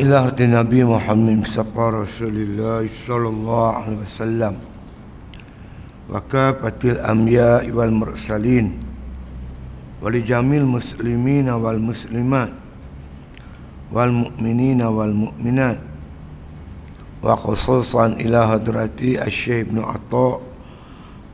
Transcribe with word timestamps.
إلى 0.00 0.18
أرض 0.18 0.40
النبي 0.40 0.84
محمد 0.84 1.32
مصطفى 1.44 1.78
رسول 2.02 2.36
الله 2.36 2.88
صلى 3.06 3.28
الله 3.28 3.72
عليه 3.76 3.96
وسلم 3.96 4.54
وكافة 6.12 6.80
الأنبياء 6.84 7.70
والمرسلين 7.70 8.66
ولجميع 10.02 10.60
المسلمين 10.60 11.48
والمسلمات 11.48 12.52
والمؤمنين 13.92 14.82
والمؤمنات 14.82 15.78
وخصوصا 17.22 18.06
إلى 18.06 18.48
حضرة 18.48 18.98
الشيخ 19.02 19.66
ابن 19.66 19.78
عطاء 19.78 20.40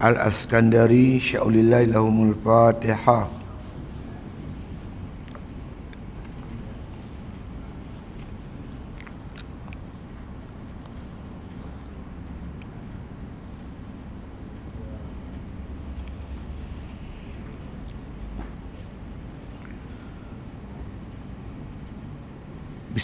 الأسكندري 0.04 1.20
شاء 1.20 1.48
الله 1.48 1.82
لهم 1.84 2.30
الفاتحة 2.30 3.28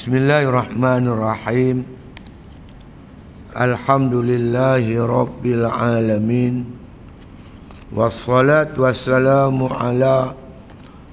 Bismillahirrahmanirrahim. 0.04 1.88
Alhamdulillahi 3.56 5.00
Rabbil 5.00 5.64
Alamin. 5.64 6.68
Wassalatu 7.88 8.84
wassalamu 8.84 9.72
ala 9.72 10.36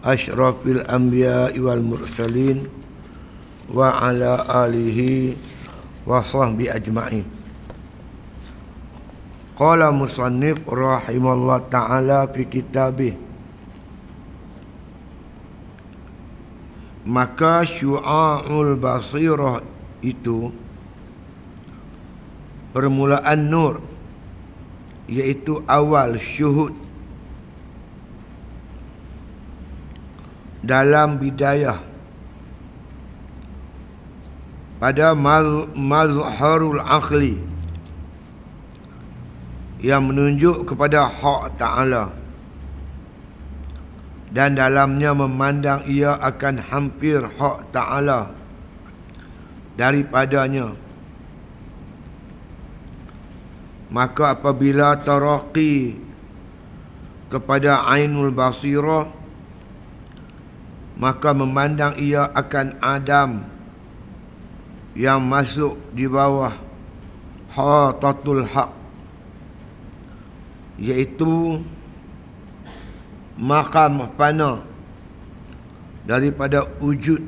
Ashrafil 0.03 0.83
anbiya 0.91 1.55
wal 1.63 1.87
mursalin 1.87 2.67
Wa 3.71 4.11
ala 4.11 4.67
alihi 4.67 5.39
wa 6.03 6.19
sahbi 6.27 6.67
ajma'in. 6.67 7.23
Qala 9.55 9.95
musannif 9.95 10.67
rahimallah 10.67 11.63
ta'ala 11.71 12.27
fi 12.35 12.43
kitabih 12.43 13.30
maka 17.05 17.65
syu'aul 17.65 18.77
basirah 18.77 19.65
itu 20.05 20.53
permulaan 22.77 23.41
nur 23.49 23.75
iaitu 25.09 25.65
awal 25.65 26.15
syuhud 26.21 26.77
dalam 30.61 31.17
bidayah. 31.17 31.81
Pada 34.81 35.13
mazharul 35.13 36.81
akhli 36.81 37.37
yang 39.85 40.09
menunjuk 40.09 40.65
kepada 40.65 41.05
hak 41.05 41.57
ta'ala 41.61 42.20
dan 44.31 44.55
dalamnya 44.55 45.11
memandang 45.11 45.83
ia 45.91 46.15
akan 46.15 46.63
hampir 46.63 47.19
hak 47.19 47.75
ta'ala 47.75 48.31
daripadanya. 49.75 50.71
Maka 53.91 54.39
apabila 54.39 54.95
taraqi 55.03 55.99
kepada 57.27 57.91
ainul 57.91 58.31
basirah 58.31 59.11
maka 61.01 61.33
memandang 61.33 61.97
ia 61.97 62.29
akan 62.29 62.77
Adam 62.85 63.41
yang 64.93 65.25
masuk 65.25 65.81
di 65.97 66.05
bawah 66.05 66.53
hatatul 67.57 68.45
haq 68.45 68.69
iaitu 70.77 71.65
makam 73.41 74.05
fana 74.21 74.61
daripada 76.05 76.69
wujud 76.79 77.25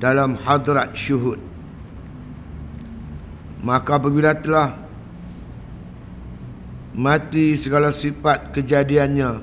dalam 0.00 0.40
hadrat 0.40 0.96
syuhud. 0.96 1.38
Maka 3.62 4.00
apabila 4.00 4.34
telah 4.34 4.74
mati 6.92 7.54
segala 7.54 7.94
sifat 7.94 8.52
kejadiannya 8.52 9.40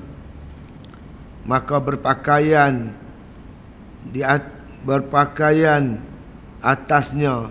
maka 1.50 1.82
berpakaian 1.82 2.94
di 4.06 4.22
berpakaian 4.86 5.98
atasnya 6.62 7.50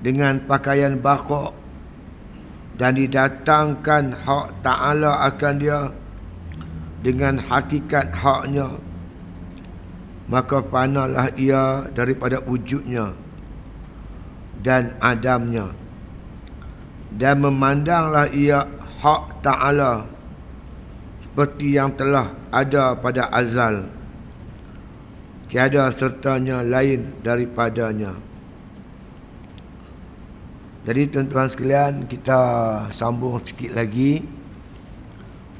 dengan 0.00 0.40
pakaian 0.46 0.96
bakok 0.96 1.52
dan 2.78 2.94
didatangkan 2.96 4.14
hak 4.14 4.46
ta'ala 4.62 5.26
akan 5.26 5.54
dia 5.58 5.90
dengan 7.02 7.38
hakikat 7.38 8.10
haknya 8.10 8.74
maka 10.28 10.60
panalah 10.60 11.32
ia 11.40 11.88
daripada 11.96 12.38
wujudnya 12.44 13.16
dan 14.60 14.92
adamnya. 15.00 15.72
Dan 17.08 17.40
memandanglah 17.40 18.28
ia 18.36 18.68
hak 19.00 19.40
ta'ala 19.40 20.04
seperti 21.24 21.80
yang 21.80 21.96
telah 21.96 22.28
ada 22.52 22.92
pada 22.92 23.32
azal. 23.32 23.88
Tiada 25.48 25.88
sertanya 25.96 26.60
lain 26.60 27.08
daripadanya. 27.24 28.12
Jadi 30.84 31.02
tuan-tuan 31.08 31.48
sekalian 31.48 32.04
kita 32.04 32.40
sambung 32.92 33.40
sikit 33.40 33.72
lagi 33.72 34.20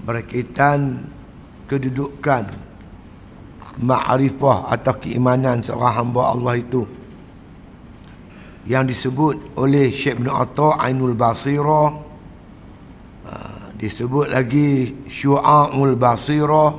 berkaitan 0.04 1.08
kedudukan 1.68 2.48
ma'rifah 3.78 4.74
atau 4.74 4.94
keimanan 4.98 5.62
seorang 5.62 5.94
hamba 6.02 6.34
Allah 6.34 6.54
itu 6.58 6.82
yang 8.66 8.84
disebut 8.84 9.54
oleh 9.56 9.88
Syekh 9.88 10.18
bin 10.18 10.28
Atta 10.28 10.80
Ainul 10.82 11.14
Basira 11.14 11.94
ha, 13.28 13.32
disebut 13.78 14.34
lagi 14.34 14.92
Syu'aul 15.06 15.94
Basira 15.94 16.74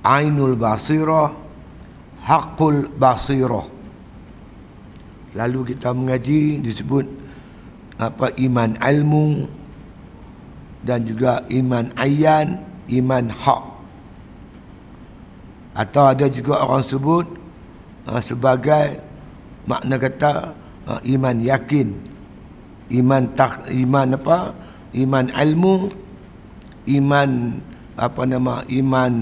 Ainul 0.00 0.56
Basira 0.56 1.28
Hakul 2.24 2.88
Basira 2.96 3.62
lalu 5.36 5.76
kita 5.76 5.92
mengaji 5.92 6.58
disebut 6.64 7.06
apa 8.00 8.32
iman 8.40 8.80
ilmu 8.80 9.44
dan 10.80 11.04
juga 11.04 11.44
iman 11.52 11.92
ayan 12.00 12.69
iman 12.98 13.30
hak. 13.30 13.62
Atau 15.70 16.04
ada 16.10 16.26
juga 16.26 16.60
orang 16.66 16.82
sebut 16.82 17.26
uh, 18.10 18.20
sebagai 18.20 18.98
makna 19.64 19.96
kata 19.96 20.50
uh, 20.90 21.00
iman 21.06 21.36
yakin. 21.38 21.94
Iman 22.90 23.30
tak 23.38 23.70
iman 23.70 24.18
apa? 24.18 24.38
Iman 24.98 25.30
ilmu 25.30 25.74
iman 26.90 27.30
apa 27.94 28.22
nama 28.26 28.66
iman 28.66 29.12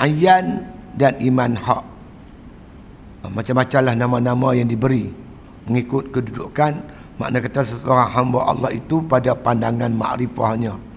ayan 0.00 0.64
dan 0.96 1.12
iman 1.20 1.52
hak. 1.52 1.84
Uh, 3.26 3.30
macam-macam 3.36 3.80
lah 3.84 3.94
nama-nama 3.94 4.48
yang 4.56 4.66
diberi. 4.66 5.12
Mengikut 5.68 6.08
kedudukan 6.08 6.80
makna 7.20 7.44
kata 7.44 7.60
seseorang 7.60 8.08
hamba 8.08 8.48
Allah 8.48 8.72
itu 8.72 9.04
pada 9.04 9.36
pandangan 9.36 9.92
makrifahnya 9.92 10.87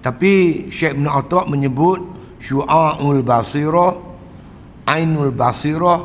tapi 0.00 0.66
Syekh 0.72 0.96
Ibn 0.96 1.06
Atta' 1.12 1.44
menyebut 1.44 2.00
syu'a'ul 2.40 3.20
basirah, 3.20 3.92
ainul 4.88 5.28
basirah, 5.28 6.00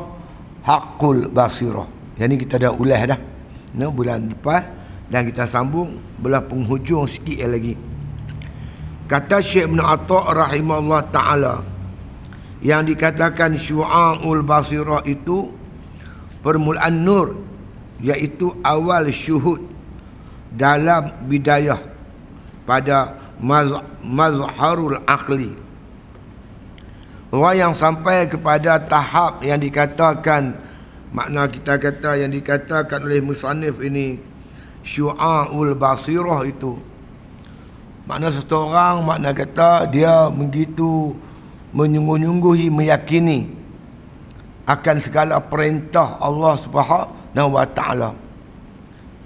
hakul 0.68 1.32
basirah. 1.32 1.88
Yang 2.20 2.28
ni 2.28 2.36
kita 2.44 2.60
dah 2.60 2.72
ulas 2.76 3.00
dah. 3.08 3.20
No, 3.76 3.92
bulan 3.92 4.32
lepas. 4.32 4.64
Dan 5.06 5.22
kita 5.30 5.46
sambung 5.46 5.96
belah 6.18 6.42
penghujung 6.42 7.06
sikit 7.06 7.46
lagi. 7.46 7.72
Kata 9.06 9.40
Syekh 9.40 9.70
Ibn 9.70 9.80
Atta' 9.80 10.24
rahimahullah 10.44 11.02
ta'ala. 11.08 11.54
Yang 12.60 12.96
dikatakan 12.96 13.56
syu'a'ul 13.56 14.44
basirah 14.44 15.08
itu 15.08 15.48
permulaan 16.44 17.00
nur. 17.00 17.28
Iaitu 17.96 18.60
awal 18.60 19.08
syuhud 19.08 19.64
dalam 20.52 21.16
bidayah 21.24 21.80
pada 22.68 23.25
mazharul 23.40 25.00
aqli. 25.04 25.52
Orang 27.34 27.56
yang 27.58 27.74
sampai 27.76 28.30
kepada 28.30 28.80
tahap 28.80 29.42
yang 29.44 29.60
dikatakan 29.60 30.56
makna 31.10 31.50
kita 31.50 31.76
kata 31.76 32.22
yang 32.22 32.32
dikatakan 32.32 33.02
oleh 33.02 33.20
musannif 33.20 33.76
ini 33.82 34.16
syu'aul 34.86 35.74
basirah 35.76 36.46
itu. 36.46 36.78
Makna 38.06 38.30
seseorang 38.30 39.02
makna 39.02 39.34
kata 39.34 39.90
dia 39.90 40.30
begitu 40.30 41.12
menyungguh-nyungguhi 41.74 42.70
meyakini 42.70 43.50
akan 44.64 44.96
segala 45.02 45.42
perintah 45.42 46.16
Allah 46.22 46.54
Subhanahu 46.62 47.50
wa 47.52 47.66
taala. 47.66 48.14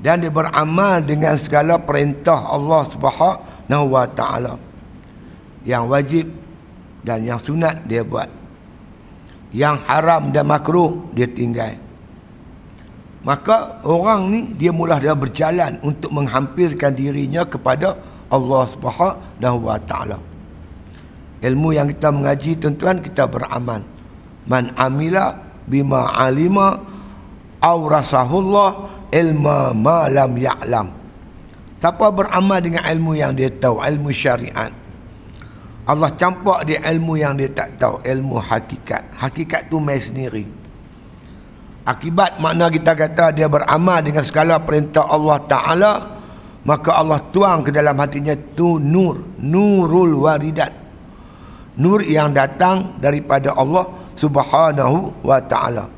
Dan 0.01 0.25
dia 0.25 0.33
beramal 0.33 1.05
dengan 1.05 1.37
segala 1.37 1.77
perintah 1.77 2.49
Allah 2.49 2.89
Subhanahu 2.89 3.60
wa 3.70 4.05
taala. 4.11 4.58
Yang 5.62 5.84
wajib 5.87 6.26
dan 7.06 7.22
yang 7.22 7.38
sunat 7.38 7.87
dia 7.87 8.02
buat. 8.02 8.26
Yang 9.55 9.76
haram 9.87 10.31
dan 10.34 10.44
makruh 10.46 11.11
dia 11.14 11.26
tinggal. 11.31 11.78
Maka 13.20 13.84
orang 13.84 14.32
ni 14.32 14.40
dia 14.56 14.72
mula 14.72 14.96
dia 14.96 15.12
berjalan 15.12 15.76
untuk 15.84 16.08
menghampirkan 16.11 16.90
dirinya 16.96 17.44
kepada 17.44 17.94
Allah 18.32 18.62
Subhanahu 18.70 19.58
wa 19.61 19.78
taala. 19.84 20.19
Ilmu 21.40 21.69
yang 21.72 21.88
kita 21.88 22.08
mengaji 22.12 22.56
tuan-tuan 22.56 23.00
kita 23.00 23.28
beramal. 23.28 23.84
Man 24.49 24.72
amila 24.76 25.37
bima 25.69 26.17
alima 26.17 26.81
aw 27.61 27.78
rasahullah 27.87 28.70
ilma 29.12 29.76
ma 29.76 30.08
lam 30.08 30.32
ya'lam 30.37 31.00
siapa 31.81 32.12
beramal 32.12 32.61
dengan 32.61 32.85
ilmu 32.85 33.17
yang 33.17 33.32
dia 33.32 33.49
tahu? 33.49 33.81
Ilmu 33.81 34.12
syariat. 34.12 34.71
Allah 35.91 36.12
campak 36.15 36.69
dia 36.69 36.79
ilmu 36.87 37.19
yang 37.19 37.35
dia 37.35 37.50
tak 37.50 37.81
tahu. 37.81 37.99
Ilmu 38.05 38.38
hakikat. 38.38 39.17
Hakikat 39.19 39.67
tu 39.67 39.82
mai 39.82 39.99
sendiri. 39.99 40.47
Akibat 41.82 42.38
makna 42.38 42.71
kita 42.71 42.94
kata 42.94 43.35
dia 43.35 43.50
beramal 43.50 43.99
dengan 44.05 44.23
segala 44.23 44.62
perintah 44.62 45.09
Allah 45.11 45.43
taala 45.49 45.93
maka 46.62 46.93
Allah 46.93 47.19
tuang 47.32 47.65
ke 47.65 47.73
dalam 47.73 47.97
hatinya 47.99 48.37
tu 48.55 48.79
nur. 48.79 49.41
Nurul 49.41 50.15
waridat. 50.21 50.71
Nur 51.81 52.05
yang 52.05 52.37
datang 52.37 53.00
daripada 53.00 53.56
Allah 53.56 53.88
subhanahu 54.15 55.25
wa 55.25 55.41
taala. 55.41 55.88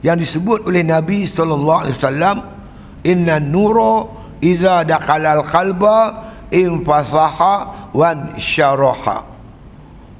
Yang 0.00 0.26
disebut 0.26 0.64
oleh 0.64 0.80
Nabi 0.80 1.28
wasallam 1.28 2.36
inna 3.04 3.36
nuro 3.36 4.19
iza 4.40 4.82
dakhalal 4.84 5.44
qalba 5.44 6.28
infasaha 6.50 7.88
wan 7.94 8.34
syaraha 8.40 9.24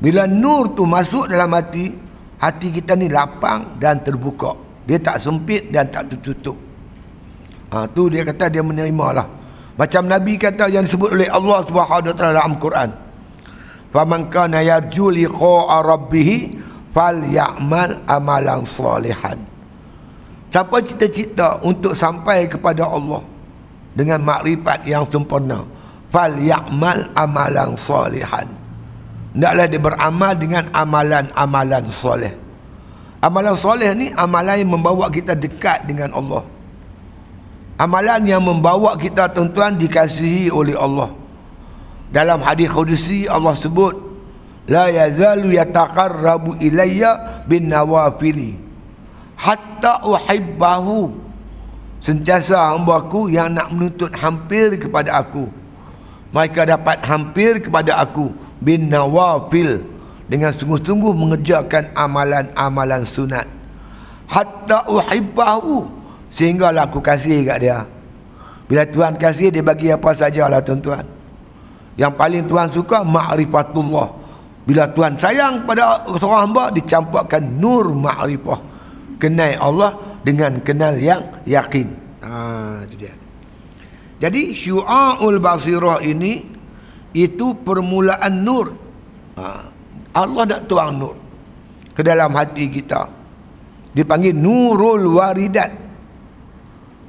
bila 0.01 0.25
nur 0.25 0.73
tu 0.73 0.89
masuk 0.89 1.29
dalam 1.29 1.53
hati 1.53 1.93
hati 2.41 2.69
kita 2.73 2.97
ni 2.97 3.13
lapang 3.13 3.77
dan 3.77 4.01
terbuka. 4.01 4.57
Dia 4.89 4.97
tak 4.97 5.21
sempit 5.21 5.69
dan 5.69 5.93
tak 5.93 6.09
tertutup. 6.09 6.57
Ha, 7.69 7.85
tu 7.93 8.09
dia 8.09 8.25
kata 8.25 8.49
dia 8.49 8.65
menerima 8.65 9.07
lah 9.13 9.29
macam 9.81 10.03
Nabi 10.05 10.37
kata 10.37 10.69
yang 10.69 10.85
disebut 10.85 11.15
oleh 11.15 11.29
Allah 11.33 11.65
taala 11.65 12.13
dalam 12.13 12.61
Quran. 12.61 12.91
Faman 13.93 14.29
kana 14.29 14.61
yarju 14.61 15.09
liqa 15.09 15.81
rabbih 15.81 16.53
falyamal 16.93 17.97
amalan 18.05 18.61
salihan. 18.69 19.41
Siapa 20.51 20.83
cita-cita 20.83 21.63
untuk 21.63 21.95
sampai 21.95 22.51
kepada 22.51 22.85
Allah 22.91 23.23
dengan 24.01 24.25
makrifat 24.25 24.89
yang 24.89 25.05
sempurna? 25.05 25.61
Fal 26.09 26.33
ya'mal 26.41 27.13
amalan 27.13 27.77
salihan. 27.77 28.49
Hendaklah 29.37 29.67
dia 29.69 29.79
beramal 29.79 30.33
dengan 30.35 30.65
amalan-amalan 30.73 31.85
soleh. 31.93 32.33
Amalan 33.21 33.55
soleh 33.55 33.93
ni 33.93 34.09
amalan 34.17 34.65
yang 34.65 34.73
membawa 34.73 35.13
kita 35.13 35.37
dekat 35.37 35.85
dengan 35.85 36.17
Allah. 36.17 36.43
Amalan 37.77 38.25
yang 38.25 38.41
membawa 38.41 38.97
kita 38.97 39.29
tuan-tuan 39.31 39.77
dikasihi 39.77 40.49
oleh 40.49 40.75
Allah. 40.75 41.13
Dalam 42.11 42.43
hadis 42.43 42.73
qudsi 42.73 43.31
Allah 43.31 43.55
sebut 43.55 43.95
la 44.67 44.91
yazalu 44.91 45.55
yataqarrabu 45.55 46.59
ilayya 46.59 47.45
bin 47.47 47.71
nawafili 47.71 48.59
hatta 49.39 50.03
uhibbahu 50.05 51.30
sentiasa 52.01 52.75
hamba 52.75 53.05
aku 53.05 53.31
yang 53.31 53.53
nak 53.55 53.71
menuntut 53.73 54.11
hampir 54.17 54.77
kepada 54.81 55.21
aku. 55.21 55.47
Mereka 56.35 56.67
dapat 56.67 57.05
hampir 57.07 57.61
kepada 57.61 58.01
aku. 58.01 58.33
Bin 58.61 58.91
nawafil. 58.91 59.85
Dengan 60.31 60.55
sungguh-sungguh 60.55 61.11
mengerjakan 61.11 61.91
amalan-amalan 61.95 63.03
sunat. 63.03 63.47
Hatta 64.31 64.87
uhibbahu. 64.87 65.91
Sehinggalah 66.31 66.87
aku 66.87 67.03
kasih 67.03 67.43
kat 67.43 67.59
dia. 67.59 67.83
Bila 68.71 68.87
Tuhan 68.87 69.19
kasih 69.19 69.51
dia 69.51 69.67
bagi 69.67 69.91
apa 69.91 70.15
sajalah 70.15 70.63
tuan-tuan. 70.63 71.03
Yang 71.99 72.13
paling 72.15 72.45
Tuhan 72.47 72.69
suka 72.71 73.03
ma'rifatullah. 73.03 74.09
Bila 74.63 74.87
Tuhan 74.87 75.19
sayang 75.19 75.67
pada 75.67 76.07
seorang 76.15 76.47
hamba 76.47 76.71
dicampakkan 76.71 77.43
nur 77.43 77.91
ma'rifah. 77.91 78.63
Kenal 79.19 79.59
Allah 79.59 79.91
dengan 80.21 80.61
kenal 80.61 80.97
yang 81.01 81.45
yakin. 81.49 81.89
Ha 82.21 82.85
itu 82.85 82.97
dia. 83.07 83.15
Jadi 84.21 84.53
syu'aul 84.53 85.41
basirah 85.41 86.05
ini 86.05 86.45
itu 87.17 87.57
permulaan 87.57 88.35
nur. 88.45 88.67
Ha, 89.41 89.45
Allah 90.13 90.43
nak 90.45 90.69
tuang 90.69 90.93
nur 91.01 91.17
ke 91.97 92.05
dalam 92.05 92.37
hati 92.37 92.69
kita. 92.69 93.09
Dipanggil 93.91 94.37
nurul 94.37 95.17
waridat. 95.17 95.73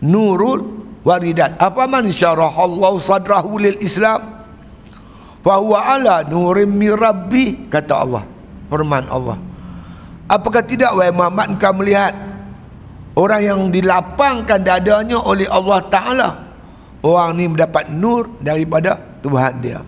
Nurul 0.08 0.62
waridat. 1.04 1.60
Apa 1.60 1.86
man 1.86 2.08
syarahallahu 2.10 3.04
sadrahu 3.04 3.60
lil 3.60 3.78
Islam? 3.84 4.42
Fa 5.44 5.60
huwa 5.60 5.84
ala 5.84 6.24
nurim 6.24 6.72
min 6.72 6.96
rabbi 6.96 7.68
kata 7.68 7.94
Allah. 8.08 8.24
Firman 8.72 9.06
Allah. 9.12 9.36
Apakah 10.32 10.64
tidak 10.64 10.96
wahai 10.96 11.12
Muhammad 11.12 11.60
engkau 11.60 11.76
melihat 11.76 12.31
orang 13.16 13.42
yang 13.42 13.60
dilapangkan 13.72 14.60
dadanya 14.62 15.20
oleh 15.20 15.48
Allah 15.50 15.80
Taala? 15.88 16.30
Orang 17.02 17.34
ni 17.34 17.50
mendapat 17.50 17.90
nur 17.90 18.30
daripada 18.38 18.94
Tuhan 19.26 19.54
dia. 19.58 19.82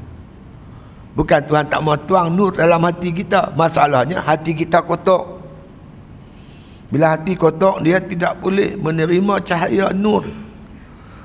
Bukan 1.13 1.45
Tuhan 1.45 1.69
tak 1.69 1.81
mau 1.85 1.93
tuang 1.93 2.33
nur 2.33 2.57
dalam 2.57 2.81
hati 2.81 3.13
kita. 3.13 3.53
Masalahnya 3.53 4.17
hati 4.25 4.57
kita 4.57 4.81
kotor. 4.81 5.37
Bila 6.89 7.13
hati 7.13 7.37
kotor 7.37 7.85
dia 7.85 8.01
tidak 8.01 8.41
boleh 8.41 8.73
menerima 8.73 9.33
cahaya 9.45 9.93
nur. 9.93 10.25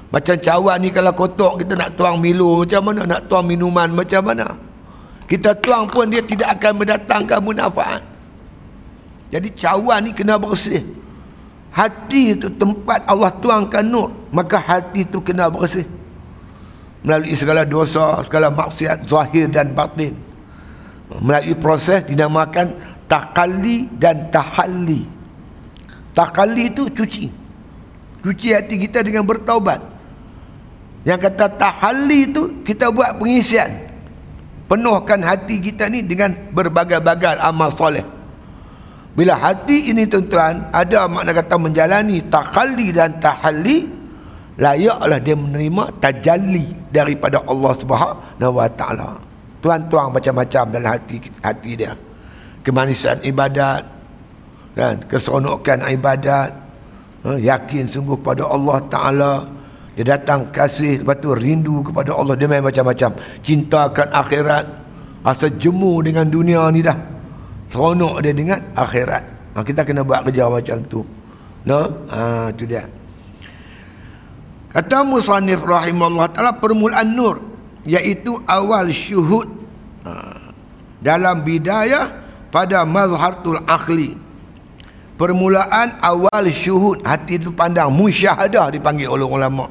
Macam 0.08 0.36
cawan 0.36 0.76
ni 0.80 0.88
kalau 0.92 1.12
kotor 1.12 1.60
kita 1.60 1.76
nak 1.76 1.96
tuang 1.96 2.20
milu 2.20 2.64
macam 2.64 2.92
mana? 2.92 3.04
Nak 3.04 3.20
tuang 3.28 3.44
minuman 3.48 3.88
macam 3.92 4.22
mana? 4.24 4.56
Kita 5.28 5.52
tuang 5.60 5.84
pun 5.88 6.08
dia 6.08 6.24
tidak 6.24 6.56
akan 6.56 6.84
mendatangkan 6.84 7.40
manfaat. 7.44 8.00
Jadi 9.28 9.49
cawan 9.52 10.08
ni 10.08 10.16
kena 10.16 10.40
bersih. 10.40 10.80
Hati 11.78 12.35
itu 12.35 12.50
tempat 12.50 13.06
Allah 13.06 13.30
tuangkan 13.38 13.87
nur. 13.87 14.11
Maka 14.35 14.58
hati 14.58 15.06
itu 15.06 15.23
kena 15.23 15.47
bersih. 15.47 15.87
Melalui 17.06 17.38
segala 17.38 17.62
dosa, 17.62 18.18
segala 18.26 18.50
maksiat 18.50 19.06
zahir 19.06 19.47
dan 19.47 19.70
batin. 19.70 20.18
Melalui 21.23 21.54
proses 21.54 22.02
dinamakan 22.02 22.75
takali 23.06 23.87
dan 23.94 24.26
tahalli. 24.35 25.06
Takali 26.18 26.66
itu 26.66 26.90
cuci. 26.90 27.30
Cuci 28.26 28.49
hati 28.50 28.75
kita 28.82 29.06
dengan 29.06 29.23
bertaubat. 29.23 29.78
Yang 31.06 31.30
kata 31.30 31.47
tahalli 31.62 32.26
itu 32.26 32.58
kita 32.66 32.90
buat 32.90 33.23
pengisian. 33.23 33.70
Penuhkan 34.66 35.23
hati 35.23 35.62
kita 35.62 35.87
ni 35.87 36.02
dengan 36.02 36.35
berbagai-bagai 36.50 37.38
amal 37.38 37.70
soleh. 37.70 38.17
Bila 39.18 39.34
hati 39.34 39.90
ini 39.90 40.06
tuan-tuan 40.06 40.70
ada 40.70 41.10
makna 41.10 41.34
kata 41.34 41.58
menjalani 41.58 42.22
takhalli 42.30 42.94
dan 42.94 43.18
tahalli 43.18 43.82
layaklah 44.54 45.18
dia 45.18 45.34
menerima 45.34 45.84
tajalli 45.98 46.70
daripada 46.94 47.42
Allah 47.50 47.72
Subhanahu 47.75 48.54
wa 48.54 48.70
taala. 48.70 49.18
Tuan-tuan 49.58 50.14
macam-macam 50.14 50.64
dalam 50.70 50.90
hati 50.94 51.18
hati 51.42 51.72
dia. 51.75 51.98
Kemanisan 52.62 53.18
ibadat 53.26 53.82
kan, 54.78 55.02
keseronokan 55.10 55.82
ibadat, 55.90 56.54
ha, 57.26 57.34
yakin 57.34 57.90
sungguh 57.90 58.22
pada 58.22 58.46
Allah 58.46 58.78
taala. 58.87 59.32
Dia 59.98 60.14
datang 60.14 60.54
kasih 60.54 61.02
lepas 61.02 61.18
tu 61.18 61.34
rindu 61.34 61.82
kepada 61.82 62.14
Allah 62.14 62.38
dia 62.38 62.46
main 62.46 62.62
macam-macam. 62.62 63.18
Cintakan 63.42 64.14
akhirat. 64.14 64.66
Asa 65.26 65.50
jemu 65.50 66.06
dengan 66.06 66.30
dunia 66.30 66.70
ni 66.70 66.87
dah 66.87 67.17
seronok 67.68 68.25
dia 68.25 68.32
dengan 68.32 68.60
akhirat. 68.75 69.25
Ha, 69.54 69.62
kita 69.64 69.84
kena 69.84 70.02
buat 70.02 70.25
kerja 70.28 70.48
macam 70.48 70.80
tu. 70.88 71.00
No? 71.68 71.80
Ha 72.08 72.48
tu 72.56 72.64
dia. 72.64 72.88
Kata 74.72 75.04
musannif 75.04 75.64
rahimahullah 75.64 76.28
taala 76.32 76.52
permulaan 76.56 77.08
nur 77.12 77.40
iaitu 77.88 78.37
awal 78.44 78.92
syuhud 78.92 79.48
ha, 80.04 80.12
dalam 81.00 81.40
bidayah 81.40 82.08
pada 82.52 82.84
mazhartul 82.84 83.60
akhli 83.64 84.16
permulaan 85.18 85.98
awal 86.00 86.46
syuhud 86.48 87.02
hati 87.02 87.40
itu 87.40 87.50
pandang 87.52 87.90
musyahadah 87.90 88.72
dipanggil 88.72 89.10
oleh 89.10 89.26
ulama. 89.26 89.66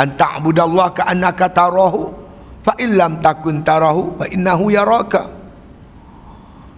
An 0.00 0.16
ta'budallah 0.16 0.96
ka 0.96 1.02
annaka 1.10 1.52
tarahu 1.52 2.08
fa 2.64 2.72
illam 2.80 3.20
takun 3.20 3.60
tarahu 3.60 4.16
fa 4.16 4.24
innahu 4.32 4.72
yaraka 4.72 5.39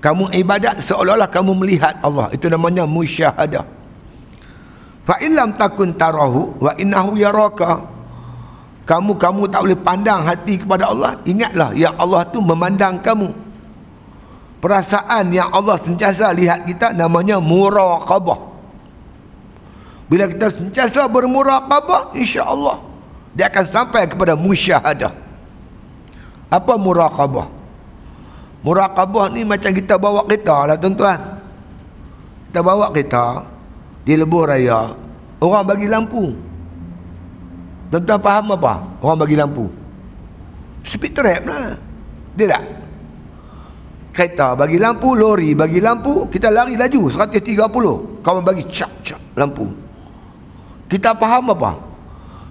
kamu 0.03 0.35
ibadat 0.35 0.83
seolah-olah 0.83 1.31
kamu 1.31 1.55
melihat 1.63 1.95
Allah. 2.03 2.27
Itu 2.35 2.51
namanya 2.51 2.83
musyahadah. 2.83 3.63
Fa 5.07 5.15
illam 5.23 5.55
takun 5.55 5.95
tarahu 5.95 6.59
wa 6.59 6.75
innahu 6.75 7.15
yaraka. 7.15 7.87
Kamu 8.83 9.15
kamu 9.15 9.47
tak 9.47 9.63
boleh 9.63 9.79
pandang 9.79 10.27
hati 10.27 10.59
kepada 10.59 10.91
Allah 10.91 11.15
ingatlah 11.23 11.71
ya 11.79 11.95
Allah 11.95 12.27
tu 12.27 12.43
memandang 12.43 12.99
kamu. 12.99 13.31
Perasaan 14.59 15.31
yang 15.31 15.55
Allah 15.55 15.79
sentiasa 15.79 16.35
lihat 16.35 16.67
kita 16.67 16.91
namanya 16.91 17.39
muraqabah. 17.39 18.51
Bila 20.11 20.27
kita 20.27 20.51
sentiasa 20.51 21.07
bermuraqabah 21.07 22.19
insya-Allah 22.19 22.83
dia 23.39 23.47
akan 23.47 23.65
sampai 23.71 24.11
kepada 24.11 24.35
musyahadah. 24.35 25.15
Apa 26.51 26.75
muraqabah 26.75 27.62
Muraqabah 28.63 29.35
ni 29.35 29.43
macam 29.43 29.75
kita 29.75 29.99
bawa 29.99 30.23
kereta 30.27 30.71
lah 30.71 30.79
tuan-tuan. 30.79 31.19
Kita 32.51 32.61
bawa 32.63 32.95
kereta 32.95 33.43
di 34.07 34.15
lebuh 34.15 34.47
raya, 34.47 34.95
orang 35.43 35.67
bagi 35.67 35.87
lampu. 35.91 36.31
Tuan-tuan 37.91 38.21
faham 38.23 38.55
apa? 38.55 38.75
Orang 39.03 39.19
bagi 39.19 39.35
lampu. 39.35 39.67
Speed 40.87 41.13
trap 41.13 41.43
lah. 41.45 41.75
Dia 42.39 42.47
tak? 42.57 42.65
Kereta 44.13 44.55
bagi 44.55 44.79
lampu, 44.79 45.17
lori 45.17 45.57
bagi 45.57 45.81
lampu, 45.83 46.29
kita 46.31 46.53
lari 46.53 46.79
laju 46.79 47.09
130. 47.09 48.23
Kawan 48.23 48.45
bagi 48.47 48.65
cak-cak 48.69 49.21
lampu. 49.35 49.67
Kita 50.87 51.17
faham 51.19 51.51
apa? 51.51 51.73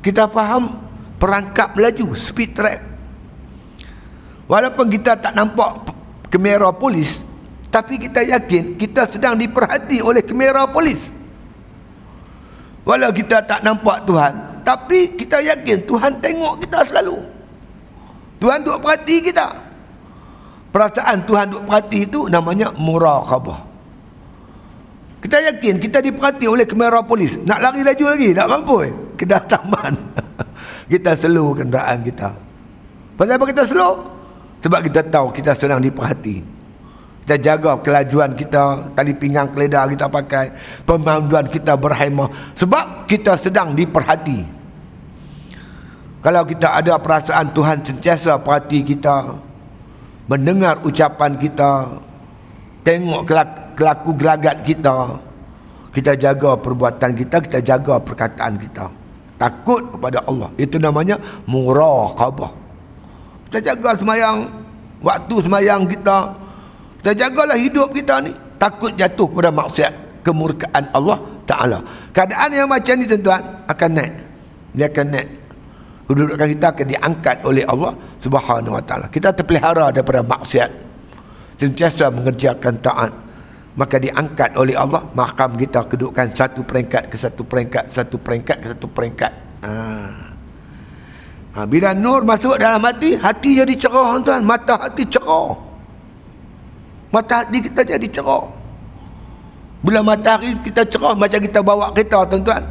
Kita 0.01 0.25
faham 0.27 0.75
perangkap 1.21 1.77
laju, 1.77 2.17
speed 2.17 2.51
trap. 2.57 2.79
Walaupun 4.49 4.89
kita 4.89 5.15
tak 5.15 5.37
nampak 5.37 6.00
kamera 6.31 6.71
polis. 6.71 7.27
Tapi 7.67 7.99
kita 7.99 8.23
yakin 8.23 8.79
kita 8.79 9.11
sedang 9.11 9.35
diperhati 9.35 9.99
oleh 9.99 10.23
kamera 10.23 10.63
polis. 10.71 11.11
Walau 12.87 13.11
kita 13.13 13.43
tak 13.45 13.61
nampak 13.61 14.07
Tuhan 14.07 14.51
tapi 14.61 15.17
kita 15.17 15.41
yakin 15.41 15.85
Tuhan 15.85 16.21
tengok 16.21 16.65
kita 16.65 16.85
selalu. 16.85 17.17
Tuhan 18.41 18.65
duk 18.65 18.81
perhati 18.81 19.15
kita. 19.21 19.47
Perasaan 20.71 21.27
Tuhan 21.27 21.45
duk 21.51 21.63
perhati 21.67 21.99
itu 22.07 22.25
namanya 22.31 22.71
muraqabah. 22.73 23.69
Kita 25.21 25.37
yakin 25.37 25.77
kita 25.77 26.01
diperhati 26.01 26.49
oleh 26.49 26.65
kamera 26.65 27.05
polis. 27.05 27.37
Nak 27.37 27.59
lari 27.61 27.85
laju 27.85 28.05
lagi 28.09 28.29
nak 28.33 28.47
mampu 28.49 28.75
eh? 28.89 28.93
Kedah 29.17 29.41
taman 29.45 29.93
kita 30.91 31.13
slow 31.13 31.53
kenderaan 31.53 32.01
kita. 32.01 32.33
Pasal 33.13 33.37
apa 33.37 33.45
kita 33.45 33.63
slow 33.69 34.10
sebab 34.61 34.79
kita 34.85 35.01
tahu 35.09 35.33
kita 35.33 35.57
sedang 35.57 35.81
diperhati. 35.81 36.61
Kita 37.21 37.37
jaga 37.37 37.77
kelajuan 37.81 38.33
kita, 38.33 38.93
tali 38.97 39.13
pinggang 39.13 39.49
keledar 39.53 39.89
kita 39.93 40.09
pakai, 40.09 40.53
pemanduan 40.85 41.45
kita 41.45 41.77
berhemah. 41.77 42.57
Sebab 42.57 43.05
kita 43.05 43.37
sedang 43.37 43.77
diperhati. 43.77 44.41
Kalau 46.21 46.45
kita 46.45 46.77
ada 46.77 46.97
perasaan 47.01 47.49
Tuhan 47.53 47.81
sentiasa 47.81 48.37
perhati 48.41 48.85
kita, 48.85 49.37
mendengar 50.29 50.81
ucapan 50.85 51.33
kita, 51.37 51.97
tengok 52.85 53.21
kelaku 53.73 54.09
gelagat 54.17 54.61
kita, 54.61 55.17
kita 55.93 56.13
jaga 56.17 56.57
perbuatan 56.57 57.11
kita, 57.17 57.37
kita 57.41 57.59
jaga 57.61 57.97
perkataan 58.01 58.53
kita. 58.61 58.85
Takut 59.41 59.81
kepada 59.97 60.21
Allah. 60.29 60.53
Itu 60.61 60.77
namanya 60.77 61.17
muraqabah. 61.49 62.60
Kita 63.51 63.75
jaga 63.75 63.99
semayang 63.99 64.47
Waktu 65.03 65.35
semayang 65.43 65.83
kita. 65.91 66.31
Kita 67.03 67.11
jagalah 67.11 67.59
hidup 67.59 67.91
kita 67.91 68.23
ni. 68.23 68.31
Takut 68.55 68.95
jatuh 68.95 69.27
kepada 69.27 69.51
maksiat 69.51 70.23
Kemurkaan 70.23 70.87
Allah 70.95 71.19
Ta'ala. 71.43 71.83
Keadaan 72.15 72.55
yang 72.55 72.71
macam 72.71 72.95
ni 72.95 73.03
tuan-tuan 73.11 73.43
Akan 73.67 73.91
naik. 73.91 74.13
Dia 74.71 74.87
akan 74.87 75.07
naik. 75.11 75.29
Kedudukan 76.07 76.47
kita 76.47 76.67
akan 76.71 76.85
diangkat 76.95 77.37
oleh 77.43 77.63
Allah 77.67 77.91
Subhanahu 78.23 78.79
wa 78.79 78.83
ta'ala. 78.87 79.11
Kita 79.11 79.35
terpelihara 79.35 79.91
daripada 79.91 80.23
maksiat. 80.23 80.71
Sentiasa 81.59 82.07
mengerjakan 82.07 82.79
taat. 82.79 83.11
Maka 83.75 83.99
diangkat 83.99 84.55
oleh 84.55 84.75
Allah 84.79 85.03
Makam 85.11 85.55
kita 85.59 85.87
kedudukan 85.87 86.35
satu 86.35 86.59
peringkat 86.67 87.07
ke 87.07 87.15
satu 87.15 87.47
peringkat 87.47 87.87
Satu 87.87 88.19
peringkat 88.19 88.57
ke 88.59 88.67
satu 88.75 88.87
peringkat. 88.91 89.31
Haa 89.63 90.30
Ha, 90.30 90.30
bila 91.51 91.91
nur 91.91 92.23
masuk 92.23 92.55
dalam 92.55 92.79
hati, 92.87 93.19
hati 93.19 93.59
jadi 93.59 93.75
cerah 93.75 94.15
tuan. 94.23 94.39
Mata 94.47 94.79
hati 94.79 95.03
cerah. 95.03 95.51
Mata 97.11 97.43
hati 97.43 97.59
kita 97.59 97.83
jadi 97.83 98.07
cerah. 98.07 98.47
Bila 99.81 99.99
matahari 100.05 100.55
kita 100.61 100.85
cerah 100.85 101.17
macam 101.17 101.41
kita 101.41 101.59
bawa 101.59 101.91
kereta 101.91 102.23
tuan-tuan. 102.23 102.63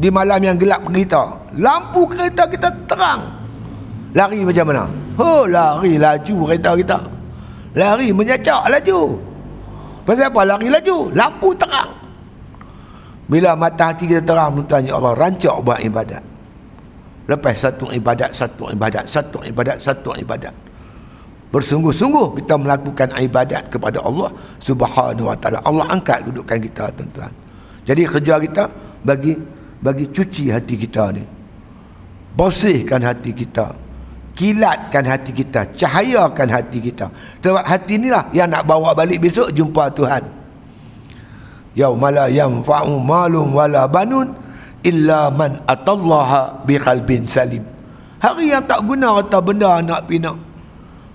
Di 0.00 0.08
malam 0.08 0.40
yang 0.40 0.56
gelap 0.56 0.88
kita. 0.88 1.36
Lampu 1.60 2.08
kereta 2.08 2.48
kita 2.48 2.72
terang. 2.88 3.20
Lari 4.14 4.40
macam 4.46 4.64
mana? 4.72 4.84
Oh, 5.18 5.44
lari 5.44 6.00
laju 6.00 6.34
kereta 6.48 6.70
kita. 6.78 6.98
Lari 7.76 8.08
menyacak 8.14 8.70
laju. 8.70 9.18
Pasal 10.06 10.30
apa 10.30 10.40
lari 10.46 10.72
laju? 10.72 11.12
Lampu 11.12 11.52
terang. 11.58 11.90
Bila 13.28 13.52
mata 13.58 13.90
hati 13.90 14.08
kita 14.08 14.22
terang, 14.22 14.54
tuan-tuan, 14.54 14.84
ya 14.84 14.94
Allah, 14.96 15.12
rancak 15.16 15.56
buat 15.64 15.80
ibadat. 15.80 16.33
Lepas 17.24 17.56
satu 17.56 17.88
ibadat, 17.88 18.36
satu 18.36 18.68
ibadat, 18.68 19.08
satu 19.08 19.40
ibadat, 19.40 19.80
satu 19.80 20.12
ibadat. 20.12 20.52
Bersungguh-sungguh 21.48 22.36
kita 22.42 22.58
melakukan 22.60 23.14
ibadat 23.16 23.70
kepada 23.72 24.02
Allah 24.04 24.28
Subhanahu 24.60 25.30
wa 25.30 25.36
taala. 25.38 25.62
Allah 25.64 25.86
angkat 25.88 26.28
kedudukan 26.28 26.58
kita 26.60 26.84
tuan-tuan. 26.92 27.32
Jadi 27.86 28.02
kerja 28.04 28.34
kita 28.42 28.64
bagi 29.06 29.32
bagi 29.80 30.04
cuci 30.10 30.50
hati 30.52 30.74
kita 30.76 31.04
ni. 31.14 31.24
Bersihkan 32.34 33.00
hati 33.06 33.30
kita. 33.32 33.70
Kilatkan 34.34 35.06
hati 35.06 35.30
kita, 35.30 35.62
cahayakan 35.78 36.48
hati 36.50 36.82
kita. 36.82 37.06
Sebab 37.38 37.62
hati 37.62 38.02
inilah 38.02 38.34
yang 38.34 38.50
nak 38.50 38.66
bawa 38.66 38.90
balik 38.90 39.22
besok 39.22 39.54
jumpa 39.54 39.94
Tuhan. 39.94 40.26
Yaumala 41.78 42.26
yanfa'u 42.26 42.98
malum 42.98 43.54
wala 43.54 43.86
banun 43.86 44.43
illa 44.84 45.32
man 45.32 45.64
atallaha 45.64 46.62
bi 46.62 46.76
qalbin 46.76 47.24
salim. 47.24 47.64
Hari 48.20 48.52
yang 48.52 48.64
tak 48.64 48.84
guna 48.84 49.20
kata 49.20 49.38
benda 49.40 49.80
nak 49.80 50.04
pinak. 50.08 50.36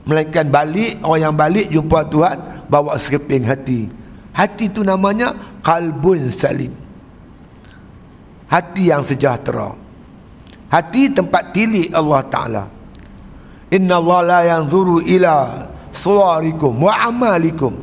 Melainkan 0.10 0.50
balik 0.50 0.98
orang 1.06 1.22
yang 1.22 1.36
balik 1.38 1.68
jumpa 1.70 2.06
Tuhan 2.10 2.38
bawa 2.66 2.98
sekeping 2.98 3.46
hati. 3.46 3.86
Hati 4.34 4.70
tu 4.70 4.82
namanya 4.82 5.34
qalbun 5.62 6.34
salim. 6.34 6.74
Hati 8.50 8.90
yang 8.90 9.06
sejahtera. 9.06 9.74
Hati 10.70 11.14
tempat 11.14 11.54
tilik 11.54 11.90
Allah 11.94 12.22
Ta'ala. 12.26 12.64
Inna 13.70 14.02
Allah 14.02 14.20
la 14.26 14.40
yanzuru 14.58 15.02
ila 15.02 15.66
suarikum 15.94 16.74
wa 16.78 16.94
amalikum. 17.10 17.74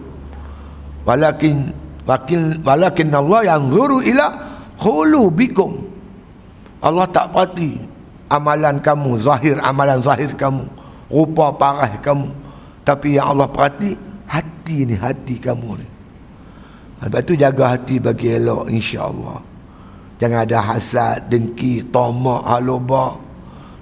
Walakin 1.07 1.71
walakin 2.63 3.11
Allah 3.11 3.55
yanzuru 3.55 4.03
ila 4.03 4.46
bikum 5.33 5.73
Allah 6.81 7.09
tak 7.09 7.33
perhati 7.33 7.81
amalan 8.31 8.79
kamu 8.79 9.17
zahir 9.19 9.57
amalan 9.65 9.99
zahir 10.03 10.31
kamu 10.37 10.67
rupa 11.11 11.55
parah 11.55 11.91
kamu. 12.03 12.29
Tapi 12.87 13.19
yang 13.19 13.35
Allah 13.35 13.51
perhati 13.51 13.99
hati 14.31 14.87
ni 14.87 14.95
hati 14.95 15.43
kamu 15.43 15.71
ni. 15.79 15.87
Sebab 17.03 17.21
tu 17.27 17.35
jaga 17.35 17.77
hati 17.77 17.99
bagi 17.99 18.35
elok 18.39 18.71
insya-Allah. 18.71 19.39
Jangan 20.17 20.39
ada 20.49 20.59
hasad 20.65 21.29
dengki 21.29 21.85
tamak 21.93 22.41
haluba 22.49 23.21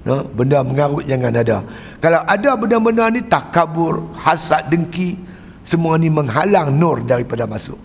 no? 0.03 0.27
benda 0.35 0.67
mengarut 0.67 1.05
jangan 1.07 1.31
ada. 1.31 1.63
Kalau 2.03 2.21
ada 2.27 2.51
benda-benda 2.59 3.05
ni 3.13 3.23
takabur 3.23 4.03
hasad 4.19 4.67
dengki 4.67 5.15
semua 5.63 5.95
ni 5.95 6.11
menghalang 6.11 6.75
nur 6.75 7.07
daripada 7.07 7.47
masuk 7.47 7.79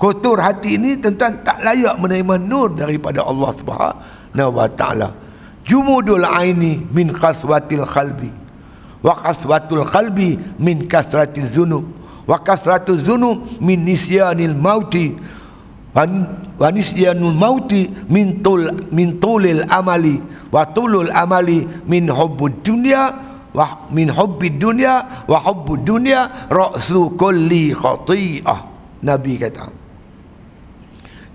kotor 0.00 0.40
hati 0.40 0.80
ini 0.80 0.96
tentang 0.96 1.44
tak 1.44 1.60
layak 1.60 2.00
menerima 2.00 2.40
nur 2.40 2.72
daripada 2.72 3.20
Allah 3.20 3.52
Subhanahu 3.52 4.50
wa 4.56 4.66
taala. 4.72 5.12
Jumudul 5.60 6.24
aini 6.24 6.80
min 6.88 7.12
qaswatil 7.12 7.84
qalbi 7.84 8.32
wa 9.04 9.12
qaswatul 9.20 9.84
qalbi 9.84 10.40
min 10.56 10.88
kasratiz 10.88 11.60
zunub. 11.60 11.84
Wa 12.24 12.40
kasratuz 12.40 13.04
zunub 13.04 13.60
min 13.60 13.84
nisyanil 13.84 14.56
mauti. 14.56 15.18
Wa 15.92 16.70
nisyanul 16.70 17.34
mauti 17.34 17.90
min 18.08 18.38
tul 18.40 18.70
min 18.94 19.18
tulil 19.20 19.68
amali. 19.68 20.16
Wa 20.48 20.64
tulul 20.70 21.10
amali 21.10 21.66
min 21.90 22.06
hubbud 22.06 22.62
dunya 22.62 23.10
wa 23.50 23.90
min 23.90 24.14
hubbid 24.14 24.62
dunya 24.62 25.26
wa 25.26 25.42
hubbud 25.42 25.82
dunya 25.82 26.46
ra'su 26.46 27.18
kulli 27.18 27.74
khati'ah. 27.74 28.58
Nabi 29.02 29.34
kata 29.40 29.79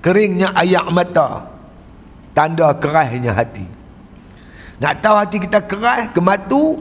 keringnya 0.05 0.53
ayak 0.53 0.85
mata 0.93 1.49
tanda 2.37 2.69
kerasnya 2.77 3.33
hati 3.33 3.65
nak 4.77 5.01
tahu 5.01 5.17
hati 5.17 5.37
kita 5.41 5.65
keras 5.65 6.13
kematu 6.13 6.77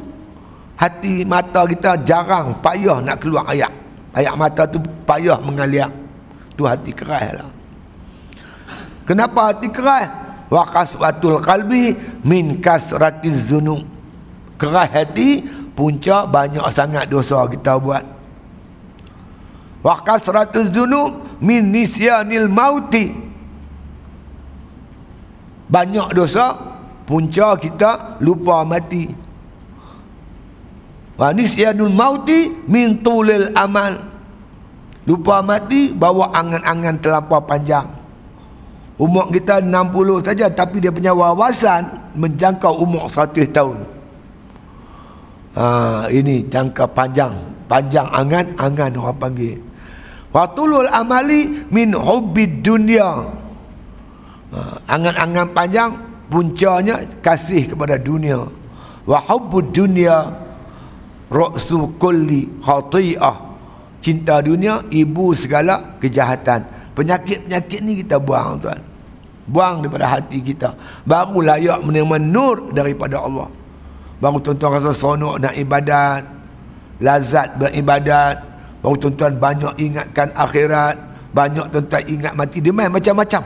hati 0.77 1.25
mata 1.25 1.65
kita 1.65 2.05
jarang 2.05 2.61
payah 2.61 3.01
nak 3.01 3.17
keluar 3.25 3.49
ayak 3.49 3.73
Air 4.15 4.31
mata 4.39 4.63
tu 4.71 4.79
payah 5.03 5.43
mengalir. 5.43 5.91
Tu 6.55 6.63
hati 6.63 6.95
keras 6.95 7.35
lah. 7.35 7.51
Kenapa 9.03 9.51
hati 9.51 9.67
keras? 9.75 10.07
Wa 10.47 10.63
kaswatul 10.71 11.43
qalbi 11.43 11.99
min 12.23 12.63
kasratiz 12.63 13.51
zunub. 13.51 13.83
Keras 14.55 14.87
hati 14.95 15.43
punca 15.75 16.31
banyak 16.31 16.63
sangat 16.71 17.11
dosa 17.11 17.43
kita 17.51 17.75
buat. 17.75 18.07
Wa 19.83 19.99
kasratuz 20.07 20.71
zunub 20.71 21.24
min 21.41 21.71
nisyanil 21.73 22.47
mauti. 22.51 23.11
Banyak 25.65 26.15
dosa 26.15 26.55
punca 27.09 27.57
kita 27.59 28.21
lupa 28.21 28.63
mati. 28.63 29.11
Wa 31.15 31.31
nisyanul 31.31 31.95
mauti 31.95 32.53
min 32.69 33.01
tulil 33.03 33.55
amal. 33.55 33.99
Lupa 35.05 35.45
mati 35.45 35.93
bawa 35.93 36.33
angan-angan 36.33 36.97
terlampau 37.01 37.43
panjang. 37.45 37.87
Umur 38.95 39.27
kita 39.35 39.59
60 39.59 40.23
saja 40.23 40.47
tapi 40.47 40.79
dia 40.79 40.95
punya 40.95 41.11
wawasan 41.11 42.15
menjangkau 42.15 42.79
umur 42.79 43.11
100 43.11 43.51
tahun. 43.51 43.79
Ha, 45.55 45.65
ini 46.11 46.47
jangka 46.47 46.87
panjang. 46.95 47.35
Panjang 47.67 48.07
angan-angan 48.11 48.93
orang 48.99 49.19
panggil. 49.19 49.57
Watulul 50.35 50.91
amali 50.91 51.47
min 51.71 51.95
hubbid 51.95 52.67
dunia. 52.67 53.23
Ha, 54.51 54.59
angan-angan 54.91 55.55
panjang 55.55 55.91
puncanya 56.27 56.99
kasih 57.23 57.71
kepada 57.71 57.95
dunia. 57.95 58.43
Wa 59.07 59.23
hubbud 59.23 59.71
dunia 59.71 60.35
ra'su 61.31 61.95
kulli 62.03 62.51
khati'ah. 62.67 63.55
Cinta 64.03 64.43
dunia 64.43 64.83
ibu 64.91 65.31
segala 65.39 66.03
kejahatan. 66.03 66.67
Penyakit-penyakit 66.99 67.81
ni 67.87 68.03
kita 68.03 68.19
buang 68.19 68.59
tuan. 68.59 68.83
Buang 69.47 69.87
daripada 69.87 70.19
hati 70.19 70.43
kita. 70.43 70.75
Baru 71.07 71.47
layak 71.47 71.79
menerima 71.79 72.17
nur 72.19 72.75
daripada 72.75 73.23
Allah. 73.23 73.47
Baru 74.19 74.43
tuan-tuan 74.43 74.83
rasa 74.83 74.91
seronok 74.91 75.47
nak 75.47 75.55
ibadat 75.55 76.27
lazat 77.03 77.55
beribadat 77.59 78.54
baru 78.85 79.01
tuan-tuan 79.01 79.41
banyak 79.41 79.73
ingatkan 79.81 80.29
akhirat 80.37 81.15
banyak 81.35 81.67
tuan-tuan 81.75 82.05
ingat 82.07 82.33
mati. 82.39 82.63
Dia 82.63 82.71
main 82.71 82.95
macam-macam. 82.95 83.43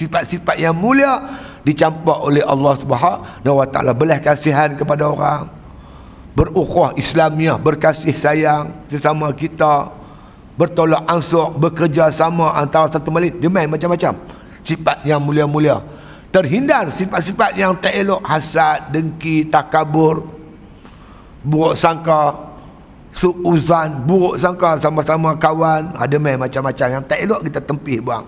Sifat-sifat 0.00 0.56
yang 0.56 0.72
mulia 0.72 1.20
dicampak 1.60 2.24
oleh 2.24 2.40
Allah 2.40 2.72
Subhanahu 2.80 3.56
wa 3.60 3.68
taala. 3.68 3.92
Belah 3.92 4.16
kasihan 4.16 4.72
kepada 4.72 5.12
orang. 5.12 5.44
Berukhuwah 6.32 6.96
Islamiah, 6.96 7.60
berkasih 7.60 8.14
sayang 8.16 8.72
sesama 8.88 9.28
kita, 9.36 9.92
bertolak 10.56 11.04
ansur, 11.04 11.52
bekerja 11.52 12.08
sama 12.14 12.56
antara 12.56 12.88
satu 12.88 13.12
malik, 13.12 13.36
demai 13.36 13.68
macam-macam. 13.68 14.16
Sifat 14.64 15.04
yang 15.04 15.20
mulia-mulia. 15.20 15.84
Terhindar 16.32 16.88
sifat-sifat 16.94 17.58
yang 17.58 17.76
tak 17.76 17.92
elok, 17.92 18.22
hasad, 18.24 18.88
dengki, 18.94 19.50
takabur, 19.50 20.24
buruk 21.42 21.74
sangka, 21.74 22.47
suuzan, 23.18 24.06
buruk 24.06 24.38
sangka 24.38 24.78
sama-sama 24.78 25.34
kawan, 25.34 25.90
ada 25.98 26.16
mai 26.22 26.38
macam-macam 26.38 26.86
yang 26.86 27.02
tak 27.02 27.18
elok 27.26 27.42
kita 27.50 27.60
tempih 27.66 27.98
buang. 27.98 28.22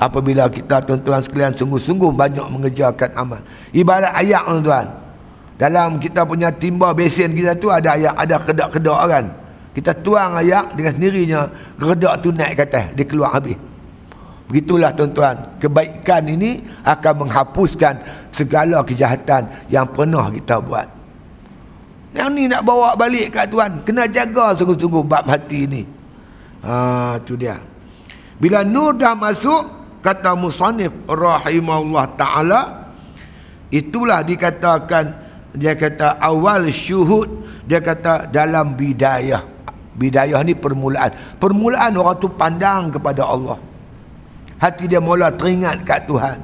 Apabila 0.00 0.48
kita 0.48 0.80
tuan-tuan 0.80 1.20
sekalian 1.20 1.52
sungguh-sungguh 1.52 2.08
banyak 2.08 2.46
mengerjakan 2.48 3.12
amal. 3.12 3.44
Ibarat 3.76 4.16
ayat 4.16 4.48
tuan-tuan. 4.48 4.86
Dalam 5.60 6.00
kita 6.00 6.24
punya 6.24 6.48
timba 6.48 6.96
besen 6.96 7.36
kita 7.36 7.52
tu 7.52 7.68
ada 7.68 7.92
ayak, 7.92 8.16
ada 8.16 8.40
kedak-kedak 8.40 9.00
kan. 9.04 9.24
Kita 9.76 9.92
tuang 9.92 10.40
ayak 10.40 10.72
dengan 10.72 10.92
sendirinya, 10.96 11.40
kedak 11.76 12.14
tu 12.24 12.32
naik 12.32 12.56
ke 12.56 12.64
atas, 12.64 12.84
dia 12.96 13.04
keluar 13.04 13.36
habis. 13.36 13.60
Begitulah 14.48 14.96
tuan-tuan, 14.96 15.60
kebaikan 15.60 16.24
ini 16.26 16.64
akan 16.82 17.28
menghapuskan 17.28 18.00
segala 18.32 18.80
kejahatan 18.80 19.46
yang 19.68 19.84
pernah 19.84 20.32
kita 20.32 20.58
buat. 20.64 20.99
Yang 22.10 22.28
ni 22.34 22.42
nak 22.50 22.66
bawa 22.66 22.98
balik 22.98 23.38
kat 23.38 23.46
tuan, 23.46 23.86
kena 23.86 24.10
jaga 24.10 24.58
sungguh-sungguh 24.58 25.04
bab 25.06 25.30
hati 25.30 25.60
ni. 25.70 25.82
Ha, 26.66 27.22
tu 27.22 27.38
dia. 27.38 27.54
Bila 28.42 28.66
nur 28.66 28.98
dah 28.98 29.14
masuk, 29.14 29.62
kata 30.02 30.34
musannif 30.34 30.90
rahimahullah 31.06 32.04
ta'ala, 32.18 32.60
itulah 33.70 34.26
dikatakan 34.26 35.14
dia 35.54 35.78
kata 35.78 36.18
awal 36.18 36.66
syuhud 36.70 37.30
dia 37.62 37.78
kata 37.78 38.26
dalam 38.26 38.74
bidayah. 38.74 39.46
Bidayah 39.94 40.42
ni 40.42 40.58
permulaan. 40.58 41.38
Permulaan 41.38 41.94
orang 41.94 42.18
tu 42.18 42.26
pandang 42.26 42.90
kepada 42.90 43.22
Allah. 43.22 43.58
Hati 44.58 44.90
dia 44.90 44.98
mula 44.98 45.30
teringat 45.30 45.86
kat 45.86 46.10
Tuhan. 46.10 46.38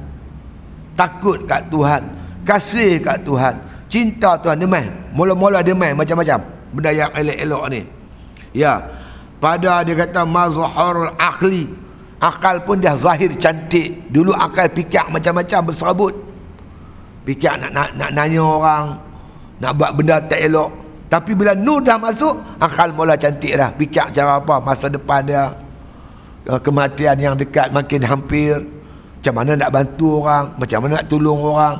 Takut 0.95 1.43
kat 1.43 1.67
Tuhan. 1.67 2.03
Kasih 2.47 3.03
kat 3.03 3.27
Tuhan 3.27 3.66
cinta 3.87 4.35
Tuhan 4.39 4.59
demai 4.59 4.87
mula-mula 5.11 5.63
demai 5.63 5.95
macam-macam. 5.95 6.39
Benda 6.71 6.91
yang 6.91 7.11
elok-elok 7.15 7.63
ni. 7.71 7.81
Ya. 8.53 8.83
Pada 9.37 9.85
dia 9.85 9.93
kata 9.93 10.25
mazharul 10.25 11.13
akli 11.15 11.69
akal 12.17 12.61
pun 12.65 12.81
dah 12.81 12.97
zahir 12.97 13.31
cantik. 13.37 14.09
Dulu 14.11 14.33
akal 14.33 14.69
fikir 14.71 15.07
macam-macam 15.09 15.59
berserabut. 15.71 16.13
Fikir 17.23 17.59
nak, 17.59 17.71
nak 17.71 17.89
nak 17.95 18.09
nanya 18.15 18.41
orang 18.43 18.85
nak 19.57 19.71
buat 19.73 19.91
benda 19.95 20.21
tak 20.21 20.41
elok. 20.41 20.69
Tapi 21.07 21.31
bila 21.39 21.55
nur 21.55 21.79
dah 21.79 21.95
masuk 21.95 22.35
akal 22.59 22.91
mula 22.91 23.15
cantik 23.15 23.55
dah. 23.55 23.71
Fikir 23.73 24.11
cara 24.11 24.43
apa 24.43 24.59
masa 24.59 24.91
depan 24.91 25.23
dia. 25.23 25.53
Eh, 26.47 26.59
kematian 26.59 27.15
yang 27.19 27.35
dekat 27.35 27.71
makin 27.71 28.03
hampir. 28.03 28.59
Macam 29.17 29.33
mana 29.43 29.51
nak 29.59 29.69
bantu 29.73 30.23
orang 30.23 30.55
macam 30.55 30.77
mana 30.83 31.03
nak 31.03 31.07
tolong 31.11 31.41
orang 31.41 31.75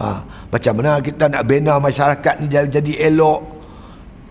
ha, 0.00 0.22
macam 0.24 0.72
mana 0.76 1.00
kita 1.00 1.28
nak 1.28 1.42
bina 1.44 1.76
masyarakat 1.80 2.34
ni 2.42 2.46
jadi, 2.48 2.68
jadi 2.68 2.92
elok? 3.12 3.40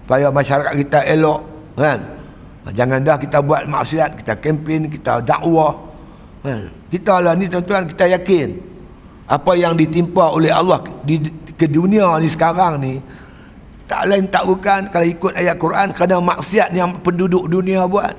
Supaya 0.05 0.29
masyarakat 0.29 0.73
kita 0.85 0.99
elok 1.09 1.39
kan? 1.77 1.99
Ha, 2.65 2.67
jangan 2.73 2.99
dah 3.01 3.17
kita 3.17 3.37
buat 3.41 3.65
maksiat 3.69 4.21
kita 4.21 4.33
kempen 4.41 4.89
kita 4.89 5.21
dakwah 5.21 5.73
kan? 6.41 6.69
kita 6.89 7.21
lah 7.21 7.33
ni 7.37 7.45
tuan-tuan 7.49 7.85
kita 7.89 8.05
yakin 8.09 8.57
apa 9.25 9.51
yang 9.57 9.73
ditimpa 9.73 10.29
oleh 10.33 10.53
Allah 10.53 10.81
di 11.01 11.17
ke 11.55 11.65
dunia 11.65 12.19
ni 12.21 12.29
sekarang 12.29 12.77
ni 12.77 13.01
tak 13.85 14.09
lain 14.09 14.25
tak 14.29 14.43
bukan 14.49 14.89
kalau 14.89 15.05
ikut 15.05 15.33
ayat 15.37 15.55
Quran 15.61 15.93
kerana 15.93 16.17
maksiat 16.17 16.73
yang 16.73 16.97
penduduk 17.05 17.45
dunia 17.45 17.85
buat. 17.85 18.17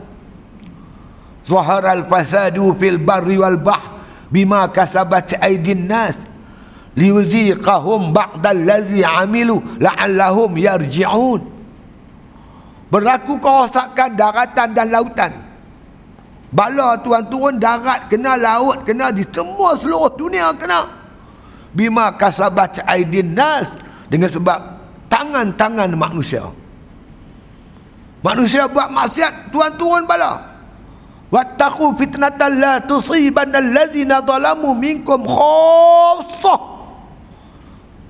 Zaharal 1.43 2.07
fasadu 2.07 2.75
fil 2.79 2.99
barri 3.03 3.39
wal 3.39 3.59
bah 3.59 3.99
bima 4.31 4.67
kasabat 4.71 5.39
aydin 5.43 5.87
nas 5.87 6.15
liuziqahum 6.97 8.11
ba'dal 8.11 8.65
ladzi 8.65 9.05
amilu 9.05 9.61
la'allahum 9.77 10.57
yarji'un 10.57 11.57
berlaku 12.89 13.37
kerosakan 13.37 14.17
daratan 14.17 14.69
dan 14.73 14.89
lautan. 14.89 15.33
Bala 16.55 16.97
tuan 17.03 17.27
turun 17.29 17.61
darat 17.61 18.09
kena 18.09 18.39
laut 18.39 18.87
kena 18.87 19.13
di 19.13 19.27
semua 19.29 19.77
seluruh 19.77 20.15
dunia 20.17 20.55
kena. 20.57 20.89
Bima 21.77 22.15
kasabat 22.17 22.81
aidin 22.89 23.37
nas 23.37 23.69
dengan 24.09 24.33
sebab 24.33 24.57
tangan-tangan 25.13 25.93
manusia. 25.93 26.49
Manusia 28.25 28.65
buat 28.71 28.89
maksiat 28.89 29.53
tuan 29.53 29.75
turun 29.77 30.09
bala. 30.09 30.57
Wattaqu 31.29 31.99
fitnatan 31.99 32.63
la 32.63 32.79
tusibanna 32.81 33.59
allazina 33.59 34.23
zalamu 34.23 34.73
minkum 34.73 35.27
khassah 35.27 36.76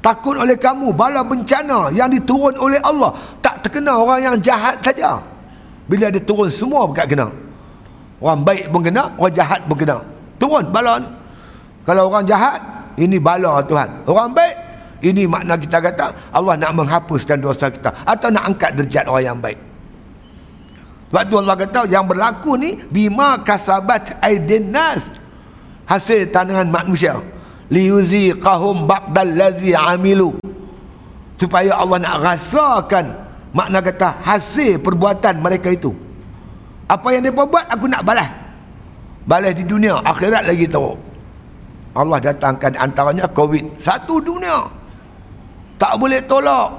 takut 0.07 0.39
oleh 0.39 0.55
kamu 0.55 0.95
bala 0.95 1.27
bencana 1.27 1.91
yang 1.91 2.07
diturun 2.07 2.55
oleh 2.63 2.79
Allah. 2.87 3.11
Tak 3.43 3.67
terkena 3.67 3.99
orang 3.99 4.23
yang 4.23 4.37
jahat 4.39 4.79
saja. 4.79 5.19
Bila 5.91 6.07
dia 6.15 6.23
turun 6.23 6.47
semua 6.47 6.87
bukan 6.87 7.07
kena. 7.11 7.27
Orang 8.23 8.47
baik 8.47 8.71
pun 8.71 8.87
kena 8.87 9.11
orang 9.19 9.35
jahat 9.35 9.61
pun 9.67 9.75
kena 9.75 9.99
turun 10.39 10.63
bala 10.71 11.03
ni. 11.03 11.11
Kalau 11.83 12.07
orang 12.07 12.23
jahat 12.23 12.63
ini 12.95 13.19
bala 13.19 13.59
Tuhan. 13.67 14.07
Orang 14.07 14.31
baik, 14.31 14.55
ini 15.03 15.27
makna 15.27 15.59
kita 15.59 15.83
kata 15.83 16.07
Allah 16.31 16.55
nak 16.55 16.73
menghapuskan 16.79 17.43
dosa 17.43 17.67
kita 17.67 17.91
atau 18.07 18.29
nak 18.31 18.55
angkat 18.55 18.79
derajat 18.79 19.05
orang 19.11 19.25
yang 19.27 19.39
baik. 19.43 19.59
Waktu 21.11 21.35
Allah 21.39 21.57
kata 21.67 21.81
yang 21.91 22.07
berlaku 22.07 22.59
ni 22.59 22.79
bima 22.91 23.43
kasabat 23.43 24.23
aidin 24.23 24.71
nas. 24.71 25.03
Hasil 25.87 26.35
tangan 26.35 26.67
manusia 26.67 27.15
liyuziqahum 27.73 28.87
ba'dal 28.87 29.33
ladzi 29.35 29.75
amilu 29.75 30.39
supaya 31.37 31.77
Allah 31.77 31.99
nak 32.01 32.17
rasakan 32.23 33.07
makna 33.51 33.83
kata 33.83 34.23
hasil 34.23 34.81
perbuatan 34.81 35.41
mereka 35.43 35.73
itu 35.73 35.91
apa 36.87 37.07
yang 37.11 37.27
mereka 37.27 37.45
buat 37.45 37.67
aku 37.67 37.87
nak 37.91 38.03
balas 38.07 38.31
balas 39.27 39.53
di 39.53 39.67
dunia 39.67 39.99
akhirat 40.05 40.47
lagi 40.47 40.71
teruk 40.71 41.07
Allah 41.97 42.21
datangkan 42.21 42.77
antaranya 42.77 43.25
Covid. 43.33 43.81
Satu 43.81 44.21
dunia. 44.21 44.69
Tak 45.81 45.97
boleh 45.97 46.21
tolak. 46.29 46.77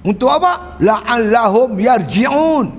Untuk 0.00 0.32
apa? 0.32 0.80
La'allahum 0.80 1.76
yarji'un. 1.76 2.72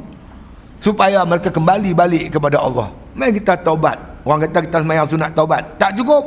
Supaya 0.81 1.21
mereka 1.21 1.53
kembali 1.53 1.93
balik 1.93 2.25
kepada 2.33 2.57
Allah. 2.57 2.89
Mari 3.13 3.37
kita 3.37 3.61
taubat. 3.61 4.01
Orang 4.27 4.43
kata 4.45 4.59
kita 4.65 4.77
semayang 4.83 5.07
sunat 5.07 5.31
taubat. 5.31 5.63
Tak 5.79 5.95
cukup. 5.95 6.23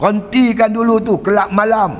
Hentikan 0.00 0.70
dulu 0.70 0.96
tu. 1.02 1.14
Kelak 1.20 1.50
malam. 1.50 1.98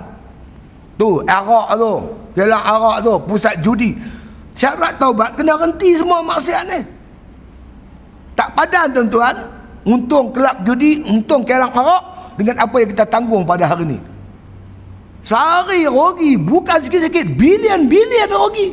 Tu. 0.95 1.21
Arak 1.27 1.77
tu. 1.77 1.93
Kelak 2.39 2.65
arak 2.65 2.97
tu. 3.03 3.15
Pusat 3.27 3.55
judi. 3.61 3.91
Syarat 4.55 4.97
taubat. 4.97 5.35
Kena 5.35 5.59
henti 5.59 5.99
semua 5.99 6.23
maksiat 6.23 6.63
ni. 6.71 6.81
Tak 8.39 8.55
padan 8.55 8.87
tuan-tuan. 8.95 9.37
Untung 9.85 10.31
kelab 10.31 10.63
judi. 10.63 11.03
Untung 11.05 11.43
kelak 11.43 11.75
arak. 11.75 12.03
Dengan 12.39 12.65
apa 12.65 12.77
yang 12.81 12.89
kita 12.95 13.05
tanggung 13.05 13.45
pada 13.45 13.69
hari 13.69 13.85
ni. 13.85 13.99
Sehari 15.21 15.85
rugi 15.85 16.41
bukan 16.41 16.81
sikit-sikit 16.81 17.37
bilion-bilion 17.37 18.31
rugi. 18.33 18.69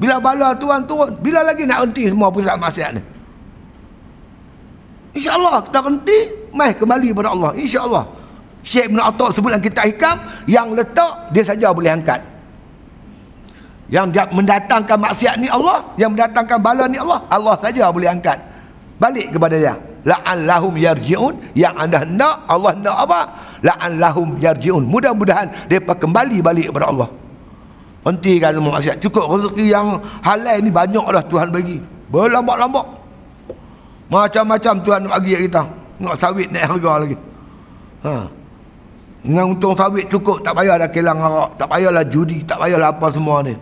Bila 0.00 0.18
bala 0.18 0.56
tuan 0.56 0.82
turun, 0.88 1.14
bila 1.20 1.44
lagi 1.46 1.68
nak 1.68 1.84
henti 1.86 2.08
semua 2.10 2.32
pusat 2.32 2.56
maksiat 2.56 2.90
ni? 2.96 3.02
Insya-Allah 5.12 5.60
kita 5.64 5.78
henti, 5.84 6.18
mai 6.56 6.72
kembali 6.72 7.12
kepada 7.12 7.30
Allah. 7.32 7.50
Insya-Allah. 7.56 8.04
Syekh 8.62 8.94
Ibn 8.94 8.98
Atta 9.02 9.26
sebut 9.34 9.50
dalam 9.50 9.64
kitab 9.64 9.84
hikam 9.90 10.16
yang 10.46 10.70
letak 10.72 11.34
dia 11.34 11.42
saja 11.42 11.74
boleh 11.74 11.90
angkat. 11.92 12.22
Yang 13.92 14.24
mendatangkan 14.32 14.96
maksiat 14.96 15.34
ni 15.36 15.52
Allah, 15.52 15.84
yang 16.00 16.16
mendatangkan 16.16 16.58
bala 16.62 16.88
ni 16.88 16.96
Allah, 16.96 17.20
Allah 17.28 17.54
saja 17.60 17.92
boleh 17.92 18.08
angkat. 18.08 18.40
Balik 18.96 19.34
kepada 19.34 19.58
dia. 19.58 19.74
La'allahum 20.02 20.74
yarji'un 20.78 21.34
yang 21.54 21.74
anda 21.78 22.02
nak 22.02 22.46
Allah 22.50 22.74
nak 22.74 22.96
apa? 23.06 23.20
la'allahum 23.62 24.36
yarji'un 24.42 24.82
mudah-mudahan 24.82 25.70
mereka 25.70 25.94
kembali 25.94 26.42
balik 26.42 26.66
kepada 26.74 26.90
Allah 26.90 27.08
hentikan 28.02 28.50
semua 28.58 28.72
maksiat 28.76 28.96
cukup 28.98 29.24
rezeki 29.30 29.64
yang 29.70 30.02
halal 30.26 30.58
ni 30.58 30.70
banyak 30.74 31.06
dah 31.06 31.24
Tuhan 31.30 31.48
bagi 31.54 31.78
berlambak-lambak 32.10 32.86
macam-macam 34.12 34.74
Tuhan 34.84 35.00
bagi 35.08 35.32
kita 35.48 35.62
nak 36.04 36.14
sawit 36.20 36.52
naik 36.52 36.68
harga 36.68 36.92
lagi 37.00 37.16
ha. 38.04 38.28
dengan 39.24 39.44
untung 39.56 39.72
sawit 39.72 40.04
cukup 40.12 40.44
tak 40.44 40.52
payah 40.52 40.76
dah 40.76 40.90
kelang 40.92 41.16
arak 41.16 41.56
tak 41.56 41.66
payahlah 41.72 42.04
judi 42.04 42.44
tak 42.44 42.60
payahlah 42.60 42.92
apa 42.92 43.06
semua 43.08 43.40
ni 43.40 43.56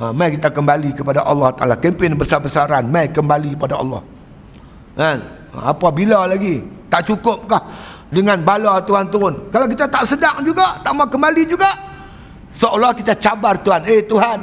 ha. 0.00 0.08
mai 0.16 0.32
kita 0.32 0.48
kembali 0.48 0.96
kepada 0.96 1.20
Allah 1.28 1.52
Ta'ala 1.52 1.76
kempen 1.76 2.16
besar-besaran 2.16 2.88
mai 2.88 3.12
kembali 3.12 3.60
kepada 3.60 3.84
Allah 3.84 4.00
kan 4.96 5.18
apa 5.52 5.86
bila 5.92 6.24
lagi 6.24 6.64
tak 6.88 7.10
cukupkah 7.10 7.62
dengan 8.14 8.38
bala 8.46 8.78
Tuhan 8.86 9.10
turun. 9.10 9.50
Kalau 9.50 9.66
kita 9.66 9.90
tak 9.90 10.06
sedang 10.06 10.38
juga, 10.46 10.78
tak 10.86 10.94
mau 10.94 11.10
kembali 11.10 11.42
juga, 11.42 11.66
seolah 12.54 12.94
kita 12.94 13.18
cabar 13.18 13.58
Tuhan. 13.58 13.82
Eh 13.90 14.06
Tuhan, 14.06 14.38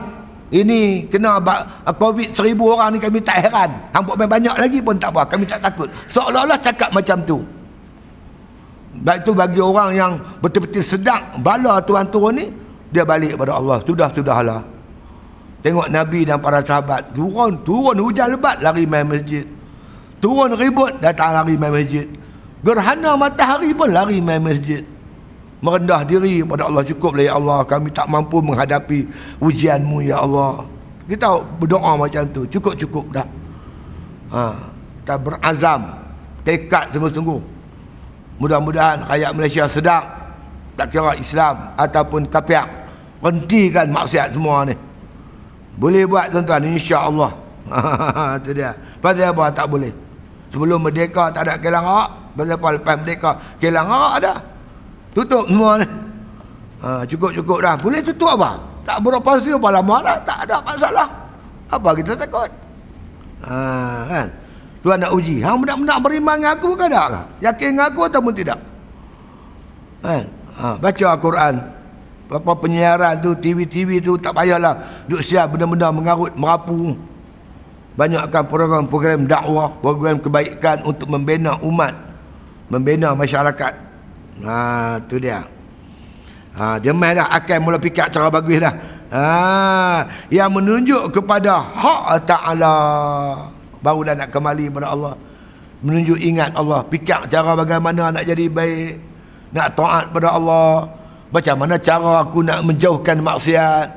ini 0.51 1.07
kena 1.07 1.39
COVID 1.87 2.35
seribu 2.35 2.75
orang 2.75 2.95
ni 2.95 2.99
kami 2.99 3.23
tak 3.23 3.39
heran. 3.47 3.71
Hampuk 3.95 4.19
banyak 4.19 4.51
lagi 4.59 4.83
pun 4.83 4.99
tak 4.99 5.15
apa, 5.15 5.23
kami 5.23 5.47
tak 5.47 5.63
takut. 5.63 5.87
Seolah-olah 6.11 6.59
cakap 6.59 6.91
macam 6.91 7.23
tu. 7.23 7.39
Baik 8.91 9.23
itu 9.23 9.31
bagi 9.31 9.63
orang 9.63 9.89
yang 9.95 10.11
betul-betul 10.43 10.83
sedang 10.83 11.39
bala 11.39 11.79
Tuhan 11.79 12.11
turun 12.11 12.35
ni, 12.35 12.51
dia 12.91 13.07
balik 13.07 13.39
kepada 13.39 13.55
Allah. 13.55 13.79
Sudah-sudahlah. 13.87 14.61
Tengok 15.63 15.87
Nabi 15.87 16.27
dan 16.27 16.43
para 16.43 16.59
sahabat. 16.59 17.15
Turun, 17.15 17.63
turun 17.63 17.95
hujan 18.03 18.35
lebat, 18.35 18.59
lari 18.59 18.83
main 18.83 19.07
masjid. 19.07 19.47
Turun 20.19 20.51
ribut, 20.59 20.99
datang 20.99 21.31
lari 21.31 21.55
main 21.55 21.71
masjid. 21.71 22.11
Gerhana 22.59 23.15
matahari 23.15 23.71
pun 23.71 23.87
lari 23.87 24.19
main 24.19 24.43
masjid. 24.43 24.83
Merendah 25.61 26.01
diri 26.01 26.41
pada 26.41 26.65
Allah 26.65 26.81
cukuplah 26.81 27.21
ya 27.21 27.37
Allah 27.37 27.61
kami 27.61 27.93
tak 27.93 28.09
mampu 28.09 28.41
menghadapi 28.41 29.05
ujianmu 29.37 30.01
ya 30.01 30.25
Allah. 30.25 30.65
Kita 31.05 31.37
berdoa 31.37 31.93
macam 32.01 32.25
tu 32.33 32.49
cukup-cukup 32.49 33.13
dah. 33.13 33.27
Ha, 34.33 34.41
kita 35.05 35.21
berazam 35.21 35.81
tekad 36.41 36.89
sungguh-sungguh. 36.89 37.41
Mudah-mudahan 38.41 39.05
rakyat 39.05 39.31
Malaysia 39.37 39.69
sedang 39.69 40.01
tak 40.73 40.89
kira 40.89 41.13
Islam 41.13 41.77
ataupun 41.77 42.25
kafir 42.25 42.65
hentikan 43.21 43.85
maksiat 43.93 44.33
semua 44.33 44.65
ni. 44.65 44.73
Boleh 45.77 46.09
buat 46.09 46.33
tuan-tuan 46.33 46.73
insya-Allah. 46.73 47.37
Itu 48.41 48.57
dia. 48.57 48.73
Pasal 48.97 49.29
apa 49.29 49.53
tak 49.53 49.69
boleh? 49.69 49.93
Sebelum 50.49 50.81
merdeka 50.81 51.29
tak 51.29 51.45
ada 51.47 51.55
kelang 51.61 51.85
Pasal 52.35 52.59
apa 52.59 52.67
lepas 52.75 52.95
merdeka 52.99 53.31
Kelang 53.55 53.87
arak 53.87 54.13
ada 54.19 54.33
Tutup 55.11 55.45
semua 55.47 55.81
ni. 55.81 55.87
Ha, 56.81 57.03
Cukup-cukup 57.05 57.59
dah. 57.61 57.75
Boleh 57.77 58.01
tutup 58.01 58.31
apa? 58.39 58.57
Tak 58.81 58.97
berapa 59.03 59.31
siu 59.43 59.59
apa? 59.61 59.69
Lama 59.69 59.95
dah 60.01 60.17
Tak 60.25 60.39
ada 60.49 60.57
masalah. 60.65 61.07
Apa 61.71 61.89
kita 61.95 62.15
takut? 62.17 62.49
Ha, 63.45 63.59
kan? 64.07 64.27
Tuhan 64.81 64.97
nak 64.97 65.11
uji. 65.13 65.45
Hang 65.45 65.61
benar-benar 65.61 65.97
beriman 66.01 66.35
dengan 66.41 66.51
aku 66.57 66.73
ke 66.73 66.89
tak 66.89 67.29
Yakin 67.39 67.69
dengan 67.77 67.85
aku 67.93 68.01
ataupun 68.09 68.33
tidak? 68.33 68.59
Kan? 70.01 70.25
Ha, 70.57 70.75
Baca 70.81 71.05
Al-Quran. 71.13 71.55
Apa 72.31 72.51
penyiaran 72.55 73.19
tu 73.19 73.35
TV-TV 73.35 73.99
tu 73.99 74.15
tak 74.15 74.31
payahlah. 74.31 75.05
Duk 75.05 75.19
siap 75.19 75.51
benar-benar 75.51 75.91
mengarut 75.91 76.31
Merapu. 76.33 76.95
Banyakkan 77.91 78.47
program-program 78.47 79.27
dakwah 79.27 79.75
Program 79.83 80.15
kebaikan 80.15 80.79
untuk 80.87 81.11
membina 81.11 81.59
umat 81.59 81.91
membina 82.71 83.11
masyarakat. 83.11 83.90
Ha 84.39 84.97
tu 85.05 85.19
dia. 85.19 85.43
Ha 86.55 86.79
dia 86.79 86.95
mai 86.95 87.15
dah 87.15 87.27
akan 87.31 87.57
mula 87.59 87.77
fikir 87.77 88.07
cara 88.07 88.31
bagus 88.31 88.63
dah. 88.63 88.75
Ha 89.11 89.27
yang 90.31 90.55
menunjuk 90.55 91.11
kepada 91.11 91.59
hak 91.59 92.23
taala 92.23 92.75
barulah 93.83 94.15
nak 94.15 94.31
kembali 94.31 94.71
kepada 94.71 94.87
Allah. 94.95 95.13
Menunjuk 95.81 96.21
ingat 96.21 96.53
Allah, 96.53 96.85
fikir 96.87 97.25
cara 97.25 97.57
bagaimana 97.57 98.13
nak 98.13 98.21
jadi 98.21 98.45
baik, 98.45 99.01
nak 99.49 99.73
taat 99.73 100.13
pada 100.13 100.37
Allah. 100.37 100.85
Macam 101.33 101.55
mana 101.57 101.75
cara 101.81 102.21
aku 102.21 102.45
nak 102.45 102.61
menjauhkan 102.61 103.17
maksiat? 103.17 103.87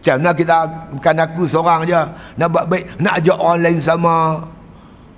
Macam 0.00 0.14
mana 0.16 0.30
kita 0.32 0.56
bukan 0.96 1.16
aku 1.18 1.42
seorang 1.50 1.80
je 1.84 2.00
nak 2.38 2.48
buat 2.48 2.64
baik, 2.70 2.84
nak 3.02 3.18
ajak 3.18 3.36
orang 3.36 3.60
lain 3.60 3.78
sama. 3.82 4.44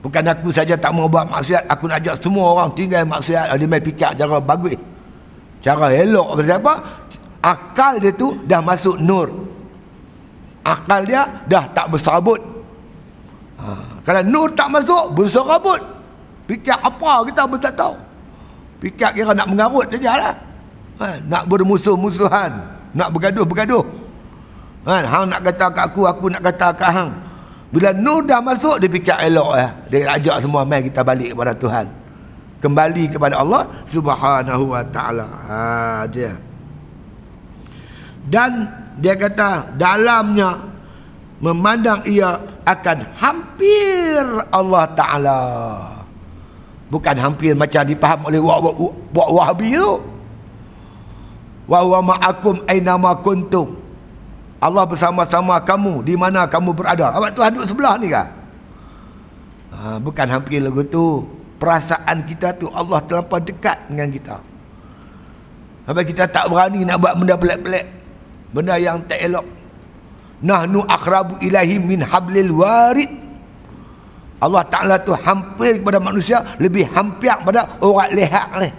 Bukan 0.03 0.27
aku 0.27 0.51
saja 0.51 0.75
tak 0.75 0.91
mau 0.91 1.07
buat 1.07 1.31
maksiat, 1.31 1.71
aku 1.71 1.87
nak 1.87 2.03
ajak 2.03 2.19
semua 2.19 2.59
orang 2.59 2.75
tinggal 2.75 3.07
maksiat. 3.07 3.55
Dia 3.55 3.67
main 3.71 3.79
fikir 3.79 4.11
cara 4.19 4.43
bagus. 4.43 4.75
Cara 5.62 5.95
elok 5.95 6.43
ke 6.43 6.51
siapa? 6.51 6.73
Akal 7.38 8.03
dia 8.03 8.11
tu 8.11 8.35
dah 8.43 8.59
masuk 8.59 8.99
nur. 8.99 9.31
Akal 10.67 11.07
dia 11.07 11.23
dah 11.47 11.71
tak 11.71 11.87
bersabut. 11.95 12.43
Ha. 13.62 14.03
Kalau 14.03 14.23
nur 14.27 14.51
tak 14.59 14.75
masuk, 14.75 15.15
bersabut. 15.15 15.79
Fikir 16.51 16.75
apa 16.75 17.23
kita 17.31 17.47
pun 17.47 17.59
tak 17.62 17.75
tahu. 17.79 17.95
Fikir 18.83 19.11
kira 19.15 19.31
nak 19.31 19.47
mengarut 19.47 19.87
saja 19.87 20.19
lah. 20.19 20.35
Ha. 20.99 21.07
Nak 21.31 21.47
bermusuh-musuhan. 21.47 22.51
Nak 22.91 23.09
bergaduh-bergaduh. 23.15 23.87
Ha. 24.91 25.07
Hang 25.07 25.31
nak 25.31 25.47
kata 25.47 25.67
kat 25.71 25.85
aku, 25.95 26.11
aku 26.11 26.27
nak 26.27 26.43
kata 26.43 26.75
kat 26.75 26.91
hang. 26.91 27.11
Bila 27.73 27.89
nur 27.97 28.29
dah 28.29 28.45
masuk 28.45 28.77
dia 28.85 28.93
fikir 28.93 29.17
elok 29.33 29.57
eh. 29.57 29.71
Dia 29.89 30.13
ajak 30.21 30.45
semua 30.45 30.61
mai 30.69 30.85
kita 30.85 31.01
balik 31.01 31.33
kepada 31.33 31.57
Tuhan. 31.57 31.87
Kembali 32.61 33.05
kepada 33.09 33.41
Allah 33.41 33.65
Subhanahu 33.89 34.77
wa 34.77 34.85
taala. 34.93 35.27
Ha 35.49 36.05
dia. 36.07 36.37
Dan 38.29 38.69
dia 39.01 39.17
kata 39.17 39.73
dalamnya 39.75 40.63
memandang 41.43 42.05
ia 42.07 42.39
akan 42.63 42.99
hampir 43.19 44.23
Allah 44.53 44.85
taala. 44.93 45.41
Bukan 46.93 47.17
hampir 47.19 47.57
macam 47.57 47.83
dipaham 47.89 48.29
oleh 48.29 48.39
buat 49.11 49.29
Wahabi 49.33 49.81
tu. 49.81 49.97
Wa 51.67 51.83
huwa 51.83 52.15
ma'akum 52.15 52.63
aina 52.69 53.01
ma 53.01 53.17
kuntum. 53.17 53.82
Allah 54.62 54.87
bersama-sama 54.87 55.59
kamu 55.59 56.07
di 56.07 56.14
mana 56.14 56.46
kamu 56.46 56.70
berada. 56.70 57.11
Awak 57.11 57.35
tu 57.35 57.42
duduk 57.42 57.66
sebelah 57.66 57.98
ni 57.98 58.14
kah? 58.14 58.31
Ha, 59.75 59.98
bukan 59.98 60.27
hampir 60.31 60.62
lagu 60.62 60.87
tu. 60.87 61.27
Perasaan 61.59 62.22
kita 62.27 62.55
tu 62.55 62.70
Allah 62.70 63.03
terlampau 63.03 63.42
dekat 63.42 63.90
dengan 63.90 64.07
kita. 64.11 64.38
Sampai 65.83 66.07
kita 66.07 66.31
tak 66.31 66.46
berani 66.46 66.87
nak 66.87 67.03
buat 67.03 67.14
benda 67.18 67.35
pelik-pelik. 67.35 67.87
Benda 68.55 68.79
yang 68.79 69.03
tak 69.03 69.18
elok. 69.18 69.46
Nahnu 70.42 70.87
akrabu 70.87 71.42
ilahi 71.42 71.83
min 71.83 72.03
hablil 72.07 72.55
warid. 72.55 73.11
Allah 74.42 74.62
Ta'ala 74.66 74.98
tu 74.98 75.14
hampir 75.14 75.79
kepada 75.79 76.03
manusia 76.03 76.42
lebih 76.59 76.90
hampir 76.90 77.31
pada 77.46 77.66
orang 77.79 78.11
lehat 78.11 78.46
ni. 78.59 78.70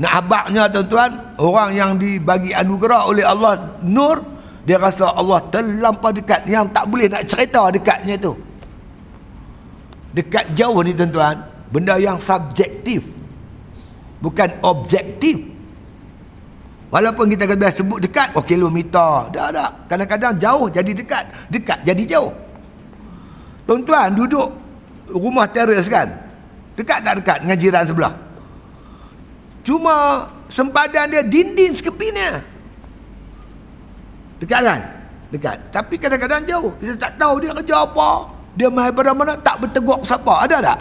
Nak 0.00 0.12
abaknya 0.24 0.64
tuan-tuan, 0.72 1.36
orang 1.36 1.76
yang 1.76 1.92
dibagi 2.00 2.56
anugerah 2.56 3.04
oleh 3.04 3.20
Allah 3.20 3.76
nur, 3.84 4.39
dia 4.70 4.78
rasa 4.78 5.10
Allah 5.10 5.42
terlampau 5.50 6.14
dekat 6.14 6.46
yang 6.46 6.70
tak 6.70 6.86
boleh 6.86 7.10
nak 7.10 7.26
cerita 7.26 7.74
dekatnya 7.74 8.14
tu 8.14 8.38
dekat 10.14 10.54
jauh 10.54 10.78
ni 10.86 10.94
tuan-tuan 10.94 11.42
benda 11.74 11.98
yang 11.98 12.22
subjektif 12.22 13.02
bukan 14.22 14.46
objektif 14.62 15.50
Walaupun 16.90 17.30
kita 17.30 17.46
kata 17.46 17.70
sebut 17.70 18.02
dekat, 18.02 18.34
oh 18.34 18.42
kilometer. 18.42 19.30
Dah, 19.30 19.54
dah. 19.54 19.70
Kadang-kadang 19.86 20.34
jauh 20.42 20.66
jadi 20.66 20.90
dekat. 20.90 21.24
Dekat 21.46 21.78
jadi 21.86 22.02
jauh. 22.18 22.34
Tuan-tuan 23.62 24.10
duduk 24.10 24.50
rumah 25.06 25.46
teres 25.46 25.86
kan? 25.86 26.10
Dekat 26.74 26.98
tak 27.06 27.14
dekat 27.22 27.38
dengan 27.46 27.56
jiran 27.62 27.84
sebelah? 27.86 28.14
Cuma 29.62 30.26
sempadan 30.50 31.14
dia 31.14 31.22
dinding 31.22 31.78
sekepinnya. 31.78 32.42
Dekat 34.40 34.60
kan? 34.64 34.80
Dekat. 35.30 35.56
Tapi 35.70 35.94
kadang-kadang 36.00 36.42
jauh. 36.48 36.72
Kita 36.80 36.96
tak 36.96 37.12
tahu 37.20 37.38
dia 37.38 37.52
kerja 37.52 37.84
apa. 37.84 38.10
Dia 38.56 38.66
main 38.72 38.90
pada 38.90 39.12
mana 39.14 39.36
tak 39.38 39.62
bertegur 39.62 40.00
siapa. 40.02 40.48
Ada 40.48 40.58
tak? 40.64 40.78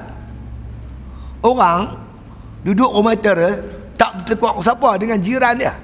Orang 1.46 1.94
duduk 2.66 2.90
rumah 2.90 3.16
teres 3.20 3.62
tak 4.00 4.24
bertegur 4.24 4.58
siapa 4.64 4.96
dengan 4.96 5.20
jiran 5.20 5.54
dia. 5.60 5.76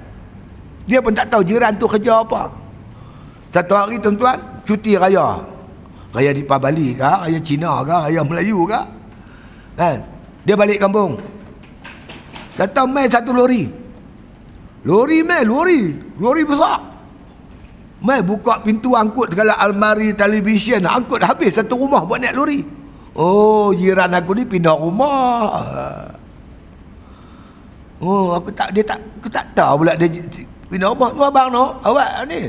Dia 0.87 1.03
pun 1.03 1.11
tak 1.13 1.29
tahu 1.29 1.43
jiran 1.43 1.75
tu 1.75 1.85
kerja 1.85 2.23
apa. 2.23 2.49
Satu 3.51 3.73
hari 3.75 3.99
tuan-tuan, 3.99 4.37
cuti 4.63 4.95
raya. 4.95 5.39
Raya 6.15 6.31
di 6.31 6.43
Bali 6.47 6.95
ke, 6.95 7.03
raya 7.03 7.39
Cina 7.43 7.83
ke, 7.83 7.95
raya 8.07 8.21
Melayu 8.23 8.63
ke. 8.63 8.81
Kan? 9.75 9.99
Dia 10.47 10.55
balik 10.55 10.79
kampung. 10.79 11.19
Datang 12.55 12.87
main 12.87 13.11
satu 13.11 13.35
lori. 13.35 13.67
Lori 14.87 15.19
main, 15.27 15.43
lori. 15.43 15.91
Lori 16.21 16.43
besar. 16.47 16.94
Main 18.05 18.21
buka 18.21 18.61
pintu 18.61 18.93
angkut 18.93 19.33
segala 19.33 19.57
almari 19.57 20.13
televisyen. 20.13 20.85
Angkut 20.85 21.25
habis 21.25 21.57
satu 21.57 21.73
rumah 21.73 22.05
buat 22.05 22.21
naik 22.21 22.37
lori. 22.37 22.61
Oh, 23.17 23.73
jiran 23.73 24.13
aku 24.13 24.37
ni 24.37 24.45
pindah 24.45 24.77
rumah. 24.77 26.13
Oh, 27.97 28.37
aku 28.37 28.53
tak 28.53 28.77
dia 28.77 28.85
tak 28.85 29.01
aku 29.17 29.25
tak 29.25 29.49
tahu 29.57 29.81
pula 29.81 29.97
dia 29.97 30.05
Pindah 30.69 30.93
rumah 30.93 31.09
tu 31.09 31.25
abang 31.25 31.49
no. 31.49 31.81
Awak 31.81 32.29
ni. 32.29 32.45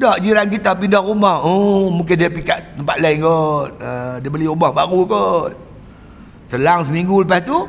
Tak 0.00 0.16
jiran 0.24 0.48
kita 0.48 0.72
pindah 0.72 1.04
rumah. 1.04 1.44
Oh, 1.44 1.92
mungkin 1.92 2.16
dia 2.16 2.32
pergi 2.32 2.56
tempat 2.80 2.96
lain 2.96 3.20
kot. 3.20 3.68
Uh, 3.76 4.16
dia 4.24 4.28
beli 4.32 4.48
rumah 4.48 4.72
baru 4.72 5.04
kot. 5.04 5.52
Selang 6.48 6.88
seminggu 6.88 7.20
lepas 7.20 7.44
tu, 7.44 7.68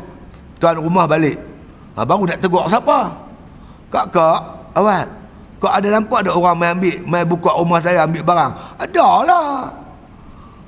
tuan 0.64 0.80
rumah 0.80 1.04
balik. 1.04 1.36
Baru 1.98 2.30
nak 2.30 2.40
tegur 2.40 2.64
siapa? 2.70 3.10
Kak-kak, 3.90 4.40
awak. 4.78 5.17
Kak 5.58 5.74
ada 5.82 5.88
nampak 5.98 6.22
ada 6.22 6.38
orang 6.38 6.54
main 6.54 6.72
ambil, 6.78 6.98
main 7.10 7.26
buka 7.26 7.50
rumah 7.58 7.82
saya 7.82 8.06
ambil 8.06 8.22
barang? 8.22 8.52
Ada 8.78 9.08
lah. 9.26 9.74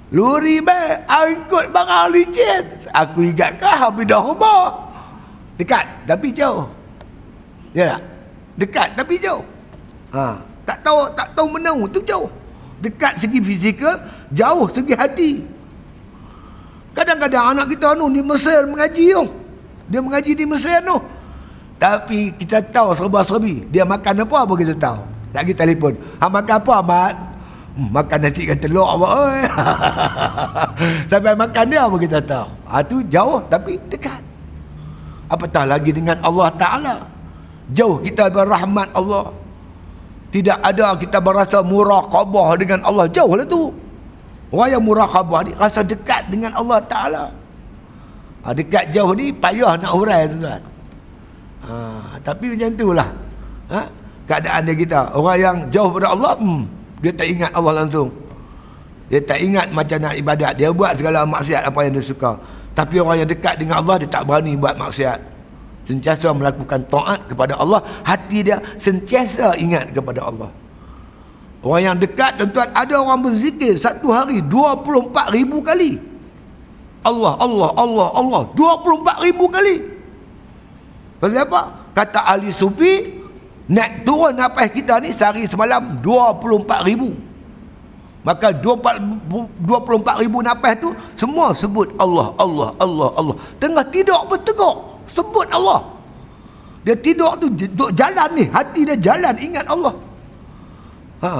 Luri 0.09 0.57
baik, 0.65 1.05
angkut 1.05 1.69
barang 1.69 2.05
licin. 2.09 2.65
Aku 2.89 3.21
ingat 3.21 3.61
kah 3.61 3.93
pindah 3.93 4.17
rumah. 4.17 4.89
Dekat, 5.61 5.85
tapi 6.09 6.33
jauh. 6.33 6.65
Ya 7.77 7.93
tak? 7.93 8.01
Dekat 8.57 8.89
tapi 8.97 9.15
jauh. 9.21 9.45
Ha, 10.09 10.41
tak 10.65 10.81
tahu 10.81 11.05
tak 11.13 11.29
tahu 11.37 11.47
menau 11.53 11.85
tu 11.85 12.01
jauh. 12.01 12.27
Dekat 12.81 13.21
segi 13.21 13.37
fizikal, 13.37 14.01
jauh 14.33 14.65
segi 14.73 14.97
hati. 14.97 15.31
Kadang-kadang 16.97 17.53
anak 17.53 17.69
kita 17.69 17.93
anu 17.93 18.09
di 18.09 18.25
Mesir 18.25 18.65
mengaji 18.65 19.13
tu. 19.13 19.25
Dia 19.85 20.01
mengaji 20.01 20.33
di 20.33 20.45
Mesir 20.49 20.81
tu. 20.81 20.97
Tapi 21.79 22.35
kita 22.35 22.59
tahu 22.59 22.91
serba-serbi. 22.91 23.63
Dia 23.71 23.87
makan 23.87 24.27
apa 24.27 24.37
apa 24.43 24.53
kita 24.59 24.75
tahu. 24.75 24.99
Tak 25.31 25.43
kita 25.47 25.63
telefon. 25.63 25.95
Ha 26.19 26.27
makan 26.27 26.55
apa 26.59 26.71
Ahmad? 26.83 27.13
Hmm, 27.79 27.89
makan 27.95 28.17
nasi 28.19 28.43
dengan 28.43 28.59
telur 28.59 28.87
apa 28.87 29.07
oi. 29.07 29.41
Sampai 31.09 31.33
makan 31.39 31.63
dia 31.71 31.81
apa 31.87 31.95
kita 31.95 32.19
tahu. 32.19 32.47
Ha 32.67 32.83
tu 32.83 32.99
jauh 33.07 33.39
tapi 33.47 33.79
dekat. 33.87 34.21
Apatah 35.31 35.63
lagi 35.63 35.95
dengan 35.95 36.19
Allah 36.19 36.51
Taala. 36.59 36.95
Jauh 37.71 38.03
kita 38.03 38.27
berrahmat 38.27 38.91
Allah. 38.91 39.31
Tidak 40.29 40.57
ada 40.61 40.93
kita 40.99 41.17
berasa 41.17 41.63
muraqabah 41.65 42.59
dengan 42.59 42.83
Allah. 42.85 43.09
Jauh 43.09 43.33
lah 43.33 43.47
tu. 43.47 43.73
Orang 44.49 44.69
yang 44.73 44.83
muraqabah 44.85 45.39
ni 45.45 45.53
rasa 45.57 45.85
dekat 45.85 46.25
dengan 46.29 46.53
Allah 46.57 46.81
Ta'ala. 46.81 47.25
Ha, 48.41 48.53
dekat 48.53 48.89
jauh 48.89 49.13
ni 49.13 49.29
payah 49.29 49.77
nak 49.77 49.93
hurai 49.93 50.25
tu 50.25 50.41
kan. 50.41 50.61
Ha, 51.69 52.17
tapi 52.25 52.57
macam 52.57 52.69
tu 52.73 52.89
lah. 52.97 53.09
Ha? 53.69 53.81
Keadaan 54.25 54.65
dia 54.65 54.75
kita. 54.75 54.99
Orang 55.13 55.37
yang 55.37 55.55
jauh 55.69 55.93
pada 55.93 56.09
Allah, 56.17 56.33
hmm, 56.41 56.61
dia 57.05 57.13
tak 57.13 57.27
ingat 57.29 57.51
Allah 57.53 57.85
langsung. 57.85 58.09
Dia 59.09 59.21
tak 59.21 59.37
ingat 59.41 59.69
macam 59.69 59.97
nak 60.01 60.17
ibadat. 60.17 60.53
Dia 60.57 60.73
buat 60.73 60.97
segala 60.97 61.25
maksiat 61.29 61.61
apa 61.69 61.79
yang 61.85 61.93
dia 61.97 62.05
suka. 62.05 62.37
Tapi 62.73 63.01
orang 63.01 63.25
yang 63.25 63.29
dekat 63.29 63.61
dengan 63.61 63.85
Allah, 63.85 64.01
dia 64.01 64.09
tak 64.09 64.25
berani 64.25 64.57
buat 64.57 64.77
maksiat 64.77 65.39
sentiasa 65.89 66.29
melakukan 66.37 66.85
taat 66.85 67.25
kepada 67.25 67.57
Allah 67.57 67.81
hati 68.05 68.45
dia 68.45 68.61
sentiasa 68.77 69.57
ingat 69.57 69.89
kepada 69.89 70.29
Allah 70.29 70.53
orang 71.65 71.81
yang 71.81 71.97
dekat 71.97 72.37
tuan-tuan 72.37 72.69
ada 72.77 72.93
orang 73.01 73.25
berzikir 73.25 73.73
satu 73.73 74.13
hari 74.13 74.45
24 74.45 75.33
ribu 75.33 75.65
kali 75.65 75.97
Allah 77.01 77.33
Allah 77.41 77.73
Allah 77.73 78.07
Allah 78.13 78.41
24 78.53 79.25
ribu 79.25 79.49
kali 79.49 79.81
pasal 81.19 81.45
apa? 81.45 81.61
Kata 81.93 82.25
ahli 82.25 82.49
sufi 82.49 83.19
naik 83.69 84.07
turun 84.07 84.33
nafas 84.33 84.73
kita 84.73 84.97
ni 84.97 85.13
sehari 85.13 85.45
semalam 85.45 86.01
24 86.01 86.89
ribu. 86.89 87.13
Maka 88.19 88.51
24, 88.51 89.29
24 89.63 90.23
ribu 90.25 90.43
nafas 90.43 90.73
tu 90.81 90.89
semua 91.15 91.55
sebut 91.55 91.87
Allah 92.01 92.35
Allah 92.35 92.69
Allah 92.81 93.09
Allah. 93.15 93.35
Tengah 93.61 93.85
tidur 93.87 94.25
bertegak 94.27 94.75
sebut 95.07 95.47
Allah. 95.53 95.99
Dia 96.83 96.95
tidur 96.95 97.35
tu 97.37 97.51
duduk 97.51 97.91
jalan 97.93 98.29
ni 98.35 98.47
hati 98.49 98.87
dia 98.87 98.97
jalan 98.97 99.35
ingat 99.39 99.65
Allah. 99.67 99.95
Ha. 101.19 101.31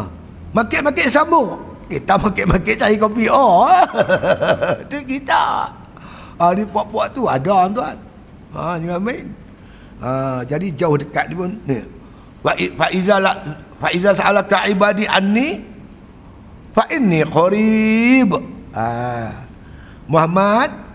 Makik-makik 0.52 1.08
sambung. 1.08 1.56
Kita 1.90 2.20
makik-makik 2.22 2.76
cari 2.78 2.96
kopi. 3.00 3.26
Oh. 3.32 3.66
Tu 4.92 5.00
kita. 5.08 5.74
Ha 6.40 6.44
ni 6.56 6.64
puak-puak 6.64 7.12
tu 7.12 7.26
ada 7.26 7.68
tuan. 7.72 7.96
Ha 8.56 8.78
jangan 8.80 9.02
main 9.02 9.39
ha 10.04 10.44
jadi 10.48 10.68
jauh 10.76 10.96
dekat 10.96 11.32
ni 11.32 11.36
pun 11.36 11.52
ni 11.68 11.80
fa 12.44 12.88
iza 12.92 13.20
fa 13.80 13.88
iza 13.92 14.12
sa'alaka 14.16 14.68
ibadi 14.72 15.04
anni 15.08 15.60
fa 16.76 16.88
inni 16.92 17.24
qarib 17.28 18.36
ha 18.76 18.88
Muhammad 20.10 20.90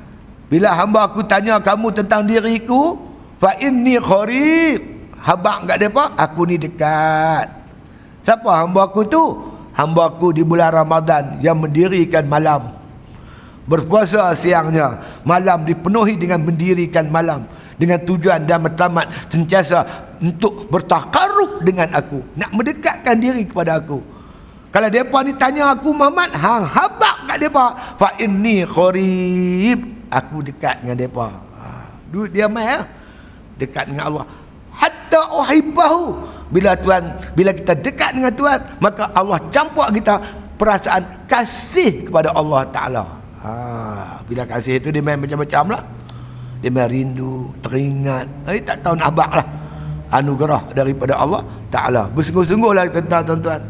bila 0.54 0.70
hamba 0.76 1.08
aku 1.08 1.24
tanya 1.24 1.58
kamu 1.58 1.90
tentang 1.90 2.22
diriku, 2.22 3.00
fa 3.40 3.56
inni 3.58 3.96
qarib. 3.98 4.80
Habaq 5.24 5.66
kat 5.66 5.78
depa, 5.80 6.12
aku 6.20 6.44
ni 6.44 6.60
dekat. 6.60 7.48
Siapa 8.22 8.60
hamba 8.60 8.84
aku 8.84 9.02
tu? 9.08 9.24
Hamba 9.72 10.12
aku 10.12 10.36
di 10.36 10.44
bulan 10.44 10.70
Ramadan 10.70 11.40
yang 11.40 11.58
mendirikan 11.58 12.28
malam. 12.28 12.76
Berpuasa 13.64 14.36
siangnya, 14.36 15.00
malam 15.24 15.64
dipenuhi 15.64 16.20
dengan 16.20 16.44
mendirikan 16.44 17.08
malam 17.08 17.48
dengan 17.80 17.98
tujuan 18.02 18.46
dan 18.46 18.62
matlamat 18.62 19.06
sentiasa 19.28 19.82
untuk 20.22 20.70
bertakarrub 20.70 21.62
dengan 21.66 21.90
aku, 21.92 22.22
nak 22.38 22.50
mendekatkan 22.54 23.16
diri 23.18 23.44
kepada 23.44 23.78
aku. 23.82 24.00
Kalau 24.74 24.90
depa 24.90 25.22
ni 25.22 25.30
tanya 25.38 25.70
aku 25.70 25.94
Muhammad, 25.94 26.34
hang 26.34 26.66
habaq 26.66 27.30
kat 27.30 27.38
depa, 27.38 27.66
fa 27.94 28.10
inni 28.18 28.66
qarib 28.66 29.78
aku 30.10 30.42
dekat 30.42 30.82
dengan 30.82 30.98
depa. 30.98 31.30
Ha, 31.30 31.66
duduk 32.10 32.34
dia 32.34 32.50
mai 32.50 32.66
ha? 32.66 32.82
dekat 33.54 33.86
dengan 33.90 34.10
Allah. 34.10 34.26
Hatta 34.74 35.30
uhibbahu. 35.30 36.34
Bila 36.50 36.74
Tuhan, 36.78 37.02
bila 37.34 37.50
kita 37.50 37.74
dekat 37.74 38.18
dengan 38.18 38.30
Tuhan, 38.34 38.78
maka 38.78 39.10
Allah 39.14 39.38
campur 39.50 39.90
kita 39.90 40.18
perasaan 40.54 41.26
kasih 41.26 42.10
kepada 42.10 42.30
Allah 42.34 42.62
Taala. 42.70 43.04
Ha, 43.42 43.50
bila 44.26 44.42
kasih 44.46 44.82
itu 44.82 44.90
dia 44.90 45.02
main 45.02 45.18
macam-macam 45.18 45.78
lah. 45.78 45.82
Dia 46.64 46.72
main 46.72 46.88
rindu, 46.88 47.52
teringat. 47.60 48.24
Eh, 48.48 48.56
tak 48.64 48.80
tahu 48.80 48.96
nak 48.96 49.12
abak 49.12 49.30
lah. 49.36 49.46
Anugerah 50.16 50.72
daripada 50.72 51.20
Allah 51.20 51.44
Ta'ala. 51.68 52.08
Bersungguh-sungguh 52.08 52.72
lah 52.72 52.88
tentang 52.88 53.20
tuan-tuan. 53.20 53.60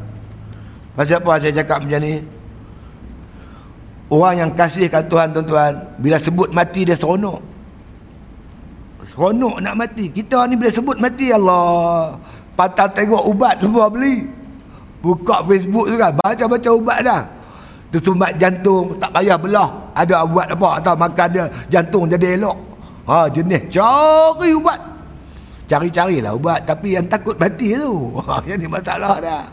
Pasal 0.95 1.19
apa 1.19 1.43
saya 1.43 1.51
cakap 1.59 1.83
macam 1.83 1.99
ni? 2.07 2.23
Orang 4.15 4.35
yang 4.39 4.51
kasih 4.55 4.87
kat 4.87 5.11
Tuhan 5.11 5.35
tuan-tuan 5.35 5.75
Bila 5.99 6.23
sebut 6.23 6.55
mati 6.55 6.87
dia 6.87 6.95
seronok 6.95 7.41
Seronok 9.11 9.59
nak 9.59 9.75
mati 9.75 10.13
Kita 10.13 10.47
ni 10.47 10.55
bila 10.55 10.71
sebut 10.71 11.01
mati 11.03 11.35
Allah 11.35 12.15
Patah 12.55 12.87
tengok 12.95 13.27
ubat 13.27 13.59
semua 13.59 13.91
beli 13.91 14.29
Buka 15.03 15.43
Facebook 15.49 15.91
tu 15.91 15.97
kan 15.99 16.15
Baca-baca 16.21 16.71
ubat 16.71 16.99
dah 17.03 17.23
Tersumbat 17.91 18.39
jantung 18.39 18.95
Tak 19.03 19.11
payah 19.11 19.35
belah 19.41 19.73
Ada 19.97 20.23
buat 20.29 20.47
apa 20.53 20.69
Atau 20.79 20.95
makan 20.95 21.29
dia 21.33 21.45
Jantung 21.73 22.07
jadi 22.07 22.39
elok 22.39 22.74
ha, 23.09 23.29
Jenis 23.31 23.69
cari 23.73 24.51
ubat 24.53 24.81
Cari-carilah 25.65 26.33
ubat 26.37 26.69
Tapi 26.69 26.97
yang 26.97 27.07
takut 27.09 27.37
mati 27.41 27.73
tu 27.77 27.93
ha, 28.29 28.41
Yang 28.45 28.59
ni 28.65 28.69
masalah 28.69 29.17
dah 29.21 29.45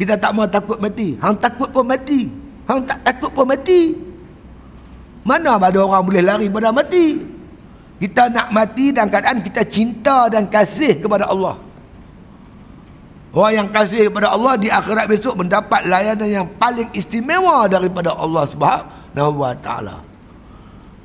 Kita 0.00 0.18
tak 0.18 0.32
mau 0.34 0.46
takut 0.48 0.78
mati 0.82 1.14
Hang 1.22 1.38
takut 1.38 1.70
pun 1.70 1.86
mati 1.86 2.50
Hang 2.70 2.86
tak 2.86 3.02
takut 3.02 3.34
pun 3.34 3.50
mati. 3.50 3.98
Mana 5.26 5.58
ada 5.58 5.78
orang 5.82 6.06
boleh 6.06 6.22
lari 6.22 6.46
pada 6.46 6.70
mati? 6.70 7.18
Kita 7.98 8.30
nak 8.30 8.54
mati 8.54 8.94
dan 8.94 9.10
keadaan 9.10 9.42
kita 9.42 9.66
cinta 9.66 10.30
dan 10.30 10.46
kasih 10.46 11.02
kepada 11.02 11.26
Allah. 11.26 11.58
Orang 13.34 13.54
yang 13.58 13.68
kasih 13.74 14.06
kepada 14.06 14.30
Allah 14.30 14.54
di 14.54 14.70
akhirat 14.70 15.10
besok 15.10 15.42
mendapat 15.42 15.82
layanan 15.82 16.30
yang 16.30 16.46
paling 16.62 16.86
istimewa 16.94 17.66
daripada 17.66 18.14
Allah 18.14 18.46
Subhanahu 18.46 19.42
wa 19.42 19.52
taala. 19.58 19.98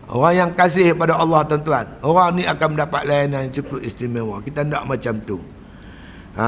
Orang 0.05 0.33
yang 0.37 0.51
kasih 0.53 0.93
kepada 0.93 1.17
Allah 1.17 1.41
tuan-tuan, 1.49 1.85
orang 2.05 2.37
ni 2.37 2.43
akan 2.45 2.77
mendapat 2.77 3.01
layanan 3.09 3.49
yang 3.49 3.53
cukup 3.57 3.81
istimewa. 3.81 4.37
Kita 4.45 4.61
tidak 4.61 4.85
macam 4.85 5.13
tu. 5.25 5.37
Ha. 6.37 6.47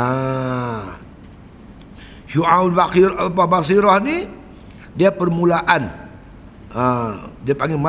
Syu'aul 2.29 2.75
Bakhir 2.75 3.17
apa 3.17 3.43
Basirah 3.49 3.97
ni 3.97 4.29
dia 4.93 5.09
permulaan. 5.09 5.89
Ha. 6.77 6.85
dia 7.41 7.57
panggil 7.57 7.79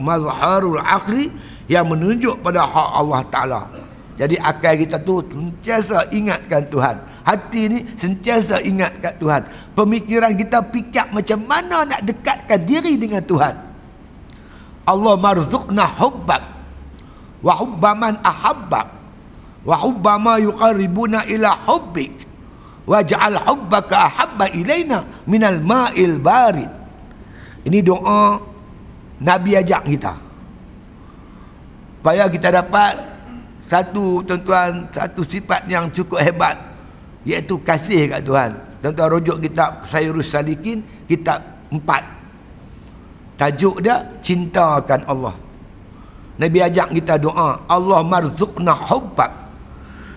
mazharul 0.00 0.80
akhli 0.82 1.30
yang 1.70 1.86
menunjuk 1.86 2.42
pada 2.42 2.66
hak 2.66 2.90
Allah 2.98 3.20
Taala. 3.30 3.62
Jadi 4.18 4.36
akal 4.42 4.74
kita 4.74 4.98
tu 5.00 5.22
sentiasa 5.22 6.10
ingatkan 6.10 6.66
Tuhan. 6.66 6.96
Hati 7.22 7.62
ni 7.70 7.78
sentiasa 7.94 8.58
ingat 8.66 8.98
kat 8.98 9.14
Tuhan. 9.22 9.46
Pemikiran 9.78 10.34
kita 10.34 10.58
fikir 10.66 11.14
macam 11.14 11.38
mana 11.46 11.86
nak 11.86 12.02
dekatkan 12.02 12.60
diri 12.66 12.98
dengan 12.98 13.22
Tuhan. 13.22 13.71
Allah 14.82 15.14
marzuqna 15.14 15.84
hubbak 15.98 16.42
wa 17.42 17.52
hubba 17.58 17.90
man 17.94 18.14
ahabbak 18.22 18.86
wa 19.62 19.76
hubba 19.78 20.18
ma 20.18 20.34
yuqarribuna 20.42 21.26
ila 21.30 21.54
hubbik 21.70 22.26
waj'al 22.86 23.38
hubbaka 23.46 24.10
ahabba 24.10 24.50
ilaina 24.50 25.06
minal 25.26 25.62
ma'il 25.62 26.18
barid. 26.18 26.70
Ini 27.62 27.78
doa 27.78 28.42
Nabi 29.22 29.50
ajak 29.54 29.82
kita. 29.86 30.14
Supaya 32.02 32.26
kita 32.26 32.50
dapat 32.50 32.98
satu 33.62 34.26
tuan-tuan, 34.26 34.90
satu 34.90 35.22
sifat 35.22 35.70
yang 35.70 35.86
cukup 35.94 36.18
hebat 36.18 36.58
iaitu 37.22 37.62
kasih 37.62 38.10
kat 38.10 38.26
Tuhan. 38.26 38.50
Tuan-tuan 38.82 39.08
rujuk 39.14 39.38
kitab 39.38 39.86
Sayyurus 39.86 40.34
Salikin, 40.34 40.82
kitab 41.06 41.38
empat. 41.70 42.02
Tajuk 43.42 43.82
dia, 43.82 44.06
cintakan 44.22 45.02
Allah. 45.02 45.34
Nabi 46.38 46.62
ajak 46.62 46.94
kita 46.94 47.18
doa, 47.18 47.58
Allah 47.66 48.00
marzuqna 48.06 48.70
hubbak. 48.70 49.34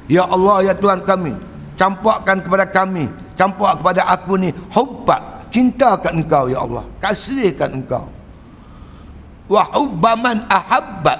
Ya 0.05 0.29
Allah, 0.29 0.69
ya 0.69 0.73
Tuhan 0.77 1.01
kami, 1.01 1.33
campakkan 1.73 2.37
kepada 2.37 2.69
kami, 2.69 3.09
campak 3.33 3.81
kepada 3.81 4.05
aku 4.13 4.37
ni, 4.37 4.53
hubbak. 4.69 5.49
Cintakan 5.49 6.21
engkau, 6.21 6.53
ya 6.53 6.69
Allah. 6.69 6.85
Kasihkan 7.01 7.81
engkau. 7.81 8.05
Wa 9.49 9.73
hubbaman 9.73 10.45
ahabbak. 10.45 11.17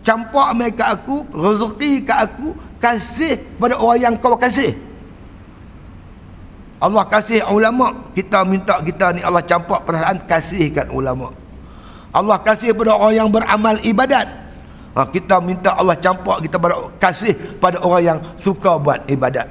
Campak 0.00 0.48
mereka 0.56 0.96
aku, 0.96 1.28
rezeki 1.28 2.08
ke 2.08 2.14
aku, 2.24 2.56
kasih 2.80 3.36
pada 3.60 3.76
orang 3.76 4.00
yang 4.00 4.14
kau 4.16 4.32
kasih 4.32 4.72
Allah 6.80 7.04
kasih 7.04 7.44
ulama. 7.52 7.92
Kita 8.16 8.40
minta 8.48 8.80
kita 8.80 9.12
ni 9.12 9.20
Allah 9.20 9.44
campak 9.44 9.84
perasaan 9.84 10.24
kasihkan 10.24 10.88
ulama. 10.88 11.28
Allah 12.10 12.40
kasih 12.40 12.72
pada 12.72 12.96
orang 12.96 13.14
yang 13.14 13.28
beramal 13.28 13.76
ibadat. 13.84 14.26
Ha, 14.96 15.06
kita 15.06 15.38
minta 15.38 15.76
Allah 15.76 15.94
campak 15.94 16.42
kita 16.42 16.56
pada 16.58 16.90
kasih 16.98 17.36
pada 17.60 17.78
orang 17.84 18.02
yang 18.02 18.18
suka 18.40 18.80
buat 18.80 19.06
ibadat. 19.06 19.46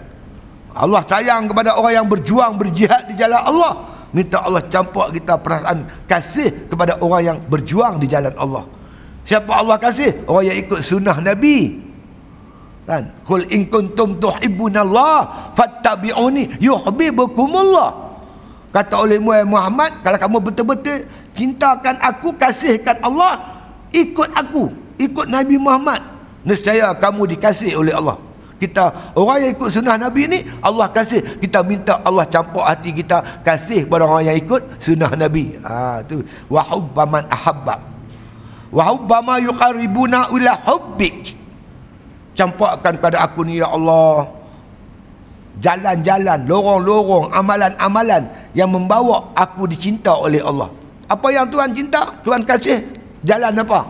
Allah 0.74 1.06
sayang 1.06 1.48
kepada 1.48 1.78
orang 1.78 2.04
yang 2.04 2.08
berjuang 2.10 2.58
berjihad 2.58 3.08
di 3.08 3.15
jalan 3.15 3.39
Allah. 3.39 3.74
Minta 4.10 4.42
Allah 4.42 4.65
campak 4.65 5.13
kita 5.13 5.38
perasaan 5.38 5.86
kasih 6.10 6.65
kepada 6.65 6.98
orang 6.98 7.22
yang 7.22 7.38
berjuang 7.46 8.02
di 8.02 8.10
jalan 8.10 8.34
Allah. 8.42 8.65
Siapa 9.22 9.54
Allah 9.54 9.78
kasih? 9.78 10.26
Orang 10.26 10.50
yang 10.50 10.58
ikut 10.58 10.82
sunnah 10.82 11.22
Nabi 11.22 11.88
kan? 12.89 13.06
Kul 13.21 13.45
in 13.54 13.69
kuntum 13.69 14.17
tuhibbunallah 14.17 15.54
fattabi'uni 15.54 16.58
yuhibbukumullah. 16.58 18.10
Kata 18.73 19.06
oleh 19.06 19.21
Muhammad 19.21 20.02
kalau 20.02 20.17
kamu 20.17 20.38
betul-betul 20.49 21.06
cintakan 21.38 22.02
aku 22.02 22.34
kasihkan 22.34 22.97
Allah 23.06 23.38
ikut 23.93 24.30
aku. 24.34 24.73
Ikut 24.97 25.30
Nabi 25.30 25.62
Muhammad. 25.62 26.02
Nescaya 26.41 26.89
kamu 26.97 27.30
dikasih 27.38 27.78
oleh 27.78 27.93
Allah. 27.93 28.17
Kita 28.60 29.15
orang 29.15 29.47
yang 29.47 29.52
ikut 29.56 29.69
sunnah 29.71 29.95
Nabi 29.95 30.28
ni 30.28 30.39
Allah 30.60 30.91
kasih. 30.91 31.39
Kita 31.39 31.63
minta 31.63 32.04
Allah 32.04 32.28
campur 32.28 32.67
hati 32.67 32.91
kita 32.91 33.41
kasih 33.45 33.88
pada 33.88 34.04
orang 34.04 34.28
yang 34.34 34.38
ikut 34.38 34.82
sunnah 34.82 35.15
Nabi. 35.15 35.56
Ha 35.63 36.04
tu. 36.04 36.19
Wa 36.52 36.67
ahabba. 36.67 37.80
Wa 38.69 38.84
hubbama 38.91 39.39
yuqarribuna 39.39 40.30
ila 40.36 40.52
hubbik 40.67 41.38
campakkan 42.39 42.95
pada 42.95 43.28
aku 43.28 43.43
ni 43.43 43.60
ya 43.60 43.67
Allah. 43.67 44.32
Jalan-jalan 45.60 46.47
lorong-lorong 46.47 47.36
amalan-amalan 47.36 48.32
yang 48.56 48.71
membawa 48.71 49.36
aku 49.36 49.67
dicinta 49.67 50.15
oleh 50.15 50.39
Allah. 50.39 50.71
Apa 51.12 51.36
yang 51.36 51.52
Tuhan 51.52 51.75
cinta? 51.75 52.15
Tuhan 52.23 52.47
kasih 52.47 52.80
jalan 53.28 53.60
apa? 53.60 53.84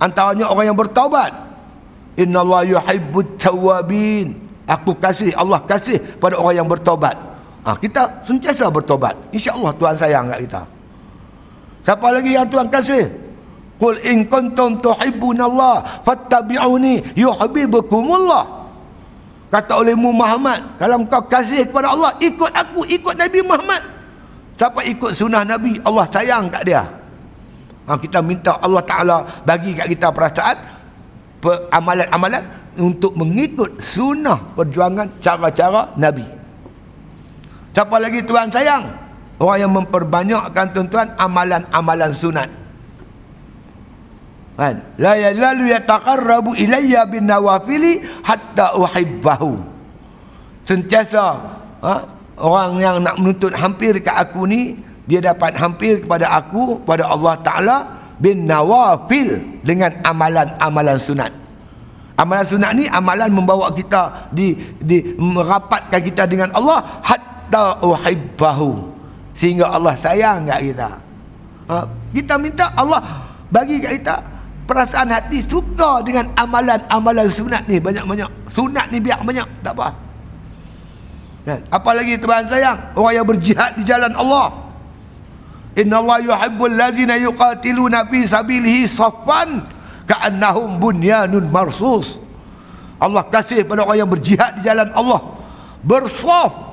Antaranya 0.00 0.48
orang 0.48 0.72
yang 0.72 0.78
bertaubat. 0.78 1.32
Innallaha 2.16 2.64
yuhibbut 2.64 3.36
tawabin 3.36 4.44
aku 4.64 4.96
kasih 4.96 5.32
Allah 5.36 5.60
kasih 5.64 6.00
pada 6.16 6.40
orang 6.40 6.64
yang 6.64 6.68
bertaubat. 6.68 7.16
Ha, 7.64 7.76
kita 7.80 8.24
sentiasa 8.24 8.68
bertaubat. 8.68 9.16
insya-Allah 9.32 9.72
Tuhan 9.76 9.96
sayang 9.96 10.28
kat 10.28 10.40
kita. 10.44 10.62
Siapa 11.84 12.06
lagi 12.12 12.30
yang 12.32 12.48
Tuhan 12.48 12.68
kasih 12.68 13.23
Qul 13.84 14.00
in 14.00 14.24
kuntum 14.24 14.80
tuhibbunallah 14.80 16.08
fattabi'uni 16.08 17.12
yuhibbukumullah. 17.20 18.64
Kata 19.52 19.76
oleh 19.76 19.92
Muhammad, 19.92 20.80
kalau 20.80 21.04
engkau 21.04 21.20
kasih 21.28 21.68
kepada 21.68 21.92
Allah, 21.92 22.16
ikut 22.16 22.48
aku, 22.48 22.88
ikut 22.88 23.12
Nabi 23.12 23.44
Muhammad. 23.44 23.84
Siapa 24.56 24.80
ikut 24.88 25.12
sunnah 25.12 25.44
Nabi, 25.44 25.76
Allah 25.84 26.08
sayang 26.08 26.48
kat 26.48 26.64
dia. 26.64 26.80
Ha, 27.84 28.00
kita 28.00 28.24
minta 28.24 28.56
Allah 28.64 28.80
Ta'ala 28.80 29.16
bagi 29.44 29.76
kat 29.76 29.84
kita 29.92 30.08
perasaan 30.08 30.56
amalan-amalan 31.68 32.40
untuk 32.80 33.12
mengikut 33.20 33.84
sunnah 33.84 34.40
perjuangan 34.56 35.20
cara-cara 35.20 35.92
Nabi. 36.00 36.24
Siapa 37.76 38.00
lagi 38.00 38.24
Tuhan 38.24 38.48
sayang? 38.48 38.88
Orang 39.36 39.58
yang 39.60 39.72
memperbanyakkan 39.76 40.72
tuan-tuan 40.72 41.12
amalan-amalan 41.20 42.16
sunat 42.16 42.63
kan? 44.54 44.74
La 44.98 45.18
yazalu 45.18 45.70
yataqarrabu 45.70 46.54
ilayya 46.54 47.06
bin 47.10 47.26
nawafili 47.26 48.02
hatta 48.22 48.78
uhibbahu. 48.78 49.58
Sentiasa 50.64 51.24
ha? 51.82 51.94
orang 52.40 52.80
yang 52.80 52.96
nak 53.04 53.20
menuntut 53.20 53.52
hampir 53.52 54.00
ke 54.00 54.10
aku 54.10 54.48
ni 54.48 54.78
dia 55.04 55.20
dapat 55.20 55.52
hampir 55.60 56.00
kepada 56.00 56.32
aku 56.32 56.80
pada 56.82 57.04
Allah 57.04 57.36
taala 57.44 57.76
bin 58.16 58.48
nawafil 58.48 59.60
dengan 59.60 59.92
amalan-amalan 60.00 60.96
sunat. 60.96 61.32
Amalan 62.14 62.46
sunat 62.46 62.72
ni 62.78 62.86
amalan 62.88 63.28
membawa 63.28 63.74
kita 63.74 64.30
di 64.30 64.54
di 64.80 65.18
merapatkan 65.18 65.98
kita 65.98 66.24
dengan 66.30 66.48
Allah 66.54 67.02
hatta 67.04 67.82
uhibbahu. 67.84 68.94
Sehingga 69.34 69.66
Allah 69.66 69.98
sayang 69.98 70.46
kat 70.46 70.62
kita. 70.62 70.90
Ha? 71.64 71.76
kita 72.12 72.36
minta 72.36 72.70
Allah 72.76 73.00
bagi 73.48 73.80
kat 73.80 73.92
kita 73.98 74.16
perasaan 74.64 75.12
hati 75.12 75.44
suka 75.44 76.00
dengan 76.04 76.32
amalan-amalan 76.36 77.28
sunat 77.28 77.64
ni. 77.68 77.80
Banyak-banyak. 77.80 78.30
Sunat 78.50 78.90
ni 78.92 78.98
biar 79.00 79.20
banyak. 79.20 79.46
Tak 79.64 79.72
apa. 79.76 79.88
Kan? 81.44 81.60
Apalagi 81.68 82.16
tuan 82.16 82.48
sayang 82.48 82.96
orang 82.96 83.14
yang 83.20 83.26
berjihad 83.28 83.76
di 83.76 83.84
jalan 83.84 84.12
Allah. 84.16 84.64
Inna 85.76 86.00
Allah 86.00 86.18
yuhibbul 86.24 86.72
ladzina 86.72 87.20
yuqatiluna 87.20 88.08
fi 88.08 88.24
sabilihi 88.24 88.88
saffan 88.88 89.68
ka'annahum 90.08 90.80
bunyanun 90.80 91.44
marsus. 91.52 92.22
Allah 92.96 93.26
kasih 93.28 93.66
pada 93.68 93.84
orang 93.84 94.06
yang 94.06 94.10
berjihad 94.10 94.56
di 94.56 94.64
jalan 94.64 94.88
Allah. 94.96 95.20
Bersaf 95.84 96.64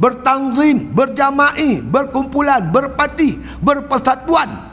bertanzim 0.00 0.90
berjama'i 0.96 1.84
berkumpulan 1.84 2.72
berparti 2.72 3.36
berpersatuan 3.60 4.69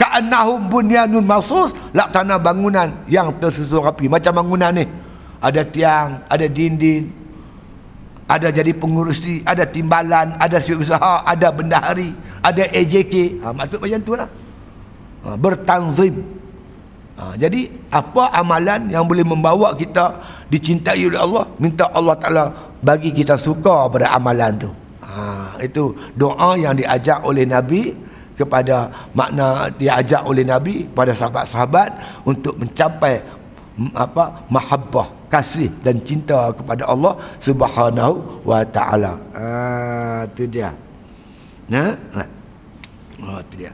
ka'annahum 0.00 0.72
bunyanun 0.72 1.20
marsus 1.20 1.76
laksana 1.92 2.40
bangunan 2.40 2.88
yang 3.04 3.36
tersusun 3.36 3.84
rapi. 3.84 4.08
Macam 4.08 4.40
bangunan 4.40 4.72
ni. 4.72 4.88
Ada 5.40 5.64
tiang 5.68 6.24
ada 6.28 6.44
dinding 6.48 7.20
ada 8.30 8.48
jadi 8.54 8.70
pengurusi 8.76 9.42
ada 9.42 9.66
timbalan 9.66 10.38
ada 10.38 10.62
siup 10.62 10.86
usaha 10.86 11.26
ada 11.26 11.50
bendahari 11.50 12.14
ada 12.38 12.62
AJK 12.70 13.42
ha, 13.42 13.50
maksud 13.50 13.78
macam 13.82 14.00
tu 14.00 14.12
lah. 14.16 14.28
Ha, 15.24 15.36
bertanzim. 15.36 16.14
Ha, 17.20 17.36
jadi 17.36 17.68
apa 17.92 18.32
amalan 18.32 18.88
yang 18.88 19.04
boleh 19.04 19.24
membawa 19.24 19.76
kita 19.76 20.16
dicintai 20.48 21.04
oleh 21.04 21.20
Allah? 21.20 21.44
Minta 21.60 21.88
Allah 21.92 22.16
Ta'ala 22.16 22.44
bagi 22.80 23.12
kita 23.12 23.36
suka 23.36 23.88
pada 23.92 24.12
amalan 24.16 24.56
tu. 24.56 24.70
Ha, 25.04 25.60
itu 25.60 25.92
doa 26.16 26.56
yang 26.56 26.72
diajak 26.72 27.20
oleh 27.26 27.44
Nabi 27.44 27.92
kepada 28.40 28.88
makna 29.12 29.68
diajak 29.76 30.24
oleh 30.24 30.44
Nabi 30.48 30.88
pada 30.88 31.12
sahabat-sahabat 31.12 32.24
untuk 32.24 32.56
mencapai 32.56 33.20
apa 33.92 34.44
mahabbah 34.48 35.08
kasih 35.32 35.70
dan 35.84 35.96
cinta 36.02 36.50
kepada 36.52 36.88
Allah 36.88 37.14
Subhanahu 37.38 38.44
wa 38.44 38.60
taala. 38.66 39.16
Ah 39.32 40.24
tu 40.32 40.44
dia. 40.48 40.74
Nah, 41.70 41.94
ha? 42.18 42.24
oh 43.24 43.40
tu 43.46 43.54
dia. 43.60 43.72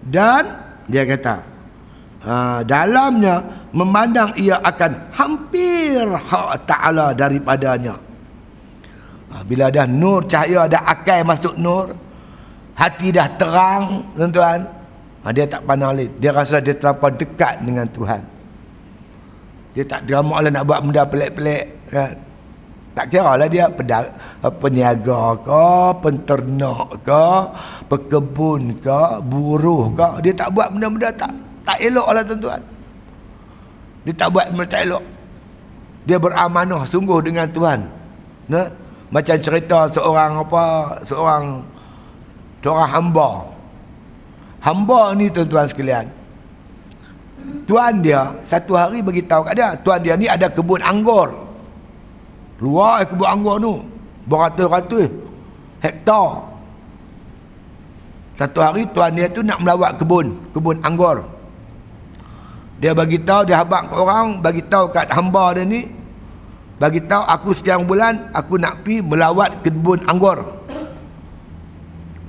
Dan 0.00 0.42
dia 0.88 1.04
kata 1.04 1.36
uh, 2.24 2.60
dalamnya 2.64 3.44
memandang 3.70 4.32
ia 4.40 4.58
akan 4.64 5.12
hampir 5.12 6.02
hak 6.08 6.64
taala 6.64 7.12
daripadanya. 7.12 7.94
Uh, 9.30 9.42
bila 9.46 9.68
dah 9.68 9.86
nur 9.86 10.24
cahaya 10.24 10.66
ada 10.66 10.80
akal 10.88 11.20
masuk 11.22 11.54
nur, 11.60 11.92
hati 12.80 13.12
dah 13.12 13.28
terang, 13.36 14.08
tuan-tuan. 14.16 14.64
Uh, 15.20 15.32
dia 15.36 15.44
tak 15.44 15.60
pandang 15.68 15.92
lain. 15.92 16.08
Dia 16.16 16.32
rasa 16.32 16.64
dia 16.64 16.72
terlalu 16.72 17.20
dekat 17.20 17.60
dengan 17.60 17.84
Tuhan. 17.92 18.24
Dia 19.76 19.84
tak 19.84 20.08
drama 20.08 20.40
lah 20.40 20.48
nak 20.48 20.64
buat 20.64 20.80
benda 20.80 21.04
pelik-pelik 21.04 21.92
kan. 21.92 22.16
Tak 22.90 23.06
kira 23.06 23.38
lah 23.38 23.46
dia 23.46 23.70
pedar, 23.70 24.02
peniaga 24.58 25.38
ke, 25.38 25.66
penternak 26.02 26.90
ke, 27.06 27.26
pekebun 27.86 28.74
ke, 28.82 29.02
buruh 29.22 29.94
ke. 29.94 30.26
Dia 30.26 30.32
tak 30.34 30.50
buat 30.56 30.74
benda-benda 30.74 31.12
tak 31.14 31.30
tak 31.62 31.78
elok 31.86 32.08
lah 32.10 32.22
tuan-tuan. 32.26 32.62
Dia 34.08 34.12
tak 34.16 34.28
buat 34.34 34.46
benda 34.50 34.64
tak 34.66 34.82
elok. 34.90 35.04
Dia 36.08 36.16
beramanah 36.18 36.82
sungguh 36.88 37.20
dengan 37.22 37.46
Tuhan. 37.46 37.78
Nah, 38.50 38.66
macam 39.12 39.36
cerita 39.38 39.86
seorang 39.86 40.42
apa, 40.42 40.64
seorang 41.06 41.62
seorang 42.60 42.88
hamba. 42.88 43.28
Hamba 44.60 45.16
ni 45.16 45.32
tuan-tuan 45.32 45.66
sekalian. 45.68 46.06
Tuan 47.64 48.04
dia 48.04 48.36
satu 48.44 48.76
hari 48.76 49.00
bagi 49.00 49.24
tahu 49.24 49.48
kat 49.48 49.54
dia, 49.56 49.68
tuan 49.80 49.98
dia 50.04 50.14
ni 50.14 50.28
ada 50.28 50.52
kebun 50.52 50.84
anggur. 50.84 51.32
Luar 52.60 53.08
kebun 53.08 53.28
anggur 53.28 53.56
tu. 53.56 53.74
Beratus-ratus 54.28 55.08
hektar. 55.80 56.44
Satu 58.36 58.60
hari 58.60 58.84
tuan 58.92 59.16
dia 59.16 59.28
tu 59.32 59.40
nak 59.40 59.60
melawat 59.64 59.96
kebun, 59.96 60.36
kebun 60.52 60.76
anggur. 60.84 61.24
Dia 62.80 62.96
bagi 62.96 63.20
tahu 63.20 63.44
dia 63.44 63.60
habaq 63.60 63.92
ke 63.92 63.94
orang, 63.96 64.40
bagi 64.40 64.64
tahu 64.64 64.88
kat 64.88 65.08
hamba 65.12 65.52
dia 65.52 65.68
ni, 65.68 65.84
bagi 66.80 67.04
tahu 67.04 67.20
aku 67.28 67.52
setiap 67.52 67.84
bulan 67.84 68.32
aku 68.32 68.56
nak 68.56 68.80
pi 68.80 69.04
melawat 69.04 69.60
kebun 69.60 70.00
anggur. 70.08 70.59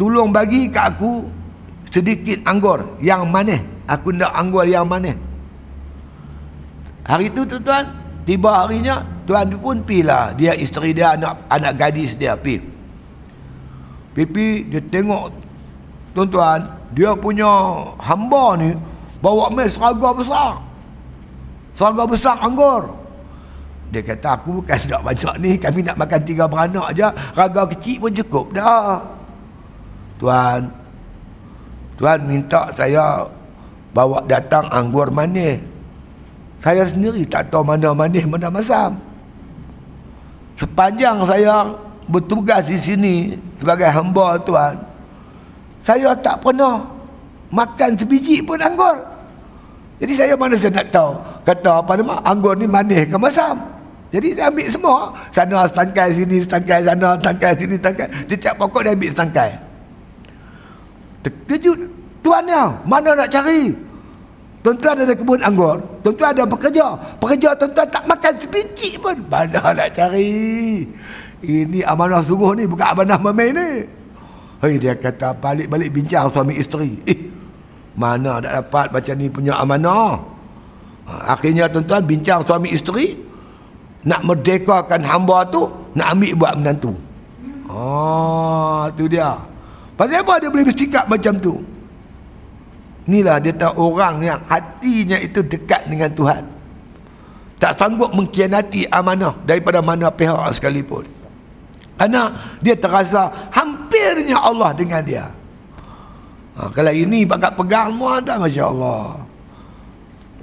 Tolong 0.01 0.33
bagi 0.33 0.65
kat 0.65 0.97
aku 0.97 1.29
sedikit 1.93 2.41
anggur 2.49 2.97
yang 3.05 3.29
manis. 3.29 3.61
Aku 3.85 4.09
nak 4.09 4.33
anggur 4.33 4.65
yang 4.65 4.89
manis. 4.89 5.13
Hari 7.05 7.29
tu 7.29 7.45
tuan-tuan, 7.45 7.85
tiba 8.25 8.65
harinya 8.65 9.05
Tuan 9.29 9.53
pun 9.61 9.77
pilah 9.85 10.33
dia 10.33 10.57
isteri 10.57 10.97
dia 10.97 11.13
anak 11.13 11.45
anak 11.53 11.77
gadis 11.77 12.17
dia 12.17 12.33
pi. 12.33 12.57
Pipi 14.17 14.65
dia 14.65 14.81
tengok 14.81 15.29
tuan-tuan 16.17 16.65
dia 16.89 17.13
punya 17.13 17.47
hamba 18.01 18.57
ni 18.57 18.73
bawa 19.21 19.53
mes 19.53 19.69
seraga 19.69 20.17
besar. 20.17 20.57
Seraga 21.77 22.09
besar 22.09 22.41
anggur. 22.41 22.89
Dia 23.93 24.01
kata 24.01 24.41
aku 24.41 24.65
bukan 24.65 24.79
nak 24.89 25.01
banyak 25.05 25.35
ni 25.37 25.51
kami 25.61 25.85
nak 25.85 25.95
makan 26.01 26.21
tiga 26.25 26.49
beranak 26.49 26.89
aja 26.89 27.13
raga 27.37 27.69
kecil 27.69 28.01
pun 28.01 28.11
cukup 28.17 28.49
dah. 28.57 29.20
Tuan. 30.21 30.69
Tuan 31.97 32.19
minta 32.29 32.69
saya 32.69 33.25
bawa 33.89 34.21
datang 34.29 34.69
anggur 34.69 35.09
manis. 35.09 35.57
Saya 36.61 36.85
sendiri 36.85 37.25
tak 37.25 37.49
tahu 37.49 37.65
mana 37.65 37.89
manis 37.97 38.21
mana 38.29 38.53
masam. 38.53 39.01
Sepanjang 40.53 41.25
saya 41.25 41.73
bertugas 42.05 42.69
di 42.69 42.77
sini 42.77 43.15
sebagai 43.57 43.89
hamba 43.89 44.37
Tuhan 44.45 44.77
saya 45.81 46.13
tak 46.13 46.37
pernah 46.45 46.85
makan 47.49 47.97
sebiji 47.97 48.45
pun 48.45 48.61
anggur. 48.61 49.01
Jadi 49.97 50.13
saya 50.13 50.33
mana 50.37 50.53
saya 50.53 50.81
nak 50.81 50.93
tahu? 50.93 51.17
Kata 51.41 51.81
apa 51.81 51.97
nama? 51.97 52.21
Anggur 52.21 52.53
ni 52.57 52.69
manis 52.69 53.09
ke 53.09 53.17
masam? 53.17 53.57
Jadi 54.13 54.37
saya 54.37 54.53
ambil 54.53 54.69
semua. 54.69 54.97
Sana 55.33 55.65
setangkai 55.65 56.13
sini 56.13 56.45
setangkai 56.45 56.85
sana 56.85 57.17
setangkai 57.17 57.51
sini 57.57 57.75
setangkai. 57.81 58.07
Setiap 58.29 58.53
pokok 58.61 58.85
dia 58.85 58.93
ambil 58.93 59.09
setangkai 59.09 59.70
terkejut 61.21 61.77
tuannya 62.21 62.85
mana 62.85 63.17
nak 63.17 63.29
cari? 63.29 63.91
Tuan-tuan 64.61 64.93
ada 64.93 65.13
kebun 65.17 65.41
anggur. 65.41 65.81
Tuan-tuan 66.05 66.29
ada 66.37 66.45
pekerja. 66.45 66.93
Pekerja 67.17 67.49
tuan-tuan 67.57 67.87
tak 67.89 68.05
makan 68.05 68.33
sebiji 68.37 68.89
pun. 69.01 69.17
Mana 69.25 69.73
nak 69.73 69.89
cari? 69.97 70.85
Ini 71.41 71.81
amanah 71.89 72.21
sungguh 72.21 72.53
ni 72.53 72.69
Bukan 72.69 72.85
amanah 72.85 73.17
memain 73.17 73.49
ni. 73.49 73.69
Hei, 74.61 74.77
dia 74.77 74.93
kata 74.93 75.33
balik-balik 75.33 75.89
bincang 75.89 76.29
suami 76.29 76.61
isteri. 76.61 77.01
Eh 77.09 77.17
Mana 77.97 78.37
nak 78.37 78.53
dapat 78.61 78.93
macam 78.93 79.15
ni 79.17 79.27
punya 79.33 79.57
amanah? 79.57 80.21
Ha, 81.09 81.33
Akhirnya 81.33 81.65
tuan-tuan 81.65 82.05
bincang 82.05 82.45
suami 82.45 82.69
isteri. 82.69 83.17
Nak 84.05 84.21
merdekakan 84.21 85.01
hamba 85.01 85.41
tu 85.49 85.65
Nak 85.97 86.07
ambil 86.13 86.33
buat 86.37 86.53
menantu. 86.61 86.93
Oh, 87.65 88.85
tu 88.93 89.09
dia 89.09 89.50
Pasal 90.01 90.25
apa 90.25 90.41
dia 90.41 90.49
boleh 90.49 90.65
bersikap 90.65 91.05
macam 91.05 91.37
tu 91.37 91.61
Inilah 93.05 93.37
dia 93.37 93.53
tahu 93.53 93.93
orang 93.93 94.17
yang 94.25 94.39
hatinya 94.49 95.17
itu 95.17 95.41
dekat 95.41 95.89
dengan 95.89 96.09
Tuhan. 96.13 96.45
Tak 97.57 97.73
sanggup 97.77 98.13
mengkhianati 98.13 98.85
amanah 98.93 99.33
daripada 99.45 99.81
mana 99.81 100.09
pihak 100.13 100.53
sekalipun. 100.53 101.05
Karena 101.97 102.33
dia 102.61 102.77
terasa 102.77 103.29
hampirnya 103.53 104.37
Allah 104.37 104.71
dengan 104.77 105.01
dia. 105.01 105.25
Ha, 106.57 106.69
kalau 106.73 106.93
ini 106.93 107.25
bakat 107.25 107.57
pegang 107.57 107.93
semua 107.93 108.21
tak 108.21 108.37
Masya 108.37 108.63
Allah. 108.69 109.05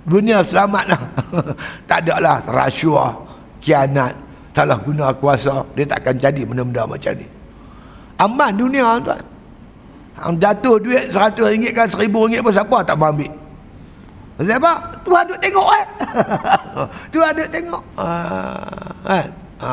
Dunia 0.03 0.39
selamatlah. 0.43 1.03
tak 1.89 1.99
ada 2.07 2.15
lah 2.19 2.37
rasuah, 2.47 3.15
kianat, 3.63 4.15
salah 4.51 4.79
guna 4.83 5.15
kuasa. 5.15 5.63
Dia 5.79 5.87
tak 5.87 6.07
akan 6.07 6.15
jadi 6.21 6.43
benda-benda 6.43 6.85
macam 6.91 7.13
ni. 7.17 7.27
Aman 8.19 8.53
dunia 8.59 8.99
tuan. 9.03 9.38
Jatuh 10.19 10.77
duit 10.83 11.15
seratus 11.15 11.47
ringgit 11.47 11.73
kan 11.75 11.87
seribu 11.87 12.27
ringgit 12.27 12.43
pun 12.43 12.51
siapa 12.51 12.83
tak 12.83 12.99
mau 12.99 13.15
ambil. 13.15 13.31
Sebab 14.39 14.55
apa? 14.63 14.73
Tuhan 15.03 15.23
duk 15.27 15.41
tengok 15.43 15.69
eh. 15.75 15.85
Tuhan 17.15 17.31
duk 17.35 17.51
tengok. 17.51 17.83
Ha, 17.99 18.07
kan? 19.03 19.29
Ha. 19.59 19.71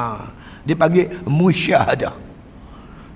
Dia 0.66 0.74
panggil 0.74 1.06
musyahadah. 1.30 2.14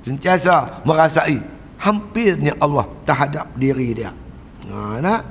Sentiasa 0.05 0.85
merasai 0.85 1.41
hampirnya 1.81 2.53
Allah 2.61 2.85
terhadap 3.01 3.49
diri 3.57 3.97
dia. 3.97 4.13
Ha, 4.69 5.01
nak? 5.01 5.21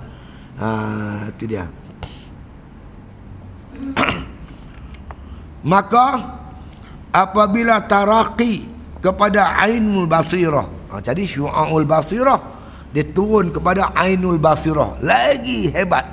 Ha, 0.58 0.68
itu 1.30 1.44
dia. 1.46 1.70
Maka 5.70 6.34
apabila 7.14 7.78
taraqi 7.86 8.66
kepada 8.98 9.54
ainul 9.62 10.10
basirah 10.10 10.77
ha, 10.88 11.00
jadi 11.00 11.22
syu'aul 11.24 11.84
basirah 11.84 12.58
dia 12.88 13.04
turun 13.04 13.52
kepada 13.52 13.92
ainul 13.92 14.40
basirah. 14.40 14.96
Lagi 15.04 15.68
hebat. 15.68 16.08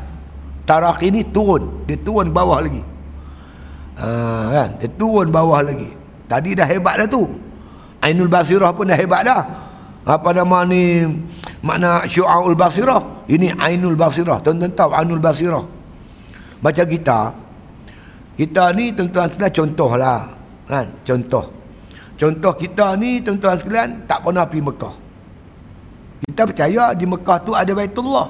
Tarak 0.68 1.00
ini 1.08 1.24
turun 1.24 1.88
dia 1.88 1.96
turun 1.96 2.34
bawah 2.36 2.60
lagi. 2.60 2.84
Ha, 3.96 4.08
kan? 4.52 4.70
Dia 4.84 4.90
turun 4.92 5.32
bawah 5.32 5.64
lagi. 5.64 5.88
Tadi 6.28 6.52
dah 6.58 6.68
hebat 6.68 7.00
dah 7.00 7.08
tu. 7.08 7.24
Ainul 8.04 8.28
basirah 8.28 8.76
pun 8.76 8.92
dah 8.92 8.98
hebat 8.98 9.24
dah. 9.24 9.42
Apa 10.06 10.36
nama 10.36 10.68
ni? 10.68 11.08
Makna 11.64 12.04
syu'aul 12.06 12.58
basirah. 12.60 13.26
Ini 13.26 13.56
ainul 13.58 13.98
basirah. 13.98 14.44
Tuan-tuan 14.44 14.74
tahu 14.76 14.92
ainul 14.94 15.24
basirah? 15.24 15.64
Macam 16.60 16.86
kita. 16.86 17.20
Kita 18.36 18.76
ni 18.76 18.92
tuan-tuan 18.92 19.32
contoh 19.32 19.92
lah 19.96 20.28
kan? 20.68 20.92
Contoh 21.08 21.65
Contoh 22.16 22.54
kita 22.56 22.96
ni 22.96 23.20
tuan-tuan 23.20 23.60
sekalian 23.60 24.08
tak 24.08 24.24
pernah 24.24 24.48
pergi 24.48 24.64
Mekah. 24.64 24.96
Kita 26.32 26.42
percaya 26.48 26.84
di 26.96 27.06
Mekah 27.06 27.38
tu 27.44 27.52
ada 27.52 27.72
Baitullah. 27.76 28.28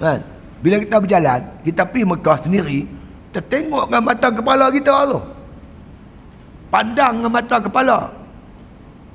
Kan? 0.00 0.20
Bila 0.58 0.76
kita 0.80 0.96
berjalan, 0.98 1.40
kita 1.62 1.82
pergi 1.86 2.04
Mekah 2.08 2.36
sendiri, 2.40 2.80
kita 3.28 3.40
tengok 3.44 3.84
dengan 3.92 4.02
mata 4.02 4.28
kepala 4.32 4.66
kita 4.72 4.94
tu. 5.12 5.20
Pandang 6.72 7.20
dengan 7.20 7.32
mata 7.32 7.56
kepala. 7.60 7.98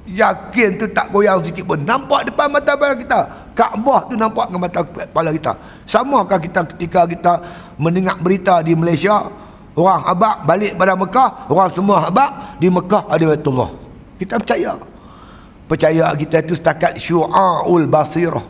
Yakin 0.04 0.70
tu 0.78 0.86
tak 0.94 1.10
goyang 1.10 1.42
sikit 1.42 1.66
pun. 1.66 1.82
Nampak 1.82 2.30
depan 2.30 2.48
mata 2.54 2.78
kepala 2.78 2.94
kita. 2.94 3.20
Kaabah 3.54 4.00
tu 4.10 4.14
nampak 4.18 4.50
dengan 4.50 4.62
mata 4.66 4.80
kepala 4.86 5.30
kita. 5.34 5.54
Samakah 5.90 6.40
kita 6.42 6.60
ketika 6.74 7.02
kita 7.10 7.34
mendengar 7.82 8.18
berita 8.22 8.62
di 8.62 8.74
Malaysia, 8.78 9.26
Orang 9.74 10.06
habak 10.06 10.46
balik 10.46 10.78
pada 10.78 10.94
Mekah, 10.94 11.50
orang 11.50 11.70
semua 11.74 11.98
habak 12.06 12.62
di 12.62 12.70
Mekah 12.70 13.10
ada 13.10 13.26
Baitullah. 13.26 13.70
Kita 14.22 14.38
percaya. 14.38 14.78
Percaya 15.66 16.14
kita 16.14 16.46
itu 16.46 16.54
setakat 16.54 16.94
syu'aul 17.02 17.90
basirah. 17.90 18.46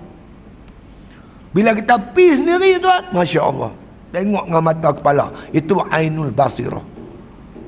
Bila 1.53 1.71
kita 1.77 2.01
pi 2.11 2.33
sendiri 2.33 2.81
tuan, 2.81 3.13
Masya 3.13 3.41
Allah. 3.45 3.71
Tengok 4.09 4.45
dengan 4.45 4.61
mata 4.61 4.89
kepala. 4.93 5.25
Itu 5.49 5.77
Ainul 5.89 6.33
Basirah. 6.33 6.85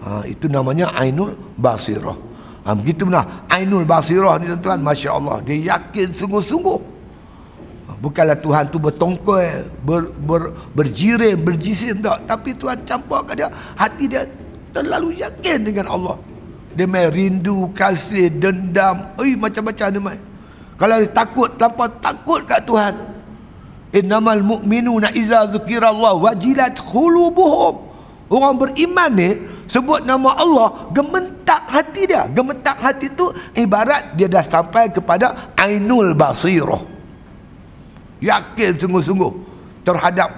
Ha, 0.05 0.09
itu 0.29 0.45
namanya 0.45 0.93
Ainul 0.93 1.33
Basirah. 1.57 2.17
Ha, 2.65 2.73
begitu 2.77 3.05
benar. 3.05 3.45
Ainul 3.49 3.85
Basirah 3.85 4.37
ni 4.41 4.49
tuan-tuan. 4.53 4.81
Masya 4.81 5.09
Allah. 5.09 5.41
Dia 5.41 5.77
yakin 5.77 6.13
sungguh-sungguh. 6.13 6.94
Bukanlah 8.03 8.35
Tuhan 8.35 8.67
tu 8.67 8.77
bertongkol, 8.77 9.71
ber, 9.81 10.11
ber, 10.19 10.41
berjirim, 10.75 11.39
berjisim 11.39 12.03
tak. 12.03 12.27
Tapi 12.27 12.51
Tuhan 12.51 12.83
campur 12.83 13.23
ke 13.23 13.39
dia. 13.39 13.47
Hati 13.79 14.05
dia 14.11 14.27
terlalu 14.75 15.15
yakin 15.19 15.63
dengan 15.63 15.87
Allah. 15.87 16.19
Dia 16.75 16.83
main 16.83 17.07
rindu, 17.07 17.71
kasih, 17.71 18.27
dendam. 18.27 19.15
Eh, 19.23 19.39
macam-macam 19.39 19.87
dia 19.87 20.01
main. 20.03 20.21
Kalau 20.75 20.99
dia 20.99 21.07
takut, 21.07 21.49
tanpa 21.55 21.87
takut 22.03 22.43
kat 22.43 22.67
Tuhan. 22.67 22.93
Innamal 23.95 24.43
mu'minuna 24.43 25.15
iza 25.15 25.47
zukirallah 25.47 26.19
wajilat 26.19 26.75
khulubuhum. 26.75 27.79
Orang 28.27 28.59
beriman 28.59 29.07
ni 29.13 29.39
sebut 29.71 30.03
nama 30.03 30.35
Allah 30.35 30.91
gementak 30.91 31.63
hati 31.71 32.11
dia. 32.11 32.27
Gementak 32.27 32.75
hati 32.75 33.07
tu 33.15 33.31
ibarat 33.55 34.17
dia 34.19 34.27
dah 34.27 34.43
sampai 34.43 34.91
kepada 34.91 35.55
ainul 35.55 36.11
basirah. 36.11 36.94
Yakin 38.25 38.73
sungguh-sungguh 38.81 39.31
terhadap 39.85 40.29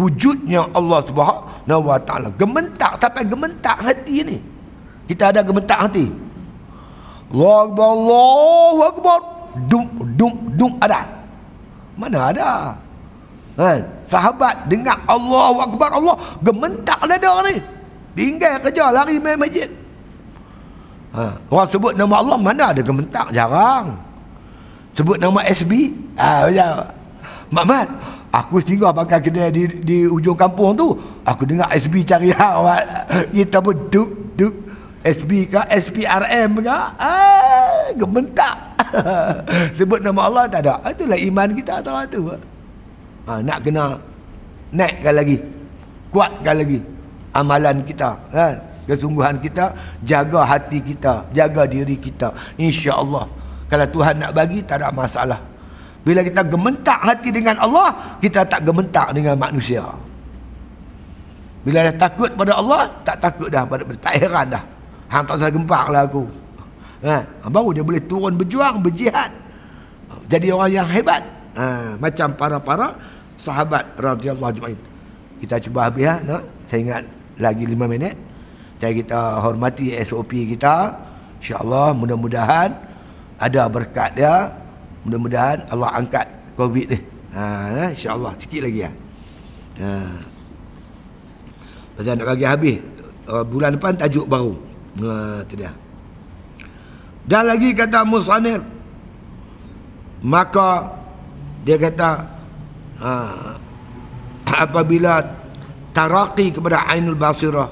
wujudnya 0.00 0.64
Allah 0.72 1.04
Subhanahu 1.04 1.82
wa 1.84 2.00
taala. 2.00 2.32
Gementak 2.40 2.96
sampai 2.96 3.28
gementak 3.28 3.76
hati 3.76 4.24
ni. 4.24 4.36
Kita 5.04 5.28
ada 5.28 5.44
gementak 5.44 5.76
hati. 5.76 6.08
Allahu 7.30 7.60
akbar 7.68 7.88
Allahu 7.92 8.80
akbar. 8.88 9.18
Dum 9.68 9.86
dum 10.16 10.34
dum 10.56 10.72
ada. 10.80 11.04
Mana 12.00 12.32
ada? 12.32 12.72
Kan? 13.60 13.84
Sahabat 14.08 14.66
dengar 14.72 14.96
Allah 15.04 15.68
Akbar 15.68 15.90
Allah 15.92 16.16
gementak 16.40 16.96
dada 17.04 17.44
ni. 17.44 17.60
Tinggal 18.16 18.56
kerja 18.64 18.88
lari 18.88 19.20
main 19.20 19.36
masjid. 19.36 19.68
Ha, 21.10 21.34
orang 21.50 21.68
sebut 21.68 21.92
nama 21.98 22.22
Allah 22.22 22.38
mana 22.38 22.64
ada 22.72 22.82
gementak 22.82 23.28
jarang. 23.34 23.98
Sebut 24.94 25.18
nama 25.20 25.42
SB, 25.46 25.94
ah 26.18 26.46
ha, 26.46 26.90
macam 27.50 27.66
Mat 27.66 27.88
aku 28.30 28.62
singgah 28.62 28.94
pakai 28.94 29.18
kedai 29.18 29.50
di 29.50 29.66
di 29.82 29.96
ujung 30.06 30.38
kampung 30.38 30.78
tu. 30.78 30.94
Aku 31.26 31.42
dengar 31.42 31.66
SB 31.74 32.06
cari 32.06 32.30
awak. 32.30 33.10
Kita 33.34 33.58
pun 33.58 33.74
duk 33.90 34.38
duk 34.38 34.54
SB 35.02 35.50
ke 35.50 35.60
SPRM 35.82 36.62
ke? 36.62 36.78
Ah, 36.98 37.90
gementak. 37.98 38.56
Sebut 39.76 39.98
nama 39.98 40.30
Allah 40.30 40.44
tak 40.46 40.62
ada. 40.62 40.78
Itulah 40.86 41.18
iman 41.18 41.48
kita 41.50 41.82
tahu 41.82 42.06
tu 42.06 42.22
ha, 43.30 43.38
nak 43.38 43.58
kena 43.62 43.94
naikkan 44.74 45.14
lagi 45.14 45.36
kuatkan 46.10 46.54
lagi 46.58 46.78
amalan 47.30 47.82
kita 47.86 48.18
kan 48.34 48.54
kesungguhan 48.90 49.38
kita 49.38 49.70
jaga 50.02 50.42
hati 50.42 50.82
kita 50.82 51.22
jaga 51.30 51.62
diri 51.66 51.94
kita 51.94 52.34
insya-Allah 52.58 53.30
kalau 53.70 53.86
Tuhan 53.86 54.18
nak 54.18 54.34
bagi 54.34 54.66
tak 54.66 54.82
ada 54.82 54.90
masalah 54.90 55.38
bila 56.00 56.20
kita 56.24 56.40
gementak 56.46 57.00
hati 57.04 57.28
dengan 57.28 57.56
Allah 57.60 58.18
kita 58.22 58.44
tak 58.48 58.64
gementak 58.64 59.12
dengan 59.12 59.36
manusia 59.36 59.84
bila 61.60 61.84
dah 61.92 61.94
takut 61.96 62.32
pada 62.32 62.56
Allah 62.56 62.88
tak 63.04 63.16
takut 63.20 63.48
dah 63.52 63.68
pada 63.68 63.84
tak 64.00 64.14
heran 64.16 64.46
dah 64.48 64.64
hang 65.12 65.24
tak 65.28 65.36
usah 65.36 65.52
gempak 65.52 65.84
lah 65.92 66.08
aku 66.08 66.24
ha, 67.04 67.20
baru 67.48 67.76
dia 67.76 67.84
boleh 67.84 68.00
turun 68.08 68.32
berjuang 68.36 68.80
berjihad 68.80 69.28
jadi 70.30 70.54
orang 70.54 70.70
yang 70.70 70.88
hebat 70.88 71.22
ha, 71.58 71.98
macam 71.98 72.28
para-para 72.38 72.94
sahabat 73.40 73.96
radhiyallahu 73.96 74.52
ajma'in. 74.52 74.80
Kita 75.40 75.56
cuba 75.64 75.88
habis 75.88 76.04
ya, 76.04 76.20
no? 76.20 76.38
Saya 76.68 76.80
ingat 76.84 77.02
lagi 77.40 77.64
5 77.64 77.88
minit. 77.88 78.14
Jadi 78.76 78.94
kita 79.00 79.40
hormati 79.40 79.96
SOP 80.04 80.36
kita. 80.54 80.92
Insya-Allah 81.40 81.96
mudah-mudahan 81.96 82.70
ada 83.40 83.62
berkat 83.72 84.20
dia. 84.20 84.52
Mudah-mudahan 85.06 85.68
Allah 85.72 85.90
angkat 85.96 86.26
COVID 86.56 86.86
ni. 86.92 86.98
Ha, 87.30 87.42
ya, 87.72 87.86
insya-Allah 87.94 88.32
sikit 88.36 88.66
lagi 88.66 88.80
ya. 88.84 88.90
Ha. 89.80 89.90
Pasal 91.96 92.18
nak 92.18 92.26
bagi 92.26 92.46
habis 92.48 92.76
uh, 93.30 93.44
bulan 93.46 93.76
depan 93.78 93.96
tajuk 93.96 94.26
baru. 94.26 94.54
Ha, 95.00 95.46
tu 95.46 95.54
dia. 95.56 95.72
Dan 97.24 97.46
lagi 97.46 97.70
kata 97.72 98.02
Musanir 98.02 98.60
maka 100.20 101.00
dia 101.64 101.80
kata 101.80 102.08
ha, 103.00 103.10
apabila 104.68 105.20
taraqi 105.96 106.52
kepada 106.52 106.84
ainul 106.88 107.16
basirah 107.16 107.68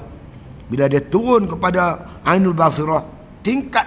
bila 0.69 0.85
dia 0.85 1.01
turun 1.01 1.49
kepada 1.49 1.97
ainul 2.25 2.57
basirah 2.57 3.05
tingkat 3.41 3.85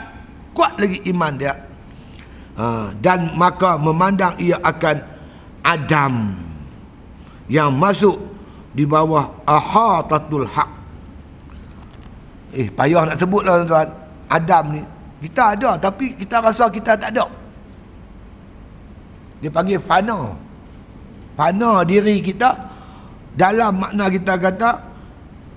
kuat 0.55 0.79
lagi 0.79 1.03
iman 1.11 1.33
dia 1.35 1.55
ha, 2.63 2.95
dan 3.03 3.35
maka 3.35 3.75
memandang 3.75 4.39
ia 4.39 4.55
akan 4.63 5.03
adam 5.67 6.39
yang 7.51 7.75
masuk 7.75 8.23
di 8.71 8.87
bawah 8.87 9.43
ahatatul 9.43 10.47
haq. 10.47 10.71
Eh 12.55 12.71
payah 12.71 13.09
nak 13.09 13.19
sebut 13.19 13.43
lah 13.43 13.67
tuan 13.67 13.89
adam 14.31 14.65
ni 14.79 14.83
kita 15.27 15.59
ada 15.59 15.71
tapi 15.77 16.15
kita 16.15 16.39
rasa 16.39 16.71
kita 16.71 16.95
tak 16.95 17.11
ada. 17.11 17.27
Dia 19.43 19.51
panggil 19.51 19.83
fana. 19.83 20.39
Fana 21.35 21.83
diri 21.83 22.23
kita 22.23 22.55
dalam 23.35 23.83
makna 23.83 24.07
kita 24.07 24.39
kata 24.39 24.71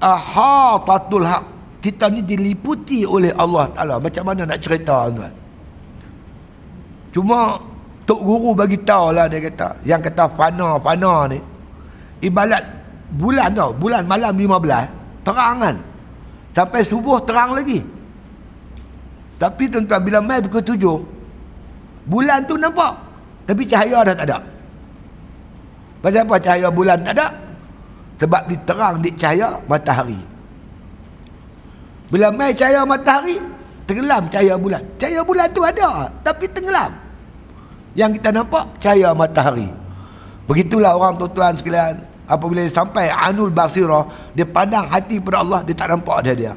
ahatatul 0.01 1.27
haq. 1.27 1.45
Kita 1.85 2.09
ni 2.09 2.25
diliputi 2.25 3.05
oleh 3.05 3.29
Allah 3.37 3.69
Taala. 3.69 3.95
Macam 4.01 4.25
mana 4.25 4.41
nak 4.49 4.57
cerita 4.57 5.05
tuan 5.13 5.44
cuma 7.15 7.55
tok 8.03 8.19
guru 8.19 8.51
bagi 8.51 8.75
tahu 8.83 9.15
lah 9.15 9.31
dia 9.31 9.39
kata 9.39 9.79
yang 9.87 10.03
kata 10.03 10.27
fana 10.35 10.75
fana 10.83 11.31
ni 11.31 11.39
ibarat 12.19 12.63
bulan 13.15 13.55
tau 13.55 13.71
bulan 13.71 14.03
malam 14.03 14.35
15 14.35 15.23
terang 15.23 15.57
kan 15.63 15.75
sampai 16.51 16.81
subuh 16.83 17.23
terang 17.23 17.55
lagi 17.55 17.79
tapi 19.39 19.71
tuan-tuan 19.71 20.03
bila 20.03 20.19
mai 20.19 20.43
pukul 20.43 20.59
7 20.59 22.11
bulan 22.11 22.43
tu 22.43 22.59
nampak 22.59 22.93
tapi 23.47 23.63
cahaya 23.63 24.03
dah 24.03 24.15
tak 24.19 24.27
ada 24.27 24.39
Pasal 26.05 26.21
apa 26.21 26.37
cahaya 26.37 26.69
bulan 26.69 27.01
tak 27.01 27.17
ada? 27.17 27.33
Sebab 28.21 28.45
diterang 28.45 29.01
di 29.01 29.09
cahaya 29.17 29.57
matahari. 29.65 30.21
Bila 32.13 32.29
mai 32.29 32.53
cahaya 32.53 32.85
matahari, 32.85 33.41
tenggelam 33.89 34.29
cahaya 34.29 34.53
bulan. 34.53 34.85
Cahaya 35.01 35.25
bulan 35.25 35.49
tu 35.49 35.65
ada, 35.65 36.13
tapi 36.21 36.45
tenggelam. 36.45 36.93
Yang 37.95 38.19
kita 38.19 38.29
nampak 38.35 38.75
cahaya 38.83 39.15
matahari. 39.15 39.71
Begitulah 40.45 40.93
orang 40.99 41.15
tuan-tuan 41.15 41.55
sekalian. 41.55 42.03
Apabila 42.25 42.61
dia 42.61 42.73
sampai 42.73 43.07
anul 43.09 43.53
basirah, 43.53 44.05
dia 44.35 44.45
pandang 44.45 44.85
hati 44.89 45.21
pada 45.21 45.41
Allah, 45.41 45.61
dia 45.63 45.73
tak 45.77 45.93
nampak 45.93 46.17
dia 46.25 46.33
dia. 46.33 46.53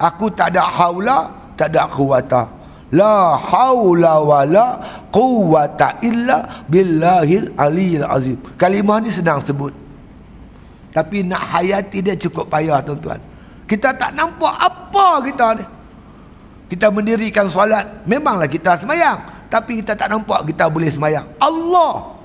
Aku 0.00 0.32
tak 0.32 0.54
ada 0.54 0.64
haula, 0.64 1.30
tak 1.58 1.74
ada 1.74 1.90
kuwata. 1.90 2.42
La 2.94 3.34
haula 3.34 4.22
wala 4.22 4.66
quwata 5.10 5.98
illa 6.06 6.46
billahil 6.70 7.50
aliyil 7.58 8.06
azim. 8.06 8.38
Kalimah 8.54 9.02
ni 9.02 9.10
senang 9.10 9.42
sebut. 9.42 9.74
Tapi 10.94 11.26
nak 11.26 11.42
hayati 11.52 11.98
dia 12.00 12.14
cukup 12.14 12.46
payah 12.46 12.80
tuan-tuan. 12.80 13.18
Kita 13.66 13.90
tak 13.92 14.14
nampak 14.14 14.54
apa 14.54 15.06
kita 15.26 15.46
ni. 15.58 15.64
Kita 16.70 16.90
mendirikan 16.94 17.50
solat, 17.50 18.06
memanglah 18.06 18.46
kita 18.46 18.78
semayang. 18.78 19.35
Tapi 19.46 19.82
kita 19.82 19.94
tak 19.94 20.10
nampak 20.10 20.46
kita 20.50 20.66
boleh 20.66 20.90
semayang. 20.90 21.26
Allah. 21.38 22.16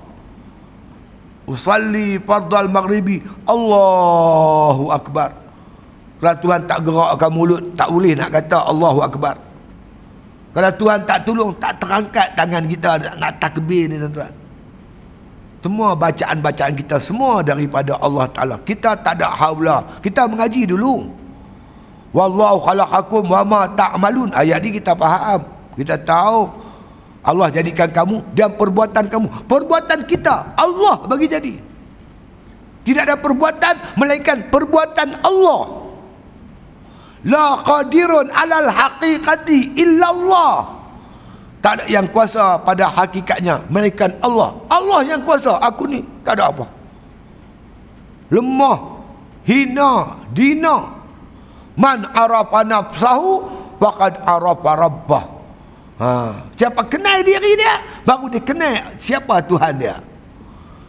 Usalli 1.46 2.18
fardal 2.22 2.70
maghribi. 2.70 3.22
Allahu 3.46 4.90
Akbar. 4.94 5.34
Kalau 6.22 6.36
Tuhan 6.38 6.62
tak 6.70 6.86
gerakkan 6.86 7.32
mulut, 7.34 7.62
tak 7.74 7.90
boleh 7.90 8.14
nak 8.14 8.30
kata 8.30 8.70
Allahu 8.70 9.02
Akbar. 9.02 9.36
Kalau 10.52 10.72
Tuhan 10.76 11.00
tak 11.08 11.26
tolong, 11.26 11.52
tak 11.58 11.80
terangkat 11.82 12.28
tangan 12.38 12.64
kita 12.68 12.90
nak, 13.00 13.16
nak 13.18 13.32
takbir 13.42 13.90
ni 13.90 13.98
tuan-tuan. 13.98 14.34
Semua 15.62 15.94
bacaan-bacaan 15.94 16.74
kita 16.74 16.98
semua 16.98 17.46
daripada 17.46 17.94
Allah 18.02 18.26
Ta'ala. 18.34 18.56
Kita 18.66 18.98
tak 18.98 19.22
ada 19.22 19.30
hawla. 19.30 20.02
Kita 20.02 20.26
mengaji 20.26 20.66
dulu. 20.66 21.06
Wallahu 22.12 22.66
khalaqakum 22.66 23.24
wa 23.30 23.42
ma 23.46 23.62
ta'malun. 23.70 24.34
Ayat 24.36 24.60
ni 24.66 24.76
kita 24.76 24.98
faham. 24.98 25.46
Kita 25.78 25.96
tahu 26.02 26.50
Allah 27.22 27.54
jadikan 27.54 27.90
kamu 27.90 28.34
dan 28.34 28.58
perbuatan 28.58 29.06
kamu. 29.06 29.28
Perbuatan 29.46 30.10
kita 30.10 30.58
Allah 30.58 31.06
bagi 31.06 31.30
jadi. 31.30 31.54
Tidak 32.82 33.02
ada 33.06 33.14
perbuatan 33.18 33.94
melainkan 33.94 34.50
perbuatan 34.50 35.22
Allah 35.22 35.82
la 37.22 37.54
qadirun 37.62 38.34
alal 38.34 38.70
haqiqati 38.74 39.78
illallah 39.78 40.82
Tak 41.62 41.78
ada 41.78 41.86
yang 41.86 42.10
kuasa 42.10 42.58
pada 42.58 42.90
hakikatnya 42.90 43.62
melainkan 43.70 44.18
Allah. 44.26 44.58
Allah 44.66 45.06
yang 45.06 45.22
kuasa. 45.22 45.62
Aku 45.62 45.86
ni 45.86 46.02
tak 46.26 46.42
ada 46.42 46.50
apa. 46.50 46.66
Lemah, 48.34 49.06
hina, 49.46 50.18
dina. 50.34 50.90
Man 51.78 52.10
arafa 52.18 52.66
nafsahu 52.66 53.46
faqad 53.78 54.26
arafa 54.26 54.72
rabbah. 54.74 55.24
Ha, 56.02 56.34
siapa 56.58 56.82
kenal 56.90 57.22
diri 57.22 57.54
dia, 57.54 57.78
baru 58.02 58.26
dia 58.26 58.42
kenal 58.42 58.90
siapa 58.98 59.38
Tuhan 59.46 59.78
dia. 59.78 60.02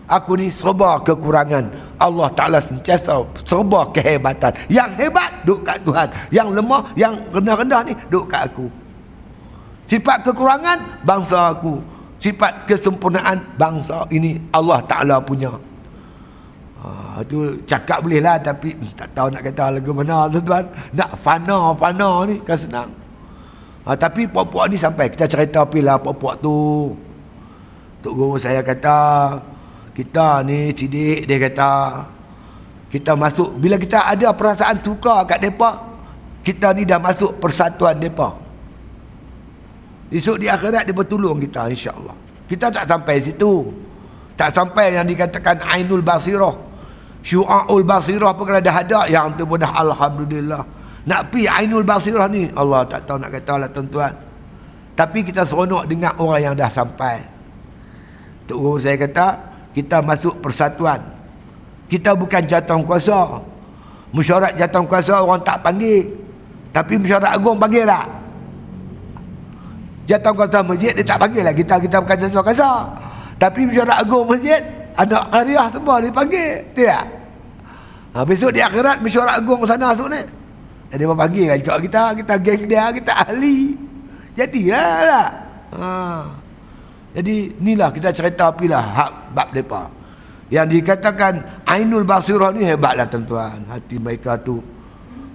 Aku 0.09 0.41
ni 0.41 0.49
serba 0.49 0.97
kekurangan. 1.05 1.69
Allah 2.01 2.29
Ta'ala 2.33 2.59
sentiasa 2.65 3.21
serba 3.45 3.93
kehebatan. 3.93 4.57
Yang 4.73 4.91
hebat, 5.05 5.31
duduk 5.45 5.69
kat 5.69 5.79
Tuhan. 5.85 6.09
Yang 6.33 6.49
lemah, 6.57 6.83
yang 6.97 7.15
rendah-rendah 7.29 7.81
ni, 7.87 7.93
duduk 8.09 8.33
kat 8.33 8.49
aku. 8.49 8.67
Sifat 9.89 10.25
kekurangan 10.25 11.05
bangsa 11.05 11.53
aku. 11.53 11.77
Sifat 12.17 12.65
kesempurnaan 12.65 13.37
bangsa 13.61 14.09
ini 14.09 14.41
Allah 14.49 14.81
Taala 14.89 15.21
punya. 15.21 15.53
Ha, 16.81 17.21
tu 17.29 17.61
cakap 17.69 18.01
boleh 18.01 18.25
lah 18.25 18.41
tapi 18.41 18.75
tak 18.97 19.13
tahu 19.13 19.29
nak 19.29 19.45
kata 19.45 19.77
lagu 19.77 19.93
mana 19.93 20.25
tuan-tuan. 20.33 20.65
Nak 20.97 21.11
fana 21.21 21.77
fana 21.77 22.11
ni 22.25 22.41
kan 22.41 22.57
senang. 22.57 23.02
Ha, 23.83 23.99
tapi 23.99 24.31
puak-puak 24.31 24.71
ni 24.71 24.79
sampai 24.79 25.11
kita 25.11 25.27
cerita 25.27 25.67
pilah 25.67 25.99
puak-puak 25.99 26.39
tu. 26.39 26.95
Tok 28.03 28.13
guru 28.15 28.35
saya 28.39 28.63
kata 28.63 28.99
kita 29.93 30.43
ni 30.47 30.75
sidik 30.75 31.29
dia 31.29 31.37
kata 31.39 31.73
kita 32.89 33.13
masuk 33.15 33.61
bila 33.61 33.77
kita 33.77 34.09
ada 34.09 34.33
perasaan 34.33 34.81
suka 34.81 35.23
kat 35.29 35.39
depa 35.39 35.71
kita 36.43 36.75
ni 36.75 36.83
dah 36.89 36.99
masuk 36.99 37.39
persatuan 37.39 38.01
depa 38.01 38.43
Esok 40.13 40.37
di 40.37 40.47
akhirat 40.47 40.85
dia 40.85 40.93
bertolong 40.93 41.41
kita 41.41 41.73
insya-Allah. 41.73 42.13
Kita 42.45 42.69
tak 42.69 42.85
sampai 42.85 43.17
situ. 43.17 43.73
Tak 44.37 44.53
sampai 44.53 45.01
yang 45.01 45.09
dikatakan 45.09 45.65
ainul 45.65 46.05
basirah. 46.05 46.53
Syu'aul 47.25 47.81
basirah 47.81 48.37
pun 48.37 48.45
kalau 48.45 48.61
dah 48.61 48.77
ada 48.77 49.01
yang 49.09 49.33
tu 49.41 49.49
pun 49.49 49.57
dah 49.57 49.73
alhamdulillah. 49.73 50.63
Nak 51.03 51.35
pi 51.35 51.51
ainul 51.51 51.83
basirah 51.83 52.31
ni 52.31 52.47
Allah 52.55 52.87
tak 52.87 53.11
tahu 53.11 53.19
nak 53.19 53.35
kata 53.35 53.55
lah 53.59 53.69
tuan-tuan. 53.71 54.15
Tapi 54.95 55.27
kita 55.27 55.43
seronok 55.43 55.91
dengan 55.91 56.15
orang 56.21 56.41
yang 56.41 56.55
dah 56.55 56.71
sampai. 56.71 57.19
Tok 58.47 58.59
guru 58.59 58.79
saya 58.79 58.95
kata 59.01 59.27
kita 59.75 59.99
masuk 60.05 60.39
persatuan. 60.39 61.03
Kita 61.91 62.15
bukan 62.15 62.47
jatuh 62.47 62.79
kuasa. 62.87 63.41
Mesyuarat 64.13 64.55
jatuh 64.61 64.85
kuasa 64.87 65.25
orang 65.25 65.43
tak 65.43 65.59
panggil. 65.65 66.07
Tapi 66.71 66.95
mesyuarat 67.01 67.35
agung 67.35 67.59
panggil 67.59 67.83
tak? 67.83 68.07
Jatuh 70.07 70.33
kuasa 70.39 70.59
masjid 70.63 70.93
dia 70.95 71.03
tak 71.03 71.19
panggil 71.19 71.43
lah 71.43 71.55
kita 71.57 71.75
kita 71.83 71.97
bukan 71.99 72.17
jatuh 72.29 72.43
kuasa. 72.47 72.71
Tapi 73.43 73.61
mesyuarat 73.67 73.99
agung 74.07 74.31
masjid 74.31 74.63
anak 74.95 75.25
karya 75.35 75.63
semua 75.73 75.99
dipanggil. 75.99 76.63
Tidak. 76.79 77.05
Ha, 78.13 78.23
besok 78.29 78.55
di 78.55 78.61
akhirat 78.63 79.03
mesyuarat 79.03 79.41
agung 79.43 79.67
sana 79.67 79.97
masuk 79.97 80.13
ni. 80.13 80.42
Dia 80.93 81.09
panggil 81.09 81.47
lah 81.49 81.57
juga 81.57 81.81
kita 81.81 82.03
kita 82.21 82.35
geng 82.37 82.63
dia 82.69 82.85
kita 82.93 83.13
ahli. 83.25 83.59
Jadilah 84.37 84.97
lah. 85.09 85.29
Ha. 85.73 85.89
Jadi 87.17 87.37
inilah 87.61 87.89
kita 87.93 88.13
cerita 88.13 88.53
apilah 88.53 88.81
hak 88.81 89.13
bab 89.33 89.49
depa. 89.57 89.89
Yang 90.53 90.81
dikatakan 90.81 91.65
Ainul 91.65 92.05
Basirah 92.05 92.53
ni 92.53 92.69
hebatlah 92.69 93.09
tuan-tuan. 93.09 93.65
Hati 93.73 93.97
mereka 93.97 94.37
tu 94.37 94.61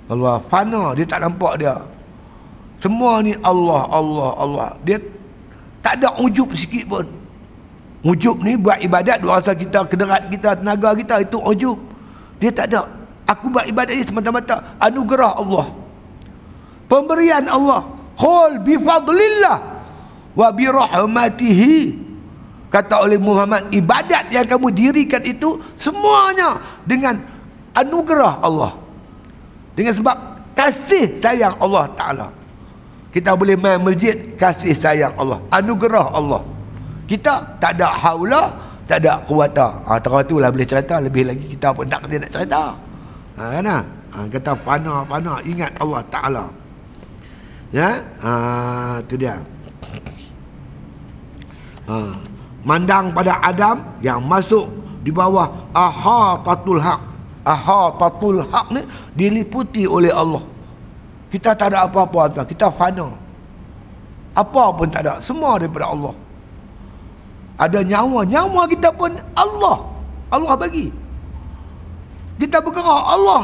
Allah 0.07 0.39
fana 0.45 0.93
dia 0.93 1.05
tak 1.09 1.25
nampak 1.25 1.57
dia. 1.57 1.75
Semua 2.77 3.25
ni 3.25 3.33
Allah, 3.41 3.89
Allah, 3.89 4.31
Allah. 4.37 4.69
Dia 4.85 5.01
tak 5.81 5.97
ada 6.01 6.13
ujub 6.21 6.53
sikit 6.53 6.85
pun. 6.85 7.05
Ujub 8.05 8.37
ni 8.45 8.53
buat 8.53 8.77
ibadat 8.77 9.17
dua 9.19 9.41
rasa 9.41 9.57
kita, 9.57 9.81
kederat 9.89 10.29
kita, 10.29 10.53
tenaga 10.53 10.93
kita 10.93 11.25
itu 11.25 11.37
ujub. 11.41 11.77
Dia 12.37 12.53
tak 12.53 12.69
ada. 12.69 12.85
Aku 13.27 13.51
buat 13.51 13.67
ibadat 13.67 13.91
ni 13.91 14.07
semata-mata 14.07 14.79
anugerah 14.79 15.35
Allah. 15.35 15.67
Pemberian 16.87 17.43
Allah. 17.51 17.83
Qul 18.15 18.63
bi 18.63 18.79
fadlillah 18.79 19.57
wa 20.33 20.47
bi 20.55 20.65
rahmatihi. 20.65 22.07
Kata 22.67 23.03
oleh 23.03 23.19
Muhammad, 23.19 23.71
ibadat 23.71 24.31
yang 24.31 24.43
kamu 24.43 24.71
dirikan 24.75 25.23
itu 25.23 25.59
semuanya 25.79 26.59
dengan 26.83 27.19
anugerah 27.75 28.43
Allah. 28.43 28.75
Dengan 29.75 29.93
sebab 29.95 30.17
kasih 30.55 31.19
sayang 31.21 31.55
Allah 31.59 31.87
Ta'ala. 31.95 32.27
Kita 33.11 33.35
boleh 33.39 33.55
main 33.55 33.79
masjid 33.79 34.19
kasih 34.35 34.75
sayang 34.75 35.15
Allah. 35.15 35.39
Anugerah 35.51 36.11
Allah. 36.11 36.43
Kita 37.07 37.55
tak 37.59 37.79
ada 37.79 37.87
haula, 37.91 38.51
tak 38.83 39.03
ada 39.03 39.23
kuwata. 39.23 39.83
Ha, 39.87 39.99
terang 39.99 40.27
tu 40.27 40.43
lah 40.43 40.51
boleh 40.51 40.67
cerita. 40.67 40.99
Lebih 40.99 41.23
lagi 41.23 41.45
kita 41.55 41.71
pun 41.71 41.87
tak 41.87 42.03
kena 42.03 42.27
nak 42.27 42.31
cerita. 42.35 42.86
Ha, 43.37 43.43
kan? 43.61 43.69
Ha, 43.69 44.17
kata 44.33 44.51
panah-panah. 44.65 45.45
Ingat 45.45 45.77
Allah 45.77 46.01
Ta'ala. 46.09 46.45
Ya? 47.69 48.01
Ha, 48.25 48.31
tu 49.05 49.13
dia. 49.13 49.37
Ha, 51.87 51.95
mandang 52.65 53.13
pada 53.13 53.39
Adam 53.39 53.79
yang 54.03 54.19
masuk 54.25 54.67
di 55.05 55.13
bawah 55.13 55.47
aha 55.71 56.35
tatul 56.43 56.83
haq. 56.83 56.99
Aha 57.47 57.95
tatul 57.95 58.43
haq 58.43 58.67
ni 58.75 58.83
diliputi 59.15 59.87
oleh 59.87 60.11
Allah. 60.11 60.43
Kita 61.31 61.55
tak 61.55 61.71
ada 61.71 61.87
apa-apa 61.87 62.27
tuan. 62.33 62.45
Kita 62.47 62.67
fana. 62.73 63.07
Apa 64.35 64.63
pun 64.75 64.87
tak 64.91 65.07
ada. 65.07 65.23
Semua 65.23 65.55
daripada 65.55 65.87
Allah. 65.91 66.13
Ada 67.55 67.83
nyawa. 67.83 68.27
Nyawa 68.27 68.61
kita 68.67 68.91
pun 68.91 69.15
Allah. 69.31 69.77
Allah 70.27 70.53
bagi. 70.59 70.91
Kita 72.37 72.61
bergerak 72.61 73.03
Allah. 73.05 73.43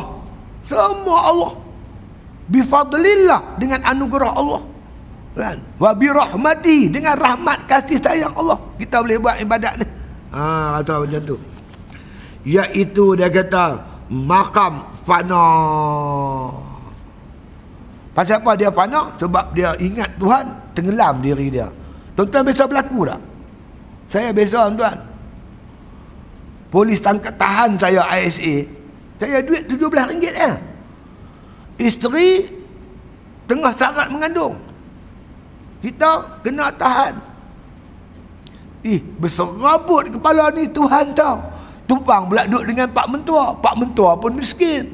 Semua 0.63 1.19
Allah. 1.29 1.51
Bifadlillah 2.47 3.57
dengan 3.57 3.81
anugerah 3.83 4.31
Allah. 4.37 4.61
Kan? 5.33 5.57
Wa 5.81 5.97
birahmati 5.97 6.93
dengan 6.93 7.17
rahmat 7.17 7.65
kasih 7.65 7.97
sayang 7.97 8.33
Allah. 8.37 8.57
Kita 8.77 9.01
boleh 9.01 9.17
buat 9.17 9.41
ibadat 9.41 9.73
ni. 9.81 9.87
Ha, 10.33 10.77
kata 10.81 10.93
macam 11.01 11.21
tu. 11.25 11.37
Iaitu 12.45 13.17
dia 13.17 13.29
kata 13.33 13.81
makam 14.13 14.85
fana. 15.05 15.47
Pasal 18.13 18.37
apa 18.45 18.51
dia 18.53 18.69
fana? 18.69 19.09
Sebab 19.17 19.57
dia 19.57 19.73
ingat 19.81 20.13
Tuhan 20.21 20.45
tenggelam 20.77 21.17
diri 21.17 21.49
dia. 21.49 21.65
Tuan-tuan 22.13 22.45
biasa 22.45 22.69
berlaku 22.69 23.09
tak? 23.09 23.21
Saya 24.13 24.29
biasa 24.29 24.69
tuan. 24.77 24.97
Polis 26.69 27.01
tangkap 27.01 27.33
tahan 27.37 27.73
saya 27.81 28.05
ISA. 28.21 28.82
Saya 29.23 29.39
duit 29.39 29.63
RM17 29.71 30.35
eh. 30.35 30.55
Isteri 31.79 32.43
tengah 33.47 33.71
sangat 33.71 34.11
mengandung. 34.11 34.59
Kita 35.79 36.43
kena 36.43 36.67
tahan. 36.75 37.15
Ih, 38.83 38.99
berserabut 39.15 40.11
kepala 40.11 40.51
ni 40.51 40.67
Tuhan 40.67 41.15
tahu. 41.15 41.39
Tumpang 41.87 42.27
pula 42.27 42.43
duduk 42.43 42.67
dengan 42.67 42.91
Pak 42.91 43.07
Mentua. 43.07 43.55
Pak 43.63 43.75
Mentua 43.79 44.11
pun 44.19 44.35
miskin. 44.35 44.91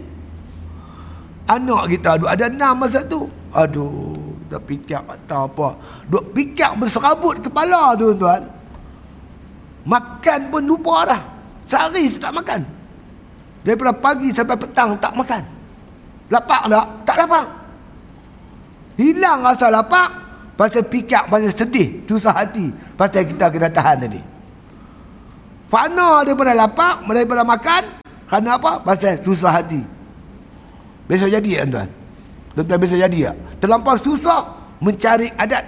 Anak 1.50 1.90
kita 1.90 2.22
ada 2.22 2.30
ada 2.30 2.46
enam 2.54 2.86
masa 2.86 3.02
tu. 3.02 3.26
Aduh, 3.50 4.38
dah 4.46 4.62
fikir 4.62 5.02
tak 5.26 5.42
apa. 5.50 5.74
Duk 6.06 6.38
fikir 6.38 6.78
berserabut 6.78 7.42
kepala 7.42 7.98
tu 7.98 8.14
tuan. 8.14 8.46
Makan 9.90 10.54
pun 10.54 10.62
lupa 10.70 11.18
dah. 11.18 11.22
Sehari 11.66 12.06
saya 12.06 12.30
tak 12.30 12.46
makan. 12.46 12.62
Daripada 13.64 13.92
pagi 13.92 14.32
sampai 14.32 14.56
petang 14.56 14.96
tak 14.98 15.12
makan. 15.16 15.44
Lapak 16.30 16.62
tak? 16.70 16.88
Tak 17.04 17.16
lapak. 17.26 17.46
Hilang 18.96 19.40
rasa 19.44 19.68
lapak. 19.68 20.10
Pasal 20.60 20.84
fikir, 20.88 21.24
pasal 21.32 21.52
sedih. 21.56 22.04
Susah 22.04 22.36
hati. 22.36 22.68
Pasal 23.00 23.24
kita 23.24 23.48
kena 23.48 23.72
tahan 23.72 24.04
tadi. 24.04 24.22
Fana 25.72 26.26
daripada 26.28 26.52
lapak, 26.52 27.08
daripada 27.08 27.44
makan. 27.48 27.84
Kerana 28.28 28.60
apa? 28.60 28.84
Pasal 28.84 29.18
susah 29.24 29.62
hati. 29.62 29.80
Biasa 31.08 31.26
jadi 31.32 31.50
ya 31.50 31.64
tuan? 31.66 31.90
Tuan-tuan 32.54 32.78
biasa 32.78 32.96
jadi 33.08 33.20
ya? 33.30 33.32
Terlampau 33.58 33.96
susah 33.98 34.46
mencari 34.84 35.32
adat. 35.40 35.66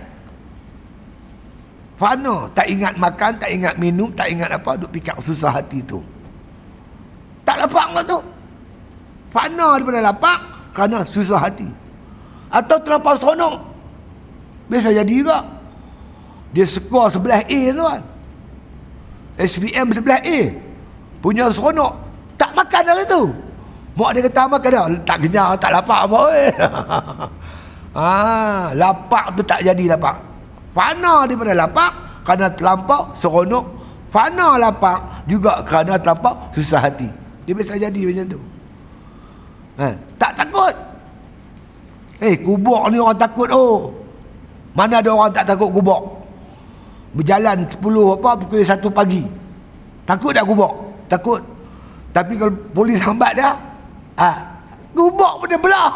Fana 1.98 2.50
tak 2.58 2.68
ingat 2.70 2.94
makan, 2.98 3.32
tak 3.38 3.50
ingat 3.54 3.78
minum, 3.78 4.10
tak 4.14 4.28
ingat 4.34 4.50
apa, 4.50 4.74
duk 4.74 4.90
fikir 4.90 5.14
susah 5.22 5.54
hati 5.54 5.86
tu. 5.86 6.02
Tak 7.46 7.56
lapak 7.66 7.88
lah 7.98 8.04
tu. 8.06 8.20
Fana 9.32 9.80
daripada 9.80 10.00
lapak 10.12 10.40
kerana 10.76 11.08
susah 11.08 11.40
hati. 11.40 11.68
Atau 12.52 12.78
terlampau 12.84 13.16
seronok. 13.16 13.56
Biasa 14.68 14.92
jadi 14.92 15.14
juga. 15.14 15.40
Dia 16.52 16.68
skor 16.68 17.08
sebelah 17.08 17.44
A 17.48 17.62
tuan. 17.72 18.02
SPM 19.40 19.88
sebelah 19.96 20.20
A. 20.20 20.40
Punya 21.24 21.48
seronok. 21.48 21.96
Tak 22.36 22.52
makan 22.52 22.84
dari 22.84 23.06
tu. 23.08 23.32
Mak 23.96 24.10
dia 24.16 24.22
kata 24.28 24.42
makan 24.48 24.70
dah. 24.72 24.86
Tak 25.08 25.18
kenyang, 25.24 25.52
tak 25.60 25.72
lapak 25.76 26.00
apa. 26.08 26.20
Eh. 26.36 26.52
ha, 27.96 28.12
lapak 28.76 29.26
tu 29.36 29.42
tak 29.44 29.64
jadi 29.64 29.96
lapak. 29.96 30.16
Fana 30.72 31.28
daripada 31.28 31.54
lapak 31.56 31.92
kerana 32.24 32.48
terlampau 32.52 33.12
seronok. 33.16 33.66
Fana 34.12 34.60
lapak 34.60 35.24
juga 35.28 35.64
kerana 35.64 35.96
terlampau 35.96 36.36
susah 36.52 36.84
hati. 36.84 37.21
Dia 37.46 37.54
biasa 37.58 37.80
jadi 37.80 38.02
macam 38.06 38.26
tu. 38.38 38.40
Kan? 39.78 39.96
Tak 40.22 40.32
takut. 40.38 40.74
Eh, 42.22 42.38
kubur 42.38 42.86
ni 42.94 43.02
orang 43.02 43.18
takut 43.18 43.50
oh. 43.50 43.90
Mana 44.78 45.02
ada 45.02 45.10
orang 45.10 45.34
tak 45.34 45.50
takut 45.50 45.74
kubur? 45.74 46.22
Berjalan 47.18 47.68
10 47.68 47.82
apa 47.82 48.30
pukul 48.40 48.62
1 48.64 48.78
pagi. 48.94 49.22
Takut 50.06 50.32
tak 50.32 50.46
kubur? 50.46 50.72
Takut. 51.10 51.42
Tapi 52.12 52.36
kalau 52.36 52.54
polis 52.76 53.00
hambat 53.00 53.36
dah, 53.40 53.56
ah, 54.20 54.38
kubur 54.94 55.40
pun 55.40 55.48
dia 55.48 55.60
belah. 55.60 55.92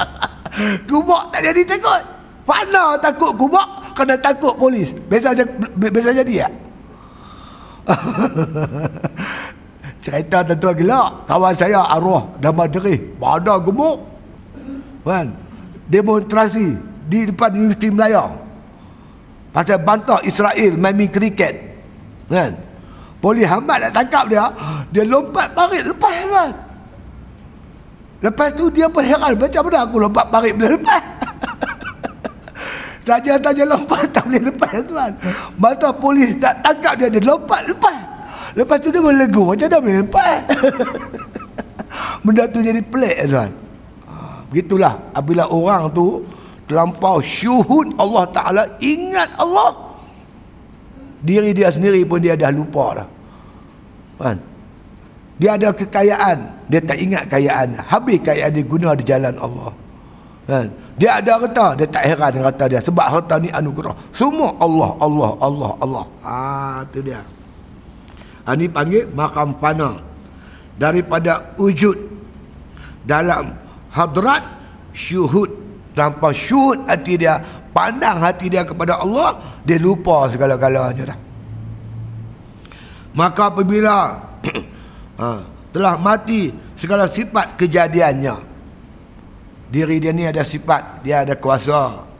kubur 0.90 1.22
tak 1.30 1.42
jadi 1.44 1.62
takut. 1.66 2.02
Mana 2.44 2.96
takut 2.98 3.32
kubur 3.36 3.64
kena 3.94 4.16
takut 4.18 4.54
polis. 4.56 4.96
Biasa 5.06 5.36
biasa 5.76 6.10
jadi 6.24 6.34
ya. 6.46 6.48
Cerita 10.04 10.44
tentu 10.44 10.68
gelak. 10.76 11.24
Kawan 11.24 11.56
saya 11.56 11.80
arwah 11.88 12.28
nama 12.36 12.68
derih. 12.68 13.00
Pada 13.16 13.56
gemuk. 13.56 14.04
Kan? 15.00 15.32
Demonstrasi 15.88 16.76
di 17.08 17.32
depan 17.32 17.56
Universiti 17.56 17.88
Melayu. 17.88 18.28
Pasal 19.48 19.80
bantah 19.80 20.20
Israel 20.28 20.76
main 20.76 21.08
kriket. 21.08 21.56
Kan? 22.28 22.52
Polis 23.16 23.48
hambat 23.48 23.88
nak 23.88 23.92
tangkap 23.96 24.28
dia. 24.28 24.44
Dia 24.92 25.08
lompat 25.08 25.56
parit 25.56 25.80
lepas 25.88 26.12
kan? 26.28 26.50
Lepas 28.20 28.48
tu 28.52 28.68
dia 28.68 28.84
pun 28.92 29.00
heran. 29.00 29.32
Macam 29.40 29.62
mana 29.64 29.88
aku 29.88 29.96
lompat 30.04 30.28
parit 30.28 30.52
boleh 30.52 30.76
lepas? 30.76 31.02
Tanya-tanya 33.08 33.64
lompat 33.72 34.04
tak 34.12 34.28
boleh 34.28 34.52
lepas 34.52 34.72
tuan. 34.84 35.12
Mata 35.56 35.88
polis 35.96 36.36
nak 36.36 36.60
tangkap 36.60 36.92
dia. 37.00 37.08
Dia 37.08 37.24
lompat 37.24 37.64
lepas. 37.64 38.13
Lepas 38.54 38.78
tu 38.78 38.88
dia 38.94 39.02
melegu 39.02 39.42
macam 39.50 39.66
dah 39.66 39.80
boleh 39.82 39.98
lepas. 40.06 40.38
Benda 42.24 42.46
tu 42.46 42.62
jadi 42.62 42.80
pelik 42.80 43.16
tuan. 43.26 43.50
Ha, 44.06 44.14
begitulah. 44.48 44.94
Apabila 45.10 45.50
orang 45.50 45.90
tu 45.90 46.22
terlampau 46.70 47.18
syuhud 47.18 47.98
Allah 47.98 48.24
Ta'ala 48.30 48.62
ingat 48.78 49.34
Allah. 49.42 49.74
Diri 51.18 51.50
dia 51.50 51.74
sendiri 51.74 52.06
pun 52.06 52.22
dia 52.22 52.38
dah 52.38 52.54
lupa 52.54 53.02
dah. 53.02 53.08
Kan 54.22 54.38
dia 55.34 55.58
ada 55.58 55.74
kekayaan. 55.74 56.38
Dia 56.70 56.78
tak 56.78 56.98
ingat 57.02 57.26
kekayaan. 57.26 57.74
Habis 57.90 58.22
kekayaan 58.22 58.52
dia 58.54 58.64
guna 58.64 58.88
di 58.94 59.02
jalan 59.02 59.34
Allah. 59.34 59.70
Kan 60.46 60.66
dia 60.94 61.18
ada 61.18 61.42
harta 61.42 61.74
dia 61.74 61.86
tak 61.90 62.06
heran 62.06 62.32
harta 62.38 62.64
dia. 62.70 62.78
Sebab 62.78 63.06
harta 63.10 63.34
ni 63.42 63.50
anugerah. 63.50 63.98
Semua 64.14 64.54
Allah 64.62 64.94
Allah 65.02 65.30
Allah 65.42 65.70
Allah. 65.82 66.04
Ah 66.22 66.80
tu 66.94 67.02
dia 67.02 67.33
ini 68.52 68.68
panggil 68.68 69.08
makam 69.16 69.56
fana 69.56 69.96
daripada 70.76 71.56
wujud 71.56 71.96
dalam 73.08 73.56
hadrat 73.88 74.44
syuhud. 74.92 75.64
Tanpa 75.94 76.34
syuhud 76.34 76.84
hati 76.90 77.14
dia 77.14 77.38
pandang 77.70 78.18
hati 78.18 78.50
dia 78.50 78.66
kepada 78.66 78.98
Allah 79.00 79.38
dia 79.62 79.78
lupa 79.80 80.28
segala-galanya 80.28 81.14
dah. 81.14 81.18
Maka 83.14 83.54
apabila 83.54 84.18
ha, 85.16 85.28
telah 85.74 85.94
mati 85.96 86.50
segala 86.74 87.06
sifat 87.06 87.54
kejadiannya 87.54 88.54
diri 89.70 89.98
dia 89.98 90.12
ni 90.14 90.26
ada 90.26 90.42
sifat 90.46 91.02
dia 91.02 91.26
ada 91.26 91.34
kuasa 91.34 92.13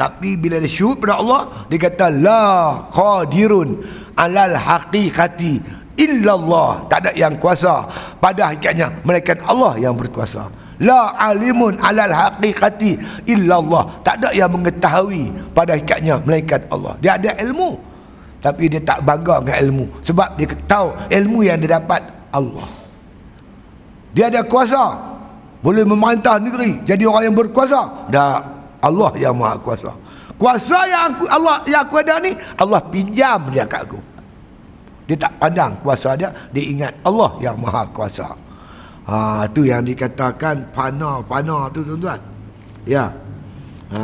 tapi 0.00 0.32
bila 0.40 0.56
dia 0.56 0.64
syuhud 0.64 0.96
pada 0.96 1.20
Allah 1.20 1.68
dia 1.68 1.76
kata 1.76 2.08
la 2.08 2.88
qadirun 2.88 3.84
alal 4.16 4.56
haqiqati 4.56 5.60
illallah. 6.00 6.88
Tak 6.88 6.98
ada 7.04 7.10
yang 7.12 7.36
kuasa. 7.36 7.84
Pada 8.16 8.48
hakikatnya 8.48 8.88
melainkan 9.04 9.36
Allah 9.44 9.76
yang 9.76 9.92
berkuasa. 9.92 10.48
La 10.80 11.12
alimun 11.20 11.76
alal 11.84 12.16
haqiqati 12.16 12.96
illallah. 13.28 14.00
Tak 14.00 14.24
ada 14.24 14.32
yang 14.32 14.48
mengetahui 14.48 15.52
pada 15.52 15.76
hakikatnya 15.76 16.24
melainkan 16.24 16.64
Allah. 16.72 16.96
Dia 17.04 17.20
ada 17.20 17.36
ilmu 17.36 17.92
tapi 18.40 18.72
dia 18.72 18.80
tak 18.80 19.04
bangga 19.04 19.44
dengan 19.44 19.58
ilmu. 19.68 19.84
Sebab 20.00 20.40
dia 20.40 20.48
tahu 20.64 20.96
ilmu 21.12 21.44
yang 21.44 21.60
dia 21.60 21.76
dapat 21.76 22.00
Allah. 22.32 22.72
Dia 24.16 24.32
ada 24.32 24.40
kuasa. 24.48 24.96
Boleh 25.60 25.84
memerintah 25.84 26.40
negeri 26.40 26.80
jadi 26.88 27.04
orang 27.04 27.28
yang 27.28 27.36
berkuasa? 27.36 28.08
Dah 28.08 28.59
Allah 28.80 29.12
yang 29.16 29.36
maha 29.36 29.56
kuasa. 29.60 29.92
Kuasa 30.40 30.78
yang 30.88 31.16
aku, 31.16 31.24
Allah 31.28 31.56
yang 31.68 31.84
aku 31.84 32.00
ada 32.00 32.16
ni 32.20 32.32
Allah 32.56 32.80
pinjam 32.88 33.52
dia 33.52 33.68
kat 33.68 33.84
aku. 33.84 34.00
Dia 35.04 35.16
tak 35.20 35.32
pandang 35.36 35.76
kuasa 35.84 36.16
dia 36.16 36.32
dia 36.48 36.64
ingat 36.64 36.92
Allah 37.04 37.30
yang 37.44 37.56
maha 37.60 37.84
kuasa. 37.92 38.32
Ha 39.04 39.44
tu 39.52 39.68
yang 39.68 39.84
dikatakan 39.84 40.72
pana 40.72 41.20
pana 41.24 41.68
tu 41.68 41.84
tuan-tuan. 41.84 42.20
Ya. 42.88 43.12
Ha 43.92 44.02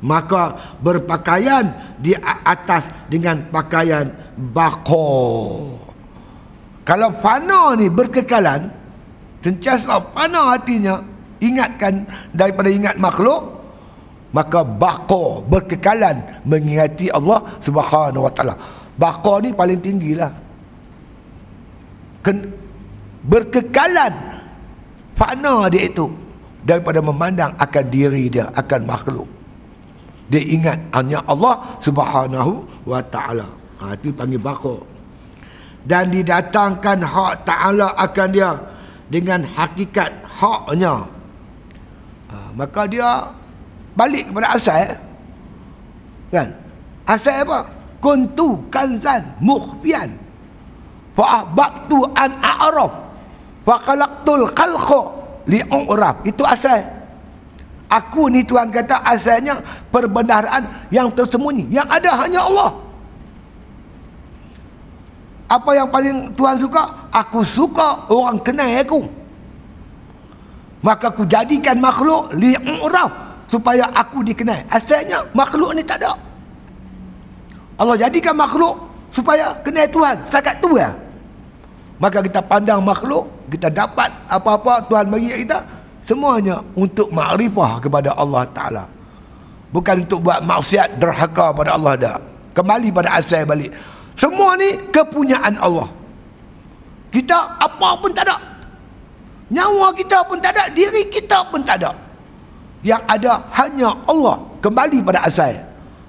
maka 0.00 0.56
berpakaian 0.80 1.96
di 2.00 2.16
atas 2.24 2.88
dengan 3.12 3.44
pakaian 3.52 4.08
bako. 4.36 5.08
Kalau 6.84 7.12
fana 7.20 7.76
ni 7.76 7.92
berkekalan 7.92 8.72
sentiasa 9.44 10.00
fana 10.10 10.56
hatinya 10.56 11.04
ingatkan 11.38 12.08
daripada 12.32 12.68
ingat 12.72 12.96
makhluk 12.96 13.59
maka 14.30 14.62
baqa 14.62 15.42
berkekalan 15.46 16.22
mengingati 16.46 17.10
Allah 17.10 17.42
Subhanahu 17.58 18.26
wa 18.26 18.32
taala. 18.32 18.54
Baqa 18.94 19.42
ni 19.42 19.50
paling 19.50 19.80
tinggilah. 19.82 20.30
Ken, 22.22 22.36
berkekalan 23.26 24.12
fana 25.18 25.66
dia 25.72 25.88
itu 25.88 26.06
daripada 26.62 27.00
memandang 27.02 27.56
akan 27.58 27.84
diri 27.90 28.30
dia 28.30 28.52
akan 28.54 28.80
makhluk. 28.86 29.28
Dia 30.30 30.42
ingat 30.46 30.78
hanya 30.94 31.26
Allah 31.26 31.58
Subhanahu 31.82 32.86
wa 32.86 33.02
taala. 33.02 33.50
Ha 33.82 33.98
itu 33.98 34.14
panggil 34.14 34.38
baqa. 34.38 34.78
Dan 35.80 36.12
didatangkan 36.12 37.02
hak 37.02 37.32
taala 37.48 37.96
akan 37.96 38.28
dia 38.30 38.52
dengan 39.10 39.42
hakikat 39.42 40.12
haknya. 40.28 41.08
Ha, 42.30 42.36
maka 42.54 42.84
dia 42.86 43.32
balik 44.00 44.32
kepada 44.32 44.56
asal 44.56 44.96
kan? 46.32 46.48
Asal 47.04 47.42
apa? 47.44 47.66
Kuntu 48.00 48.64
kanzan 48.72 49.26
mukhfian. 49.42 50.14
Fa 51.12 51.42
ahbabtu 51.42 52.06
an 52.16 52.38
a'raf 52.38 52.92
fa 53.66 53.76
khalaqtul 53.82 54.46
khalqa 54.56 55.00
li'uraf 55.50 56.22
itu 56.24 56.40
asal. 56.46 56.80
Aku 57.90 58.30
ni 58.30 58.46
Tuhan 58.46 58.70
kata 58.70 59.02
asalnya 59.02 59.58
perbendaharaan 59.90 60.88
yang 60.94 61.10
tersembunyi. 61.10 61.66
Yang 61.74 61.88
ada 61.90 62.10
hanya 62.22 62.40
Allah. 62.46 62.70
Apa 65.50 65.74
yang 65.74 65.90
paling 65.90 66.30
Tuhan 66.38 66.62
suka? 66.62 67.10
Aku 67.10 67.42
suka 67.42 68.06
orang 68.06 68.38
kenal 68.38 68.70
aku. 68.70 69.02
Maka 70.80 71.10
aku 71.10 71.26
jadikan 71.26 71.82
makhluk 71.82 72.30
li'uraf 72.38 73.29
supaya 73.50 73.82
aku 73.90 74.22
dikenal. 74.22 74.62
Asalnya 74.70 75.26
makhluk 75.34 75.74
ni 75.74 75.82
tak 75.82 75.98
ada. 76.06 76.14
Allah 77.74 77.98
jadikan 77.98 78.38
makhluk 78.38 78.78
supaya 79.10 79.50
kenal 79.66 79.90
Tuhan. 79.90 80.16
Sakat 80.30 80.62
tu 80.62 80.78
ya 80.78 80.94
maka 82.00 82.24
kita 82.24 82.40
pandang 82.40 82.80
makhluk 82.80 83.28
kita 83.50 83.68
dapat 83.68 84.08
apa-apa 84.30 84.80
Tuhan 84.88 85.10
bagi 85.10 85.34
kita 85.44 85.60
semuanya 86.00 86.62
untuk 86.78 87.10
makrifah 87.10 87.76
kepada 87.82 88.16
Allah 88.16 88.48
Ta'ala. 88.56 88.84
Bukan 89.74 90.08
untuk 90.08 90.24
buat 90.24 90.40
maksiat 90.42 90.96
derhaka 90.96 91.52
pada 91.52 91.76
Allah 91.76 91.94
dah. 91.94 92.16
Kembali 92.56 92.88
pada 92.90 93.20
asal 93.20 93.44
balik. 93.44 93.70
Semua 94.16 94.56
ni 94.56 94.74
kepunyaan 94.90 95.60
Allah. 95.60 95.86
Kita 97.12 97.58
apa 97.60 97.88
pun 98.00 98.10
tak 98.16 98.26
ada. 98.26 98.38
Nyawa 99.50 99.92
kita 99.94 100.24
pun 100.26 100.40
tak 100.40 100.56
ada. 100.56 100.72
Diri 100.72 101.06
kita 101.10 101.46
pun 101.52 101.62
tak 101.62 101.84
ada 101.84 102.09
yang 102.80 103.00
ada 103.04 103.44
hanya 103.56 103.92
Allah 104.08 104.40
kembali 104.64 105.04
pada 105.04 105.24
asal. 105.24 105.52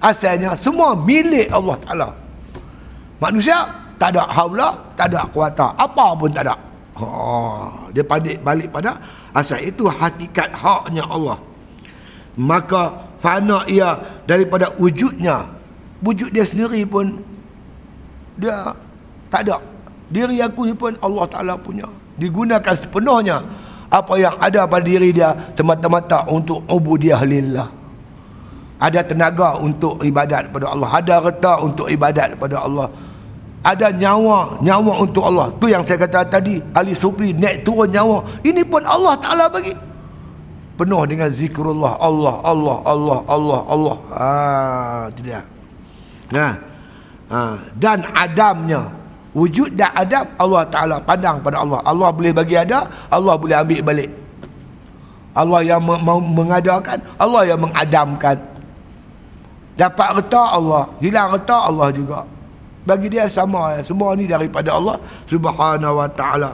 Asalnya 0.01 0.57
semua 0.57 0.97
milik 0.97 1.51
Allah 1.51 1.77
Ta'ala. 1.83 2.09
Manusia 3.21 3.57
tak 4.01 4.17
ada 4.17 4.25
haula 4.33 4.73
tak 4.97 5.13
ada 5.13 5.29
kuasa 5.29 5.77
apa 5.77 6.05
pun 6.17 6.31
tak 6.33 6.47
ada. 6.47 6.55
Ha, 6.97 7.05
dia 7.93 8.01
balik 8.01 8.41
balik 8.41 8.67
pada 8.73 8.97
asal. 9.35 9.61
Itu 9.61 9.85
hakikat 9.91 10.55
haknya 10.57 11.05
Allah. 11.05 11.37
Maka 12.39 13.11
fana 13.21 13.67
ia 13.69 13.99
daripada 14.25 14.73
wujudnya. 14.79 15.45
Wujud 16.01 16.33
dia 16.33 16.47
sendiri 16.47 16.81
pun 16.87 17.21
dia 18.39 18.73
tak 19.29 19.45
ada. 19.45 19.61
Diri 20.09 20.41
aku 20.41 20.65
ni 20.65 20.73
pun 20.73 20.97
Allah 20.97 21.25
Ta'ala 21.29 21.53
punya. 21.59 21.85
Digunakan 22.17 22.73
sepenuhnya 22.73 23.43
apa 23.91 24.13
yang 24.15 24.35
ada 24.39 24.63
pada 24.63 24.87
diri 24.87 25.11
dia 25.11 25.35
semata-mata 25.51 26.23
untuk 26.31 26.63
ubudiah 26.71 27.19
lillah. 27.27 27.67
Ada 28.81 29.03
tenaga 29.03 29.59
untuk 29.59 29.99
ibadat 30.01 30.49
kepada 30.49 30.73
Allah. 30.73 30.89
Ada 30.89 31.15
reta 31.21 31.53
untuk 31.61 31.85
ibadat 31.91 32.39
kepada 32.39 32.65
Allah. 32.65 32.87
Ada 33.61 33.93
nyawa 33.93 34.57
nyawa 34.63 34.93
untuk 35.05 35.21
Allah. 35.21 35.53
Tu 35.61 35.69
yang 35.69 35.85
saya 35.85 36.01
kata 36.01 36.25
tadi 36.25 36.57
Ali 36.73 36.97
Sufi 36.97 37.35
naik 37.35 37.61
turun 37.61 37.91
nyawa. 37.93 38.25
Ini 38.41 38.65
pun 38.65 38.81
Allah 38.81 39.13
Ta'ala 39.21 39.45
bagi. 39.53 39.75
Penuh 40.79 41.03
dengan 41.05 41.29
zikrullah. 41.29 41.93
Allah 42.01 42.41
Allah 42.41 42.77
Allah 42.89 43.19
Allah 43.29 43.61
Allah. 43.69 43.97
Ah 44.17 45.01
itu 45.13 45.21
dia. 45.29 45.45
Nah. 46.33 46.71
Ha. 47.31 47.63
dan 47.79 48.03
adamnya 48.11 48.91
wujud 49.31 49.75
dan 49.79 49.91
adam 49.95 50.27
Allah 50.35 50.63
Ta'ala 50.67 50.97
pandang 50.99 51.39
pada 51.39 51.63
Allah. 51.63 51.79
Allah 51.87 52.09
boleh 52.11 52.31
bagi 52.35 52.55
ada 52.59 52.87
Allah 53.07 53.35
boleh 53.39 53.55
ambil 53.55 53.81
balik. 53.83 54.11
Allah 55.31 55.61
yang 55.63 55.81
mengadakan 56.35 56.99
Allah 57.15 57.41
yang 57.47 57.59
mengadamkan. 57.63 58.37
Dapat 59.79 60.09
reta 60.19 60.43
Allah 60.59 60.83
hilang 60.99 61.31
reta 61.31 61.57
Allah 61.71 61.87
juga. 61.95 62.27
Bagi 62.83 63.07
dia 63.13 63.29
sama 63.31 63.77
semua 63.85 64.17
ni 64.17 64.27
daripada 64.27 64.75
Allah 64.75 64.99
subhanahu 65.29 66.01
wa 66.01 66.09
ta'ala. 66.11 66.51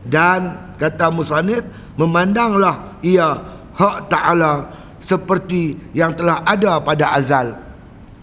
Dan 0.00 0.56
kata 0.80 1.12
musannif 1.12 1.60
memandanglah 2.00 2.96
ia 3.04 3.36
hak 3.76 4.08
ta'ala 4.08 4.64
seperti 5.04 5.76
yang 5.92 6.16
telah 6.16 6.40
ada 6.48 6.80
pada 6.80 7.12
azal. 7.20 7.52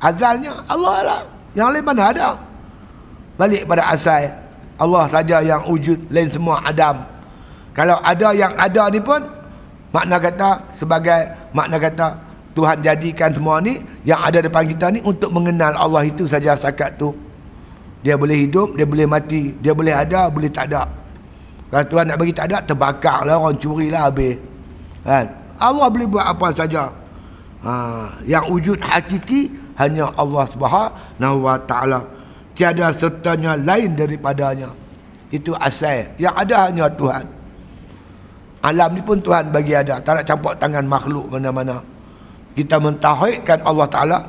Azalnya 0.01 0.57
Allah 0.65 0.97
lah 1.05 1.21
yang 1.53 1.69
lain 1.69 1.85
mana 1.85 2.03
ada 2.09 2.29
balik 3.37 3.69
pada 3.69 3.93
asal 3.93 4.33
Allah 4.77 5.05
saja 5.09 5.41
yang 5.45 5.63
wujud 5.69 6.09
lain 6.09 6.29
semua 6.29 6.61
adam 6.65 7.05
kalau 7.77 8.01
ada 8.01 8.33
yang 8.33 8.53
ada 8.57 8.89
ni 8.89 8.97
pun 8.97 9.21
makna 9.93 10.17
kata 10.17 10.73
sebagai 10.73 11.29
makna 11.53 11.77
kata 11.77 12.27
Tuhan 12.57 12.81
jadikan 12.81 13.29
semua 13.29 13.61
ni 13.61 13.77
yang 14.01 14.17
ada 14.17 14.41
depan 14.41 14.65
kita 14.65 14.89
ni 14.89 14.97
untuk 15.05 15.29
mengenal 15.29 15.77
Allah 15.77 16.09
itu 16.09 16.25
saja 16.25 16.57
sakat 16.57 16.97
tu. 16.97 17.13
Dia 18.01 18.17
boleh 18.17 18.49
hidup, 18.49 18.73
dia 18.73 18.89
boleh 18.89 19.05
mati, 19.05 19.53
dia 19.61 19.77
boleh 19.77 19.93
ada, 19.93 20.25
boleh 20.25 20.49
tak 20.49 20.73
ada. 20.73 20.89
Kalau 21.69 21.85
Tuhan 21.85 22.09
nak 22.09 22.17
bagi 22.17 22.33
tak 22.33 22.49
ada, 22.49 22.57
terbakar 22.65 23.29
lah 23.29 23.37
orang 23.37 23.61
curi 23.61 23.93
lah 23.93 24.09
habis. 24.09 24.41
Kan? 25.05 25.29
Allah 25.61 25.85
boleh 25.85 26.07
buat 26.09 26.25
apa 26.25 26.49
saja. 26.49 26.89
Ha, 27.61 27.71
yang 28.25 28.49
wujud 28.49 28.81
hakiki 28.81 29.53
hanya 29.77 30.09
Allah 30.17 30.45
Subhanahu 30.49 31.37
wa 31.45 31.61
taala. 31.61 32.09
Tiada 32.57 32.89
sertanya 32.89 33.53
lain 33.53 33.93
daripadanya. 33.93 34.73
Itu 35.29 35.53
asal. 35.53 36.17
Yang 36.17 36.35
ada 36.41 36.57
hanya 36.65 36.89
Tuhan. 36.89 37.25
Alam 38.65 38.89
ni 38.97 39.01
pun 39.05 39.21
Tuhan 39.21 39.53
bagi 39.53 39.77
ada. 39.77 40.01
Tak 40.01 40.11
nak 40.17 40.25
campur 40.25 40.57
tangan 40.57 40.83
makhluk 40.89 41.29
mana-mana 41.29 41.85
kita 42.57 42.81
mentauhidkan 42.81 43.61
Allah 43.61 43.85
Taala 43.85 44.19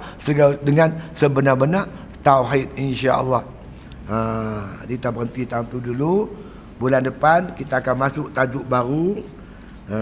dengan 0.61 0.93
sebenar-benar 1.17 1.89
tauhid 2.21 2.77
insya-Allah. 2.77 3.41
Ha, 4.05 4.17
kita 4.85 5.09
berhenti 5.09 5.49
tahun 5.49 5.65
tu 5.73 5.81
dulu. 5.81 6.29
Bulan 6.77 7.09
depan 7.09 7.57
kita 7.57 7.81
akan 7.81 7.97
masuk 7.97 8.29
tajuk 8.37 8.69
baru. 8.69 9.17
Ha, 9.89 9.99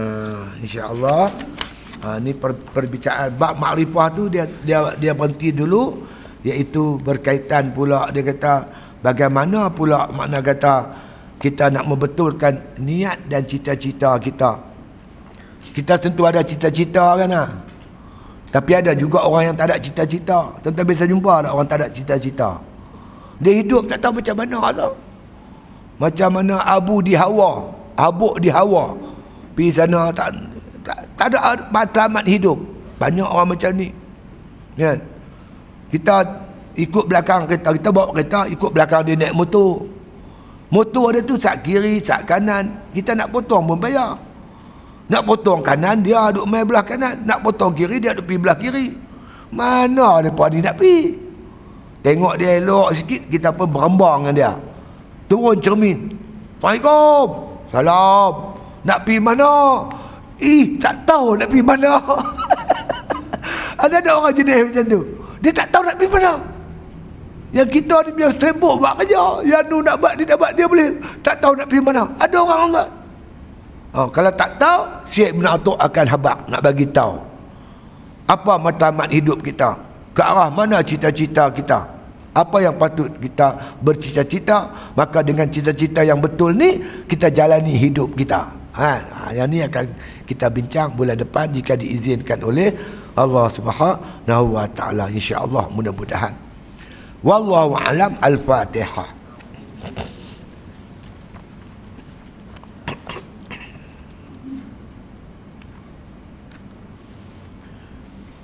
insya-Allah. 0.59 1.31
Ha, 2.03 2.19
ni 2.19 2.35
per, 2.35 2.51
perbicaraan 2.51 3.31
bab 3.31 3.55
makrifah 3.63 4.07
tu 4.11 4.27
dia 4.27 4.43
dia 4.61 4.91
dia 4.99 5.15
berhenti 5.15 5.55
dulu 5.55 6.03
iaitu 6.45 7.01
berkaitan 7.01 7.73
pula 7.73 8.09
dia 8.13 8.21
kata 8.21 8.69
bagaimana 9.01 9.69
pula 9.73 10.09
makna 10.13 10.41
kata 10.41 10.75
kita 11.37 11.69
nak 11.69 11.85
membetulkan 11.85 12.81
niat 12.81 13.29
dan 13.29 13.45
cita-cita 13.45 14.17
kita. 14.17 14.57
Kita 15.73 15.93
tentu 16.01 16.25
ada 16.25 16.41
cita-cita 16.41 17.13
kan 17.13 17.29
ah. 17.29 17.49
Tapi 18.49 18.71
ada 18.73 18.97
juga 18.97 19.21
orang 19.21 19.53
yang 19.53 19.55
tak 19.57 19.69
ada 19.69 19.77
cita-cita. 19.77 20.49
Tuan-tuan 20.65 20.85
biasa 20.89 21.05
jumpa 21.05 21.33
ada 21.45 21.53
orang 21.53 21.69
tak 21.69 21.85
ada 21.85 21.87
cita-cita. 21.93 22.57
Dia 23.37 23.53
hidup 23.53 23.85
tak 23.85 24.01
tahu 24.01 24.17
macam 24.17 24.35
mana 24.41 24.59
tu. 24.73 24.91
Macam 26.01 26.29
mana 26.33 26.55
abu 26.65 27.05
di 27.05 27.13
hawa. 27.13 27.69
Abuk 27.97 28.41
di 28.41 28.49
hawa. 28.49 28.97
Pergi 29.53 29.73
sana 29.73 30.13
tak, 30.13 30.33
tak, 30.85 30.99
tak 31.17 31.27
ada 31.33 31.65
matlamat 31.69 32.25
hidup. 32.25 32.57
Banyak 32.97 33.25
orang 33.25 33.53
macam 33.53 33.71
ni. 33.77 33.89
Kan? 34.77 35.01
Kita 35.87 36.15
ikut 36.77 37.05
belakang 37.07 37.47
kereta. 37.47 37.73
Kita 37.73 37.89
bawa 37.89 38.13
kereta 38.13 38.39
ikut 38.47 38.69
belakang 38.71 39.01
dia 39.07 39.15
naik 39.15 39.35
motor. 39.35 39.83
Motor 40.67 41.15
dia 41.15 41.21
tu 41.23 41.39
sak 41.39 41.63
kiri, 41.63 42.03
sak 42.03 42.27
kanan. 42.27 42.91
Kita 42.91 43.15
nak 43.15 43.31
potong 43.31 43.63
pun 43.63 43.79
bayar. 43.79 44.19
Nak 45.07 45.23
potong 45.23 45.63
kanan 45.63 46.03
dia 46.03 46.27
duduk 46.35 46.45
main 46.47 46.67
belah 46.67 46.83
kanan. 46.83 47.23
Nak 47.23 47.39
potong 47.39 47.71
kiri 47.71 48.03
dia 48.03 48.11
duduk 48.11 48.27
pergi 48.27 48.41
belah 48.43 48.57
kiri. 48.59 48.87
Mana 49.47 50.19
mereka 50.19 50.43
ni 50.51 50.59
nak 50.59 50.75
pergi? 50.75 51.01
Tengok 52.03 52.35
dia 52.35 52.59
elok 52.59 52.91
sikit 52.91 53.21
kita 53.31 53.55
pun 53.55 53.67
berembang 53.71 54.27
dengan 54.27 54.35
dia. 54.35 54.51
Turun 55.31 55.55
cermin. 55.59 55.97
Assalamualaikum. 56.59 57.27
Salam. 57.71 58.31
Nak 58.87 58.99
pergi 59.03 59.19
mana? 59.19 59.51
Ih, 60.39 60.79
tak 60.79 61.03
tahu 61.03 61.35
nak 61.35 61.47
pergi 61.51 61.65
mana. 61.65 61.99
ada 63.83 63.95
ada 63.99 64.11
orang 64.15 64.35
jenis 64.35 64.71
macam 64.71 64.85
tu. 64.87 65.01
Dia 65.47 65.63
tak 65.63 65.71
tahu 65.71 65.87
nak 65.87 65.95
pergi 65.95 66.11
mana. 66.11 66.33
Yang 67.55 67.79
kita 67.79 67.95
ni 68.03 68.11
biar 68.19 68.35
sibuk 68.35 68.83
buat 68.83 68.99
kerja. 68.99 69.23
Yang 69.47 69.63
tu 69.71 69.77
nak 69.79 69.95
buat, 69.95 70.13
dia 70.19 70.25
nak 70.27 70.37
buat, 70.43 70.51
dia 70.59 70.67
boleh. 70.67 70.91
Tak 71.23 71.39
tahu 71.39 71.55
nak 71.55 71.71
pergi 71.71 71.83
mana. 71.87 72.03
Ada 72.19 72.37
orang 72.43 72.61
enggak. 72.67 72.89
Oh, 73.95 74.07
kalau 74.11 74.31
tak 74.35 74.59
tahu, 74.59 74.79
Syekh 75.07 75.31
Ibn 75.39 75.55
Atuk 75.55 75.79
akan 75.79 76.05
habak 76.11 76.37
nak 76.51 76.59
bagi 76.59 76.83
tahu. 76.91 77.15
Apa 78.27 78.59
matlamat 78.59 79.07
hidup 79.07 79.39
kita? 79.39 79.79
Ke 80.11 80.19
arah 80.19 80.51
mana 80.51 80.83
cita-cita 80.83 81.47
kita? 81.55 81.79
Apa 82.35 82.67
yang 82.67 82.75
patut 82.75 83.07
kita 83.15 83.79
bercita-cita? 83.79 84.67
Maka 84.99 85.23
dengan 85.23 85.47
cita-cita 85.47 86.03
yang 86.03 86.19
betul 86.19 86.59
ni, 86.59 86.83
kita 87.07 87.31
jalani 87.31 87.71
hidup 87.71 88.19
kita. 88.19 88.51
Ha, 88.75 88.91
ha, 88.99 89.21
yang 89.31 89.47
ni 89.47 89.63
akan 89.63 89.95
kita 90.27 90.51
bincang 90.51 90.91
bulan 90.91 91.15
depan 91.15 91.47
jika 91.55 91.79
diizinkan 91.79 92.43
oleh 92.43 92.75
Allah 93.17 93.49
Subhanahu 93.49 94.45
wa 94.53 94.69
taala 94.69 95.09
insya-Allah 95.09 95.65
mudah-mudahan. 95.73 96.37
Wallahu 97.25 97.73
alam 97.73 98.13
al-Fatihah. 98.21 99.09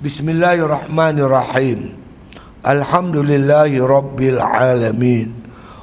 Bismillahirrahmanirrahim. 0.02 1.94
Alhamdulillahi 2.66 3.78
rabbil 3.78 4.42
alamin. 4.42 5.32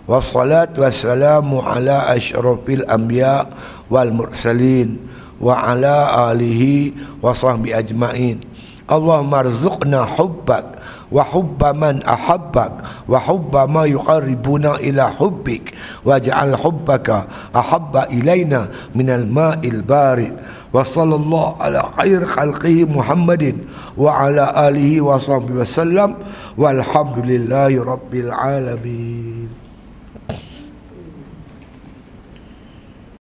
Wassalatu 0.03 0.83
wassalamu 0.83 1.63
ala 1.63 2.11
asyrafil 2.11 2.83
anbiya 2.91 3.47
wal 3.87 4.11
mursalin 4.11 4.99
wa 5.39 5.73
ala 5.73 6.27
alihi 6.29 6.91
wa 7.23 7.31
sahbi 7.33 7.71
ajma'in. 7.73 8.50
Allah 8.91 9.23
marzuqna 9.23 10.03
hubbak 10.19 10.83
wa 11.11 11.23
hubba 11.23 11.71
man 11.71 12.03
ahabbak 12.03 13.07
wa 13.07 13.15
hubba 13.19 13.63
ma 13.67 13.87
yuqarribuna 13.87 14.83
ila 14.83 15.15
hubbik 15.15 15.71
wa 16.03 16.19
ja'al 16.19 16.59
hubbaka 16.59 17.27
ahabba 17.55 18.11
ilaina 18.11 18.67
min 18.91 19.07
al-ma'il 19.07 19.79
barid 19.79 20.35
wa 20.75 20.83
sallallahu 20.83 21.59
ala 21.63 21.87
khair 21.99 22.23
khalqihi 22.27 22.83
Muhammadin 22.87 23.63
wa 23.95 24.27
ala 24.27 24.51
alihi 24.67 24.99
wa 24.99 25.15
sahbihi 25.19 25.63
wa 25.63 26.11
walhamdulillahi 26.59 27.79
rabbil 27.79 28.31
alamin. 28.31 29.40